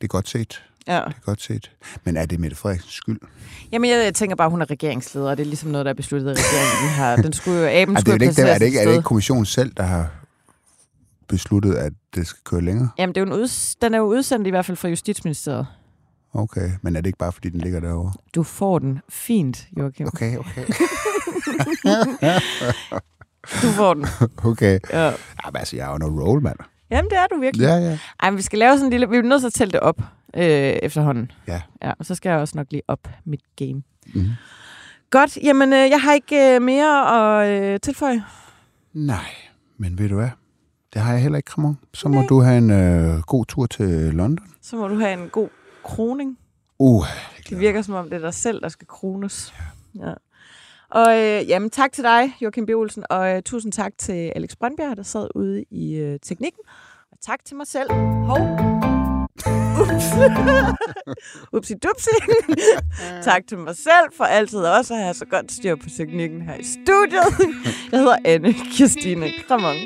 det 0.00 0.04
er 0.04 0.08
godt 0.08 0.28
set. 0.28 0.62
Ja. 0.86 0.94
Det 0.94 1.02
er 1.16 1.20
godt 1.24 1.42
set. 1.42 1.70
Men 2.04 2.16
er 2.16 2.26
det 2.26 2.40
Mette 2.40 2.56
Frederiksens 2.56 2.92
skyld? 2.94 3.18
Jamen, 3.72 3.90
jeg 3.90 4.14
tænker 4.14 4.36
bare, 4.36 4.50
hun 4.50 4.62
er 4.62 4.70
regeringsleder, 4.70 5.30
og 5.30 5.36
det 5.36 5.42
er 5.42 5.46
ligesom 5.46 5.70
noget, 5.70 5.84
der 5.84 5.90
er 5.90 5.94
besluttet 5.94 6.30
af 6.30 6.34
regeringen. 6.34 6.90
Har, 6.90 7.16
den 7.16 7.32
skulle 7.32 7.58
jo, 7.60 7.66
aben 7.66 7.96
Er 7.96 8.00
det, 8.00 8.08
skulle 8.08 8.14
er, 8.14 8.18
det 8.18 8.26
ikke, 8.38 8.42
er, 8.42 8.46
det 8.46 8.62
et 8.62 8.66
ikke, 8.66 8.78
er 8.78 8.84
det 8.84 8.92
ikke 8.92 9.02
kommissionen 9.02 9.46
selv, 9.46 9.72
der 9.76 9.82
har 9.82 10.10
besluttet, 11.28 11.74
at 11.74 11.92
det 12.14 12.26
skal 12.26 12.40
køre 12.44 12.60
længere? 12.60 12.88
Jamen, 12.98 13.14
det 13.14 13.20
er 13.20 13.26
jo 13.26 13.34
en 13.34 13.42
uds- 13.44 13.74
den 13.82 13.94
er 13.94 13.98
jo 13.98 14.04
udsendt 14.04 14.46
i 14.46 14.50
hvert 14.50 14.66
fald 14.66 14.76
fra 14.76 14.88
Justitsministeriet. 14.88 15.66
Okay, 16.34 16.70
men 16.82 16.96
er 16.96 17.00
det 17.00 17.06
ikke 17.06 17.18
bare, 17.18 17.32
fordi 17.32 17.48
den 17.48 17.60
ligger 17.60 17.80
derovre? 17.80 18.12
Du 18.34 18.42
får 18.42 18.78
den 18.78 19.00
fint, 19.08 19.66
Joachim. 19.78 20.06
Okay, 20.06 20.36
okay. 20.36 20.66
Du 23.62 23.68
får 23.72 23.94
den. 23.94 24.06
okay. 24.44 24.78
Ja. 24.92 25.04
Jamen, 25.04 25.56
altså, 25.56 25.76
jeg 25.76 25.86
er 25.88 25.92
jo 25.92 25.98
noget 25.98 26.26
roll, 26.28 26.42
mand. 26.42 26.56
Jamen, 26.90 27.10
det 27.10 27.18
er 27.18 27.26
du 27.34 27.40
virkelig. 27.40 27.64
Ja, 27.64 27.74
ja. 27.76 27.98
Ej, 28.22 28.30
vi 28.30 28.42
skal 28.42 28.58
lave 28.58 28.72
sådan 28.72 28.84
en 28.86 28.90
lille... 28.90 29.08
Vi 29.10 29.16
er 29.16 29.22
nødt 29.22 29.42
til 29.42 29.46
at 29.46 29.52
tælle 29.52 29.72
det 29.72 29.80
op 29.80 30.00
øh, 30.36 30.42
efterhånden. 30.82 31.32
Ja. 31.48 31.62
Ja, 31.82 31.92
og 31.98 32.06
så 32.06 32.14
skal 32.14 32.30
jeg 32.30 32.38
også 32.38 32.56
nok 32.56 32.66
lige 32.70 32.82
op 32.88 33.08
mit 33.24 33.40
game. 33.56 33.82
Mm. 34.14 34.26
Godt, 35.10 35.36
jamen 35.36 35.72
øh, 35.72 35.78
jeg 35.90 36.00
har 36.00 36.12
ikke 36.12 36.54
øh, 36.54 36.62
mere 36.62 37.08
at 37.42 37.62
øh, 37.62 37.80
tilføje. 37.80 38.24
Nej, 38.92 39.26
men 39.76 39.98
ved 39.98 40.08
du 40.08 40.14
hvad? 40.14 40.28
Det 40.94 41.02
har 41.02 41.12
jeg 41.12 41.22
heller 41.22 41.36
ikke, 41.36 41.50
Ramon. 41.58 41.78
Så 41.94 42.08
må 42.08 42.14
Nej. 42.14 42.26
du 42.28 42.40
have 42.40 42.58
en 42.58 42.70
øh, 42.70 43.20
god 43.20 43.44
tur 43.46 43.66
til 43.66 43.88
London. 43.88 44.46
Så 44.62 44.76
må 44.76 44.88
du 44.88 44.98
have 44.98 45.12
en 45.22 45.28
god 45.28 45.48
kroning. 45.84 46.38
Uh, 46.78 47.04
Det 47.48 47.58
virker 47.60 47.82
som 47.82 47.94
om, 47.94 48.10
det 48.10 48.16
er 48.16 48.20
dig 48.20 48.34
selv, 48.34 48.60
der 48.60 48.68
skal 48.68 48.86
krones. 48.86 49.54
Ja. 49.98 50.12
Og 50.90 51.18
øh, 51.18 51.48
jamen, 51.48 51.70
tak 51.70 51.92
til 51.92 52.04
dig, 52.04 52.32
Joachim 52.40 52.66
B. 52.66 52.70
Olsen, 52.70 53.04
og 53.10 53.36
øh, 53.36 53.42
tusind 53.42 53.72
tak 53.72 53.92
til 53.98 54.32
Alex 54.36 54.56
Brøndbjerg, 54.56 54.96
der 54.96 55.02
sad 55.02 55.28
ude 55.34 55.64
i 55.70 55.94
øh, 55.94 56.18
teknikken. 56.22 56.60
Og 57.12 57.18
tak 57.20 57.44
til 57.44 57.56
mig 57.56 57.66
selv. 57.66 57.92
Hov. 57.92 58.99
Ups. 59.80 60.04
Upsi 61.56 61.74
dupsi. 61.74 62.10
tak 63.28 63.46
til 63.46 63.58
mig 63.58 63.76
selv 63.76 64.12
for 64.16 64.24
altid 64.24 64.58
også 64.58 64.94
at 64.94 65.00
have 65.00 65.14
så 65.14 65.24
godt 65.24 65.52
styr 65.52 65.76
på 65.76 65.88
teknikken 65.96 66.42
her 66.42 66.54
i 66.54 66.64
studiet. 66.64 67.54
Jeg 67.92 68.00
hedder 68.00 68.16
Anne 68.24 68.54
Kirstine 68.72 69.30
Kramon. 69.48 69.76